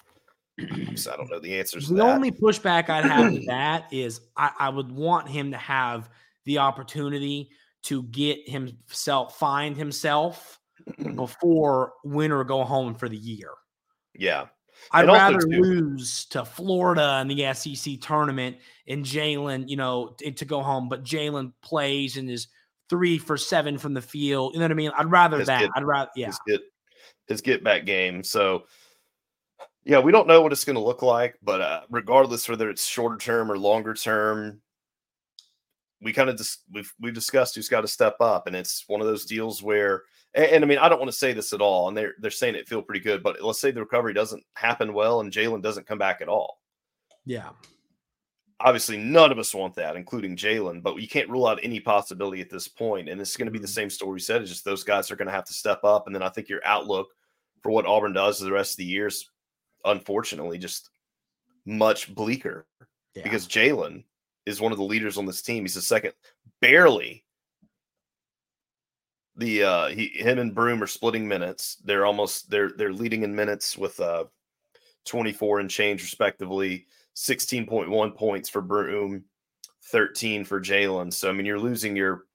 So 0.96 1.12
I 1.12 1.16
don't 1.16 1.30
know 1.30 1.40
the 1.40 1.58
answers 1.58 1.88
The 1.88 2.02
only 2.02 2.30
pushback 2.30 2.90
I'd 2.90 3.04
have 3.04 3.32
to 3.32 3.40
that 3.46 3.86
is 3.90 4.20
I, 4.36 4.50
I 4.58 4.68
would 4.68 4.92
want 4.92 5.28
him 5.28 5.50
to 5.52 5.56
have 5.56 6.10
the 6.44 6.58
opportunity 6.58 7.50
to 7.84 8.02
get 8.04 8.48
himself 8.48 9.38
find 9.38 9.76
himself 9.76 10.60
before 11.14 11.94
win 12.04 12.32
or 12.32 12.44
go 12.44 12.64
home 12.64 12.94
for 12.94 13.08
the 13.08 13.16
year. 13.16 13.50
yeah, 14.14 14.46
I'd 14.90 15.06
rather 15.06 15.40
lose 15.46 16.24
to 16.26 16.44
Florida 16.44 17.18
in 17.20 17.28
the 17.28 17.54
SEC 17.54 18.00
tournament 18.00 18.56
and 18.88 19.04
Jaylin, 19.04 19.68
you 19.68 19.76
know, 19.76 20.08
to 20.18 20.44
go 20.44 20.62
home, 20.62 20.88
but 20.88 21.04
Jaylin 21.04 21.52
plays 21.62 22.16
and 22.16 22.28
is 22.28 22.48
three 22.88 23.18
for 23.18 23.36
seven 23.36 23.78
from 23.78 23.94
the 23.94 24.02
field. 24.02 24.54
You 24.54 24.60
know 24.60 24.64
what 24.64 24.72
I 24.72 24.74
mean? 24.74 24.90
I'd 24.96 25.10
rather 25.10 25.38
His 25.38 25.46
that. 25.46 25.60
kid- 25.60 25.70
I'd 25.76 25.84
rather, 25.84 26.10
yeah. 26.16 26.26
his 26.26 26.40
get 26.46 26.60
his 27.28 27.40
get 27.40 27.64
back 27.64 27.84
game. 27.84 28.22
So 28.24 28.64
yeah, 29.84 29.98
we 29.98 30.12
don't 30.12 30.28
know 30.28 30.42
what 30.42 30.52
it's 30.52 30.64
going 30.64 30.76
to 30.76 30.82
look 30.82 31.02
like, 31.02 31.36
but 31.42 31.60
uh, 31.60 31.80
regardless 31.90 32.48
whether 32.48 32.70
it's 32.70 32.84
shorter 32.84 33.16
term 33.16 33.50
or 33.50 33.58
longer 33.58 33.94
term, 33.94 34.60
we 36.00 36.12
kind 36.12 36.28
of 36.28 36.36
just 36.36 36.62
we've 36.72 36.92
we've 37.00 37.14
discussed 37.14 37.54
who's 37.54 37.68
got 37.68 37.82
to 37.82 37.88
step 37.88 38.16
up, 38.20 38.46
and 38.46 38.56
it's 38.56 38.84
one 38.88 39.00
of 39.00 39.06
those 39.06 39.24
deals 39.24 39.62
where. 39.62 40.02
And, 40.34 40.46
and 40.46 40.64
I 40.64 40.66
mean, 40.66 40.78
I 40.78 40.88
don't 40.88 40.98
want 40.98 41.10
to 41.10 41.16
say 41.16 41.32
this 41.32 41.52
at 41.52 41.60
all, 41.60 41.88
and 41.88 41.96
they're 41.96 42.14
they're 42.20 42.30
saying 42.30 42.54
it 42.54 42.68
feel 42.68 42.82
pretty 42.82 43.00
good, 43.00 43.22
but 43.22 43.40
let's 43.42 43.60
say 43.60 43.70
the 43.70 43.80
recovery 43.80 44.14
doesn't 44.14 44.42
happen 44.54 44.92
well, 44.94 45.20
and 45.20 45.32
Jaylin 45.32 45.62
doesn't 45.62 45.86
come 45.86 45.98
back 45.98 46.20
at 46.20 46.28
all. 46.28 46.60
Yeah. 47.24 47.50
Obviously, 48.60 48.96
none 48.96 49.32
of 49.32 49.38
us 49.40 49.54
want 49.54 49.74
that, 49.74 49.96
including 49.96 50.36
Jaylin, 50.36 50.82
but 50.84 50.94
you 51.00 51.08
can't 51.08 51.28
rule 51.28 51.46
out 51.48 51.58
any 51.64 51.80
possibility 51.80 52.40
at 52.40 52.48
this 52.48 52.68
point. 52.68 53.08
And 53.08 53.20
it's 53.20 53.36
going 53.36 53.46
to 53.46 53.50
be 53.52 53.58
the 53.58 53.64
Mm-hmm. 53.66 53.72
same 53.72 53.90
story 53.90 54.20
said. 54.20 54.40
It's 54.40 54.50
just 54.52 54.64
those 54.64 54.84
guys 54.84 55.10
are 55.10 55.16
going 55.16 55.26
to 55.26 55.34
have 55.34 55.46
to 55.46 55.52
step 55.52 55.82
up. 55.82 56.06
And 56.06 56.14
then 56.14 56.22
I 56.22 56.28
think 56.28 56.48
your 56.48 56.60
outlook 56.64 57.08
for 57.62 57.72
what 57.72 57.86
Auburn 57.86 58.12
does 58.12 58.38
the 58.38 58.52
rest 58.52 58.74
of 58.74 58.76
the 58.78 58.84
year 58.84 59.08
is 59.08 59.28
unfortunately 59.84 60.58
just 60.58 60.90
much 61.66 62.14
bleaker 62.14 62.66
Yeah. 63.16 63.24
because 63.24 63.48
Jaylin 63.48 64.04
is 64.46 64.60
one 64.60 64.70
of 64.70 64.78
the 64.78 64.84
leaders 64.84 65.18
on 65.18 65.26
this 65.26 65.42
team. 65.42 65.64
He's 65.64 65.74
the 65.74 65.82
second, 65.82 66.12
barely. 66.60 67.24
The 69.36 69.62
uh 69.62 69.86
he 69.88 70.08
him 70.08 70.38
and 70.38 70.54
Broome 70.54 70.82
are 70.82 70.86
splitting 70.86 71.26
minutes. 71.26 71.76
They're 71.84 72.04
almost 72.06 72.50
they're 72.50 72.72
they're 72.76 72.92
leading 72.92 73.22
in 73.22 73.34
minutes 73.34 73.78
with 73.78 73.98
uh 74.00 74.24
24 75.06 75.60
and 75.60 75.70
change 75.70 76.02
respectively. 76.02 76.86
16.1 77.16 78.16
points 78.16 78.48
for 78.48 78.62
Broome, 78.62 79.24
13 79.90 80.44
for 80.44 80.60
Jaylin. 80.60 81.12
So 81.12 81.28
I 81.28 81.32
mean 81.32 81.46
you're 81.46 81.58
losing 81.58 81.96
your 81.96 82.26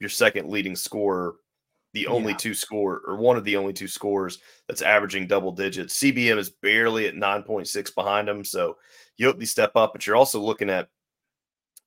your 0.00 0.10
second 0.10 0.48
leading 0.48 0.76
scorer, 0.76 1.36
the 1.94 2.06
only 2.06 2.32
Yeah. 2.32 2.38
two 2.38 2.54
score 2.54 3.02
or 3.06 3.16
one 3.16 3.36
of 3.36 3.44
the 3.44 3.56
only 3.56 3.72
two 3.72 3.88
scores 3.88 4.38
that's 4.68 4.82
averaging 4.82 5.26
double 5.26 5.52
digits. 5.52 5.98
CBM 5.98 6.38
is 6.38 6.50
barely 6.50 7.06
at 7.08 7.14
9.6 7.14 7.94
behind 7.94 8.28
him. 8.28 8.44
So 8.44 8.76
you 9.16 9.26
hope 9.26 9.38
they 9.38 9.44
step 9.46 9.72
up, 9.76 9.92
but 9.92 10.06
you're 10.06 10.16
also 10.16 10.40
looking 10.40 10.70
at 10.70 10.88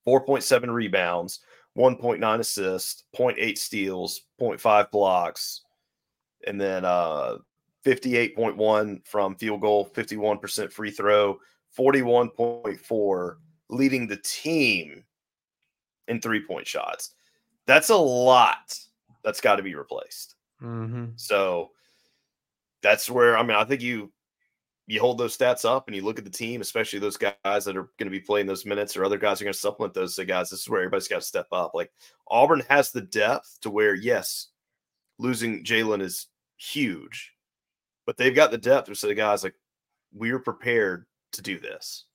4.7 0.08 0.74
rebounds, 0.74 1.40
1.9 1.78 2.40
assists, 2.40 3.04
0.8 3.16 3.58
steals, 3.58 4.22
0.5 4.40 4.92
blocks, 4.92 5.62
and 6.46 6.60
then 6.60 6.86
uh 6.86 7.38
58.1 7.86 9.08
from 9.08 9.36
field 9.36 9.62
goal, 9.62 9.90
51% 9.90 10.72
free 10.72 10.92
throw, 10.92 11.40
41.4, 11.78 13.36
leading 13.70 14.08
the 14.08 14.18
team 14.18 15.04
in 16.08 16.22
three 16.22 16.46
point 16.46 16.68
shots. 16.68 17.16
That's 17.66 17.90
a 17.90 17.96
lot 17.96 18.78
that's 19.24 19.42
got 19.42 19.56
to 19.56 19.64
be 19.64 19.76
replaced. 19.76 20.36
hmm 20.60 21.06
So 21.16 21.72
that's 22.82 23.10
where 23.10 23.38
I 23.38 23.44
mean 23.44 23.58
I 23.58 23.64
think 23.64 23.82
you 23.82 24.12
you 24.88 25.00
hold 25.00 25.18
those 25.18 25.38
stats 25.38 25.64
up 25.64 25.88
and 25.88 25.96
you 25.96 26.04
look 26.04 26.18
at 26.18 26.26
the 26.26 26.32
team, 26.32 26.62
especially 26.62 27.00
those 27.00 27.18
guys 27.18 27.66
that 27.66 27.78
are 27.78 27.90
going 27.98 28.06
to 28.06 28.10
be 28.10 28.20
playing 28.20 28.48
those 28.48 28.66
minutes 28.66 28.98
or 28.98 29.06
other 29.06 29.18
guys 29.18 29.40
are 29.40 29.46
going 29.46 29.54
to 29.54 29.60
supplement 29.60 29.94
those 29.94 30.18
guys. 30.18 30.50
This 30.50 30.62
is 30.62 30.70
where 30.70 30.82
everybody's 30.82 31.08
got 31.08 31.22
to 31.22 31.28
step 31.28 31.48
up. 31.52 31.74
Like 31.74 31.92
Auburn 32.30 32.64
has 32.70 32.92
the 32.92 33.02
depth 33.02 33.60
to 33.62 33.70
where 33.70 33.96
yes, 33.96 34.48
losing 35.20 35.64
Jaylin 35.64 36.02
is 36.02 36.28
huge, 36.58 37.34
but 38.06 38.18
they've 38.18 38.36
got 38.36 38.52
the 38.52 38.58
depth 38.58 38.88
to 38.88 38.96
say 38.96 39.08
the 39.08 39.16
guys 39.16 39.44
like 39.44 39.56
we're 40.14 40.40
prepared 40.40 41.06
to 41.34 41.42
do 41.42 41.60
this. 41.60 42.06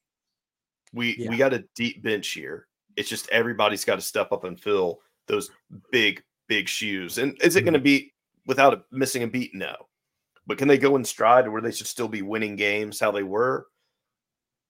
We 0.92 1.26
we 1.28 1.36
got 1.36 1.54
a 1.54 1.64
deep 1.74 2.02
bench 2.02 2.28
here. 2.28 2.66
It's 2.96 3.08
just 3.08 3.28
everybody's 3.30 3.84
got 3.84 3.96
to 3.96 4.02
step 4.02 4.32
up 4.32 4.44
and 4.44 4.58
fill 4.58 5.00
those 5.26 5.50
big 5.90 6.22
big 6.48 6.68
shoes. 6.68 7.18
And 7.18 7.40
is 7.42 7.56
it 7.56 7.62
going 7.62 7.74
to 7.74 7.78
mm-hmm. 7.78 7.84
be 7.84 8.14
without 8.46 8.86
missing 8.90 9.22
a 9.22 9.26
beat? 9.26 9.54
No. 9.54 9.74
But 10.46 10.58
can 10.58 10.68
they 10.68 10.78
go 10.78 10.96
in 10.96 11.04
stride 11.04 11.44
to 11.44 11.50
where 11.50 11.62
they 11.62 11.72
should 11.72 11.86
still 11.86 12.08
be 12.08 12.22
winning 12.22 12.56
games 12.56 13.00
how 13.00 13.10
they 13.10 13.22
were? 13.22 13.66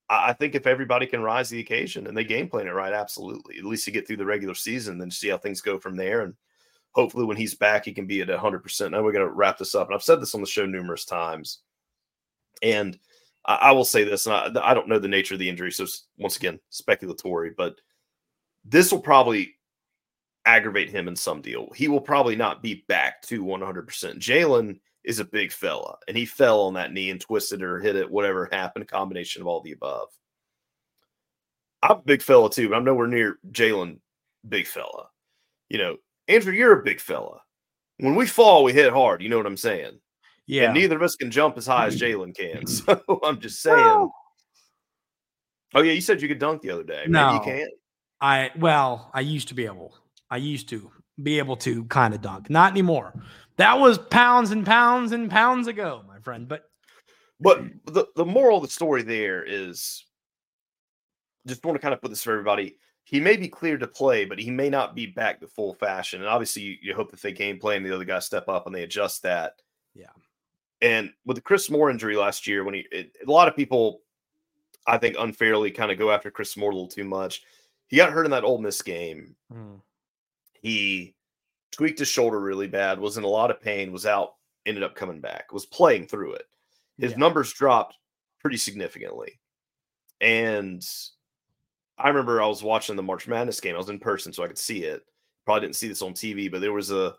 I 0.08 0.32
think 0.32 0.54
if 0.54 0.66
everybody 0.66 1.06
can 1.06 1.22
rise 1.22 1.48
to 1.48 1.56
the 1.56 1.60
occasion 1.60 2.06
and 2.06 2.16
they 2.16 2.24
game 2.24 2.48
plan 2.48 2.68
it 2.68 2.70
right, 2.70 2.92
absolutely. 2.92 3.58
At 3.58 3.64
least 3.64 3.86
you 3.86 3.92
get 3.92 4.06
through 4.06 4.18
the 4.18 4.24
regular 4.24 4.54
season, 4.54 4.98
then 4.98 5.10
see 5.10 5.28
how 5.28 5.36
things 5.36 5.60
go 5.60 5.78
from 5.78 5.96
there. 5.96 6.20
And 6.22 6.34
hopefully, 6.92 7.24
when 7.24 7.36
he's 7.36 7.56
back, 7.56 7.84
he 7.84 7.92
can 7.92 8.06
be 8.06 8.20
at 8.20 8.28
100%. 8.28 8.90
Now 8.90 9.02
we're 9.02 9.12
going 9.12 9.26
to 9.26 9.32
wrap 9.32 9.58
this 9.58 9.74
up. 9.74 9.88
And 9.88 9.94
I've 9.94 10.04
said 10.04 10.20
this 10.20 10.34
on 10.34 10.40
the 10.40 10.46
show 10.46 10.64
numerous 10.64 11.04
times. 11.04 11.58
And 12.62 12.96
I, 13.44 13.56
I 13.56 13.72
will 13.72 13.84
say 13.84 14.04
this, 14.04 14.26
and 14.26 14.34
I, 14.34 14.70
I 14.70 14.74
don't 14.74 14.88
know 14.88 15.00
the 15.00 15.08
nature 15.08 15.34
of 15.34 15.40
the 15.40 15.48
injury. 15.48 15.72
So, 15.72 15.86
once 16.18 16.36
again, 16.36 16.60
speculatory, 16.72 17.50
but 17.56 17.74
this 18.64 18.92
will 18.92 19.00
probably 19.00 19.56
aggravate 20.44 20.88
him 20.88 21.08
in 21.08 21.16
some 21.16 21.42
deal. 21.42 21.68
He 21.74 21.88
will 21.88 22.00
probably 22.00 22.36
not 22.36 22.62
be 22.62 22.84
back 22.86 23.22
to 23.22 23.44
100%. 23.44 23.86
Jaylin 24.18 24.78
is 25.06 25.20
a 25.20 25.24
big 25.24 25.52
fella, 25.52 25.96
and 26.08 26.16
he 26.16 26.26
fell 26.26 26.62
on 26.62 26.74
that 26.74 26.92
knee 26.92 27.10
and 27.10 27.20
twisted 27.20 27.62
or 27.62 27.78
hit 27.80 27.96
it, 27.96 28.10
whatever 28.10 28.48
happened, 28.50 28.88
combination 28.88 29.40
of 29.40 29.48
all 29.48 29.60
the 29.62 29.72
above. 29.72 30.08
I'm 31.82 31.98
a 31.98 32.02
big 32.02 32.22
fella 32.22 32.50
too, 32.50 32.68
but 32.68 32.76
I'm 32.76 32.84
nowhere 32.84 33.06
near 33.06 33.38
Jaylin, 33.50 33.98
big 34.48 34.66
fella. 34.66 35.08
You 35.68 35.78
know, 35.78 35.96
Andrew, 36.28 36.52
you're 36.52 36.80
a 36.80 36.82
big 36.82 37.00
fella. 37.00 37.40
When 37.98 38.14
we 38.16 38.26
fall, 38.26 38.64
we 38.64 38.72
hit 38.72 38.92
hard. 38.92 39.22
You 39.22 39.28
know 39.28 39.36
what 39.36 39.46
I'm 39.46 39.56
saying? 39.56 39.98
Yeah. 40.46 40.64
And 40.66 40.74
neither 40.74 40.96
of 40.96 41.02
us 41.02 41.16
can 41.16 41.30
jump 41.30 41.56
as 41.56 41.66
high 41.66 41.86
as 41.86 42.00
Jaylin 42.00 42.34
can. 42.36 42.66
So 42.66 43.20
I'm 43.22 43.40
just 43.40 43.62
saying. 43.62 43.76
Well- 43.76 44.12
oh 45.74 45.82
yeah, 45.82 45.92
you 45.92 46.00
said 46.00 46.20
you 46.20 46.28
could 46.28 46.38
dunk 46.38 46.62
the 46.62 46.70
other 46.70 46.84
day. 46.84 47.02
Maybe 47.06 47.12
No. 47.12 47.34
you 47.34 47.40
can't. 47.40 47.70
I 48.20 48.50
well, 48.58 49.10
I 49.14 49.20
used 49.20 49.48
to 49.48 49.54
be 49.54 49.66
able. 49.66 49.94
I 50.30 50.38
used 50.38 50.68
to 50.70 50.90
be 51.22 51.38
able 51.38 51.56
to 51.58 51.84
kind 51.84 52.14
of 52.14 52.20
dunk. 52.22 52.50
Not 52.50 52.72
anymore. 52.72 53.14
That 53.56 53.78
was 53.78 53.98
pounds 53.98 54.50
and 54.50 54.66
pounds 54.66 55.12
and 55.12 55.30
pounds 55.30 55.66
ago, 55.66 56.02
my 56.06 56.18
friend. 56.20 56.46
But 56.46 56.64
But 57.40 57.62
the, 57.86 58.06
the 58.16 58.24
moral 58.24 58.58
of 58.58 58.62
the 58.64 58.70
story 58.70 59.02
there 59.02 59.44
is 59.44 60.04
just 61.46 61.64
want 61.64 61.76
to 61.76 61.82
kind 61.82 61.94
of 61.94 62.00
put 62.00 62.10
this 62.10 62.22
for 62.22 62.32
everybody. 62.32 62.78
He 63.04 63.20
may 63.20 63.36
be 63.36 63.48
cleared 63.48 63.80
to 63.80 63.86
play, 63.86 64.24
but 64.24 64.38
he 64.38 64.50
may 64.50 64.68
not 64.68 64.94
be 64.96 65.06
back 65.06 65.40
to 65.40 65.46
full 65.46 65.74
fashion. 65.74 66.20
And 66.20 66.28
obviously, 66.28 66.62
you, 66.62 66.76
you 66.82 66.94
hope 66.94 67.10
that 67.12 67.22
they 67.22 67.32
game 67.32 67.58
plan 67.58 67.82
the 67.82 67.94
other 67.94 68.04
guys 68.04 68.26
step 68.26 68.48
up 68.48 68.66
and 68.66 68.74
they 68.74 68.82
adjust 68.82 69.22
that. 69.22 69.62
Yeah. 69.94 70.10
And 70.82 71.12
with 71.24 71.36
the 71.36 71.40
Chris 71.42 71.70
Moore 71.70 71.88
injury 71.90 72.16
last 72.16 72.46
year, 72.46 72.64
when 72.64 72.74
he, 72.74 72.86
it, 72.90 73.16
a 73.26 73.30
lot 73.30 73.48
of 73.48 73.56
people, 73.56 74.00
I 74.86 74.98
think, 74.98 75.16
unfairly 75.18 75.70
kind 75.70 75.90
of 75.90 75.98
go 75.98 76.10
after 76.10 76.30
Chris 76.30 76.56
Moore 76.56 76.70
a 76.70 76.74
little 76.74 76.88
too 76.88 77.04
much. 77.04 77.42
He 77.88 77.96
got 77.96 78.12
hurt 78.12 78.24
in 78.24 78.32
that 78.32 78.44
Ole 78.44 78.58
Miss 78.58 78.82
game. 78.82 79.36
mm, 79.52 79.80
He 80.60 81.14
tweaked 81.72 81.98
his 81.98 82.08
shoulder 82.08 82.40
really 82.40 82.68
bad, 82.68 82.98
was 82.98 83.16
in 83.16 83.24
a 83.24 83.28
lot 83.28 83.50
of 83.50 83.60
pain, 83.60 83.92
was 83.92 84.06
out, 84.06 84.34
ended 84.64 84.82
up 84.82 84.94
coming 84.94 85.20
back, 85.20 85.52
was 85.52 85.66
playing 85.66 86.06
through 86.06 86.34
it 86.34 86.46
his 86.98 87.12
yeah. 87.12 87.18
numbers 87.18 87.52
dropped 87.52 87.96
pretty 88.40 88.56
significantly. 88.56 89.38
And 90.20 90.84
I 91.98 92.08
remember 92.08 92.40
I 92.40 92.46
was 92.46 92.62
watching 92.62 92.96
the 92.96 93.02
March 93.02 93.28
Madness 93.28 93.60
game. 93.60 93.74
I 93.74 93.78
was 93.78 93.88
in 93.88 93.98
person, 93.98 94.32
so 94.32 94.42
I 94.42 94.48
could 94.48 94.58
see 94.58 94.84
it. 94.84 95.02
Probably 95.44 95.62
didn't 95.62 95.76
see 95.76 95.88
this 95.88 96.02
on 96.02 96.12
TV, 96.12 96.50
but 96.50 96.60
there 96.60 96.72
was 96.72 96.90
a 96.90 97.14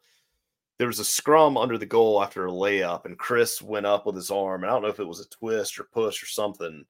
there 0.77 0.88
was 0.88 0.99
a 0.99 1.05
scrum 1.05 1.57
under 1.57 1.77
the 1.77 1.88
goal 1.88 2.21
after 2.21 2.45
a 2.45 2.51
layup, 2.51 3.05
and 3.05 3.17
Chris 3.17 3.62
went 3.62 3.86
up 3.88 4.05
with 4.05 4.15
his 4.15 4.29
arm. 4.29 4.63
And 4.63 4.69
I 4.69 4.73
don't 4.73 4.83
know 4.83 4.89
if 4.89 4.99
it 4.99 5.07
was 5.07 5.19
a 5.19 5.29
twist 5.29 5.79
or 5.79 5.86
push 5.86 6.21
or 6.21 6.27
something, 6.27 6.86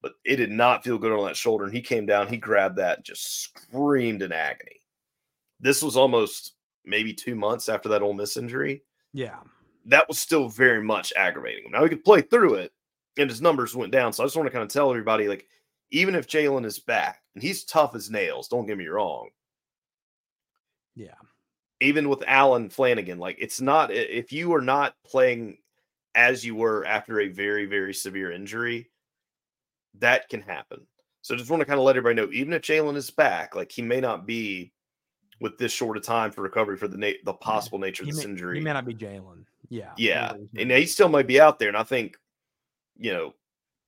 but 0.00 0.12
it 0.24 0.36
did 0.36 0.50
not 0.50 0.84
feel 0.84 0.96
good 0.96 1.12
on 1.12 1.26
that 1.26 1.36
shoulder. 1.36 1.64
And 1.64 1.74
he 1.74 1.82
came 1.82 2.06
down, 2.06 2.28
he 2.28 2.38
grabbed 2.38 2.76
that, 2.76 2.98
and 2.98 3.04
just 3.04 3.42
screamed 3.42 4.22
in 4.22 4.32
agony. 4.32 4.80
This 5.58 5.82
was 5.82 5.96
almost 5.96 6.54
maybe 6.84 7.12
two 7.12 7.34
months 7.34 7.68
after 7.68 7.88
that 7.88 8.02
Ole 8.02 8.14
Miss 8.14 8.36
injury 8.36 8.82
yeah. 9.12 9.38
that 9.86 10.08
was 10.08 10.18
still 10.18 10.48
very 10.48 10.82
much 10.82 11.12
aggravating 11.16 11.64
him. 11.64 11.72
Now 11.72 11.82
he 11.82 11.88
could 11.88 12.04
play 12.04 12.22
through 12.22 12.54
it, 12.54 12.72
and 13.18 13.28
his 13.28 13.42
numbers 13.42 13.74
went 13.74 13.92
down. 13.92 14.12
So 14.12 14.22
I 14.22 14.26
just 14.26 14.36
want 14.36 14.46
to 14.46 14.52
kind 14.52 14.62
of 14.62 14.68
tell 14.70 14.90
everybody, 14.90 15.28
like, 15.28 15.46
even 15.90 16.14
if 16.14 16.28
Jaylin 16.28 16.64
is 16.64 16.78
back 16.78 17.22
and 17.34 17.42
he's 17.42 17.64
tough 17.64 17.94
as 17.94 18.10
nails, 18.10 18.48
don't 18.48 18.66
get 18.66 18.78
me 18.78 18.86
wrong. 18.86 19.30
Yeah. 20.94 21.14
Even 21.80 22.08
with 22.08 22.22
Allen 22.26 22.68
Flanigan, 22.68 23.18
like 23.18 23.36
it's 23.40 23.60
not 23.60 23.90
if 23.90 24.32
you 24.32 24.54
are 24.54 24.60
not 24.60 24.94
playing 25.06 25.58
as 26.14 26.44
you 26.44 26.54
were 26.54 26.84
after 26.84 27.20
a 27.20 27.28
very 27.28 27.64
very 27.64 27.94
severe 27.94 28.30
injury, 28.30 28.90
that 29.98 30.28
can 30.28 30.42
happen. 30.42 30.86
So 31.22 31.34
just 31.34 31.50
want 31.50 31.60
to 31.60 31.66
kind 31.66 31.78
of 31.78 31.84
let 31.84 31.96
everybody 31.96 32.14
know, 32.14 32.32
even 32.32 32.52
if 32.52 32.62
Jaylin 32.62 32.96
is 32.96 33.10
back, 33.10 33.56
like 33.56 33.72
he 33.72 33.82
may 33.82 34.00
not 34.00 34.26
be 34.26 34.72
with 35.40 35.58
this 35.58 35.72
short 35.72 35.96
a 35.96 36.00
time 36.00 36.30
for 36.30 36.42
recovery 36.42 36.76
for 36.76 36.88
the 36.88 36.98
na- 36.98 37.12
the 37.24 37.32
possible 37.32 37.78
nature 37.78 38.02
of 38.02 38.06
He 38.06 38.12
this 38.12 38.24
may, 38.24 38.30
injury. 38.30 38.58
he 38.58 38.64
may 38.64 38.72
not 38.72 38.84
be 38.86 38.94
Jaylin. 38.94 39.44
Yeah. 39.68 39.92
Yeah, 39.96 40.32
and 40.56 40.70
he 40.70 40.86
still 40.86 41.08
might 41.08 41.26
be 41.26 41.40
out 41.40 41.58
there. 41.58 41.68
And 41.68 41.76
I 41.76 41.82
think, 41.84 42.16
you 42.98 43.12
know, 43.12 43.34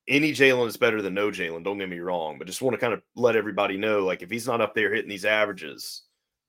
any 0.08 0.32
Jaylin 0.32 0.66
is 0.66 0.76
better 0.76 1.02
than 1.02 1.14
no 1.14 1.30
Jaylin. 1.30 1.64
Don't 1.64 1.78
get 1.78 1.88
me 1.88 2.00
wrong, 2.00 2.38
but 2.38 2.46
just 2.46 2.62
want 2.62 2.74
to 2.74 2.80
kind 2.80 2.92
of 2.92 3.02
let 3.14 3.36
everybody 3.36 3.76
know, 3.76 4.04
like, 4.04 4.22
if 4.22 4.30
he's 4.30 4.46
not 4.46 4.60
up 4.60 4.74
there 4.74 4.92
hitting 4.92 5.10
these 5.10 5.24
averages, 5.24 6.02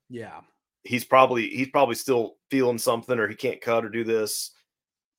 yeah. 0.08 0.40
he's 0.84 1.04
probably 1.04 1.48
he's 1.48 1.68
probably 1.68 1.94
still 1.94 2.36
feeling 2.50 2.78
something, 2.78 3.18
or 3.18 3.28
he 3.28 3.34
can't 3.34 3.60
cut 3.60 3.84
or 3.84 3.88
do 3.88 4.04
this. 4.04 4.50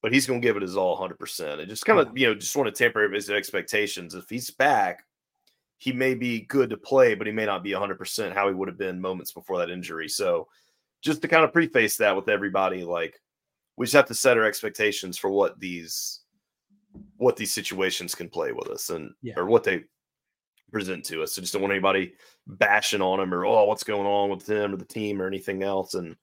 But 0.01 0.13
he's 0.13 0.27
going 0.27 0.39
to 0.39 0.45
give 0.45 0.55
it 0.55 0.61
his 0.61 0.77
all, 0.77 0.95
hundred 0.95 1.17
percent. 1.17 1.61
And 1.61 1.69
just 1.69 1.85
kind 1.85 1.99
of, 1.99 2.15
you 2.17 2.27
know, 2.27 2.35
just 2.35 2.55
want 2.55 2.67
to 2.67 2.71
temper 2.71 2.99
everybody's 2.99 3.29
expectations. 3.29 4.13
If 4.13 4.29
he's 4.29 4.51
back, 4.51 5.03
he 5.85 5.93
may 5.93 6.15
be 6.15 6.41
good 6.41 6.71
to 6.71 6.77
play, 6.77 7.13
but 7.13 7.27
he 7.27 7.33
may 7.33 7.45
not 7.45 7.61
be 7.63 7.71
hundred 7.71 7.99
percent 7.99 8.33
how 8.33 8.47
he 8.47 8.55
would 8.55 8.67
have 8.67 8.77
been 8.77 8.99
moments 8.99 9.31
before 9.31 9.59
that 9.59 9.69
injury. 9.69 10.09
So, 10.09 10.47
just 11.03 11.21
to 11.21 11.27
kind 11.27 11.43
of 11.43 11.53
preface 11.53 11.95
that 11.97 12.15
with 12.15 12.27
everybody, 12.27 12.83
like 12.83 13.21
we 13.77 13.85
just 13.85 13.93
have 13.93 14.07
to 14.07 14.15
set 14.15 14.35
our 14.35 14.45
expectations 14.45 15.15
for 15.15 15.29
what 15.29 15.59
these 15.59 16.21
what 17.17 17.35
these 17.37 17.53
situations 17.53 18.15
can 18.15 18.29
play 18.29 18.51
with 18.51 18.67
us 18.69 18.89
and 18.89 19.13
Yeah. 19.21 19.35
or 19.37 19.45
what 19.45 19.63
they 19.63 19.83
present 20.71 21.05
to 21.05 21.21
us. 21.21 21.33
So 21.33 21.41
just 21.41 21.53
don't 21.53 21.61
want 21.61 21.71
anybody 21.73 22.13
bashing 22.47 23.01
on 23.03 23.19
him 23.19 23.31
or 23.31 23.45
oh 23.45 23.65
what's 23.65 23.83
going 23.83 24.07
on 24.07 24.31
with 24.31 24.49
him 24.49 24.73
or 24.73 24.77
the 24.77 24.85
team 24.85 25.21
or 25.21 25.27
anything 25.27 25.61
else. 25.61 25.93
And 25.93 26.15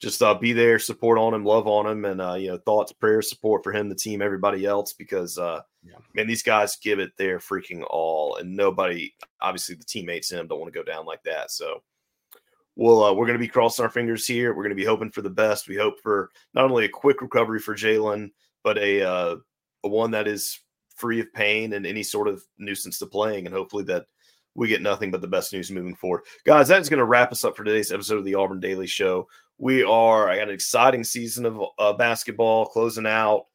just 0.00 0.22
uh, 0.22 0.34
be 0.34 0.52
there, 0.52 0.78
support 0.78 1.18
on 1.18 1.34
him, 1.34 1.44
love 1.44 1.66
on 1.66 1.86
him, 1.86 2.04
and 2.04 2.20
uh, 2.20 2.34
you 2.34 2.48
know, 2.48 2.58
thoughts, 2.58 2.92
prayers, 2.92 3.28
support 3.28 3.64
for 3.64 3.72
him, 3.72 3.88
the 3.88 3.94
team, 3.94 4.22
everybody 4.22 4.64
else, 4.64 4.92
because 4.92 5.38
uh, 5.38 5.60
yeah. 5.84 5.96
man, 6.14 6.26
these 6.26 6.42
guys 6.42 6.76
give 6.76 7.00
it 7.00 7.10
their 7.16 7.38
freaking 7.38 7.84
all, 7.90 8.36
and 8.36 8.54
nobody, 8.54 9.12
obviously, 9.40 9.74
the 9.74 9.84
teammates 9.84 10.30
in 10.30 10.38
him 10.38 10.46
don't 10.46 10.60
want 10.60 10.72
to 10.72 10.78
go 10.78 10.84
down 10.84 11.04
like 11.04 11.22
that. 11.24 11.50
So, 11.50 11.82
we'll 12.76 13.02
uh, 13.02 13.12
we're 13.12 13.26
going 13.26 13.38
to 13.38 13.44
be 13.44 13.48
crossing 13.48 13.84
our 13.84 13.90
fingers 13.90 14.26
here. 14.26 14.54
We're 14.54 14.62
going 14.62 14.70
to 14.70 14.76
be 14.76 14.84
hoping 14.84 15.10
for 15.10 15.22
the 15.22 15.30
best. 15.30 15.68
We 15.68 15.76
hope 15.76 16.00
for 16.00 16.30
not 16.54 16.64
only 16.64 16.84
a 16.84 16.88
quick 16.88 17.20
recovery 17.20 17.58
for 17.58 17.74
Jaylin, 17.74 18.30
but 18.62 18.78
a 18.78 19.02
uh, 19.02 19.36
a 19.82 19.88
one 19.88 20.12
that 20.12 20.28
is 20.28 20.60
free 20.94 21.20
of 21.20 21.32
pain 21.32 21.72
and 21.72 21.86
any 21.86 22.04
sort 22.04 22.28
of 22.28 22.42
nuisance 22.56 22.98
to 23.00 23.06
playing, 23.06 23.46
and 23.46 23.54
hopefully 23.54 23.84
that 23.84 24.06
we 24.54 24.68
get 24.68 24.82
nothing 24.82 25.10
but 25.10 25.20
the 25.20 25.28
best 25.28 25.52
news 25.52 25.70
moving 25.70 25.94
forward. 25.94 26.22
Guys, 26.44 26.68
that 26.68 26.80
is 26.80 26.88
going 26.88 26.98
to 26.98 27.04
wrap 27.04 27.30
us 27.30 27.44
up 27.44 27.56
for 27.56 27.64
today's 27.64 27.92
episode 27.92 28.18
of 28.18 28.24
the 28.24 28.34
Auburn 28.34 28.60
Daily 28.60 28.86
Show. 28.86 29.28
We 29.58 29.82
are 29.82 30.28
I 30.28 30.36
got 30.36 30.48
an 30.48 30.54
exciting 30.54 31.04
season 31.04 31.44
of 31.44 31.60
uh, 31.78 31.92
basketball 31.92 32.66
closing 32.66 33.06
out. 33.06 33.46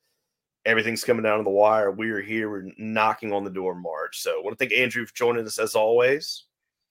Everything's 0.65 1.03
coming 1.03 1.23
down 1.23 1.39
to 1.39 1.43
the 1.43 1.49
wire. 1.49 1.91
We 1.91 2.09
are 2.11 2.21
here. 2.21 2.49
We're 2.49 2.71
knocking 2.77 3.33
on 3.33 3.43
the 3.43 3.49
door 3.49 3.75
March. 3.75 4.21
So 4.21 4.31
I 4.31 4.43
want 4.43 4.57
to 4.57 4.65
thank 4.65 4.77
Andrew 4.77 5.05
for 5.05 5.15
joining 5.15 5.45
us 5.45 5.59
as 5.59 5.75
always. 5.75 6.45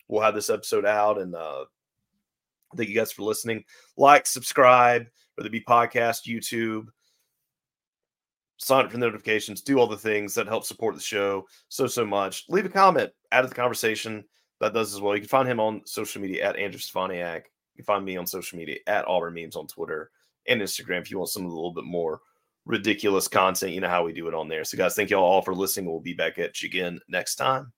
We'll 0.08 0.22
have 0.22 0.34
this 0.34 0.50
episode 0.50 0.84
out 0.84 1.18
and 1.18 1.34
uh, 1.34 1.64
thank 2.76 2.88
you 2.88 2.94
guys 2.94 3.12
for 3.12 3.22
listening. 3.22 3.64
Like, 3.96 4.26
subscribe, 4.26 5.06
whether 5.34 5.46
it 5.46 5.52
be 5.52 5.60
podcast, 5.60 6.26
YouTube, 6.26 6.86
sign 8.58 8.84
up 8.84 8.92
for 8.92 8.98
notifications, 8.98 9.60
do 9.62 9.78
all 9.78 9.86
the 9.86 9.96
things 9.96 10.34
that 10.34 10.46
help 10.46 10.64
support 10.64 10.94
the 10.94 11.00
show 11.00 11.46
so, 11.68 11.86
so 11.86 12.04
much. 12.04 12.44
Leave 12.48 12.66
a 12.66 12.68
comment, 12.68 13.10
add 13.30 13.42
to 13.42 13.48
the 13.48 13.54
conversation. 13.54 14.24
That 14.60 14.74
does 14.74 14.94
as 14.94 15.00
well. 15.00 15.14
You 15.14 15.20
can 15.20 15.28
find 15.28 15.48
him 15.48 15.58
on 15.58 15.82
social 15.84 16.22
media 16.22 16.44
at 16.48 16.56
Andrew 16.56 16.78
Stefaniak. 16.78 17.42
You 17.82 17.84
find 17.84 18.04
me 18.04 18.16
on 18.16 18.26
social 18.26 18.58
media 18.58 18.78
at 18.86 19.08
Auburn 19.08 19.34
Memes 19.34 19.56
on 19.56 19.66
Twitter 19.66 20.10
and 20.46 20.60
Instagram 20.60 21.00
if 21.00 21.10
you 21.10 21.18
want 21.18 21.30
some 21.30 21.44
of 21.44 21.50
the 21.50 21.54
little 21.54 21.74
bit 21.74 21.84
more 21.84 22.20
ridiculous 22.64 23.26
content. 23.26 23.72
You 23.72 23.80
know 23.80 23.88
how 23.88 24.04
we 24.04 24.12
do 24.12 24.28
it 24.28 24.34
on 24.34 24.48
there. 24.48 24.62
So, 24.62 24.76
guys, 24.76 24.94
thank 24.94 25.10
you 25.10 25.16
all 25.16 25.42
for 25.42 25.54
listening. 25.54 25.90
We'll 25.90 26.00
be 26.00 26.14
back 26.14 26.38
at 26.38 26.62
you 26.62 26.68
again 26.68 27.00
next 27.08 27.36
time. 27.36 27.72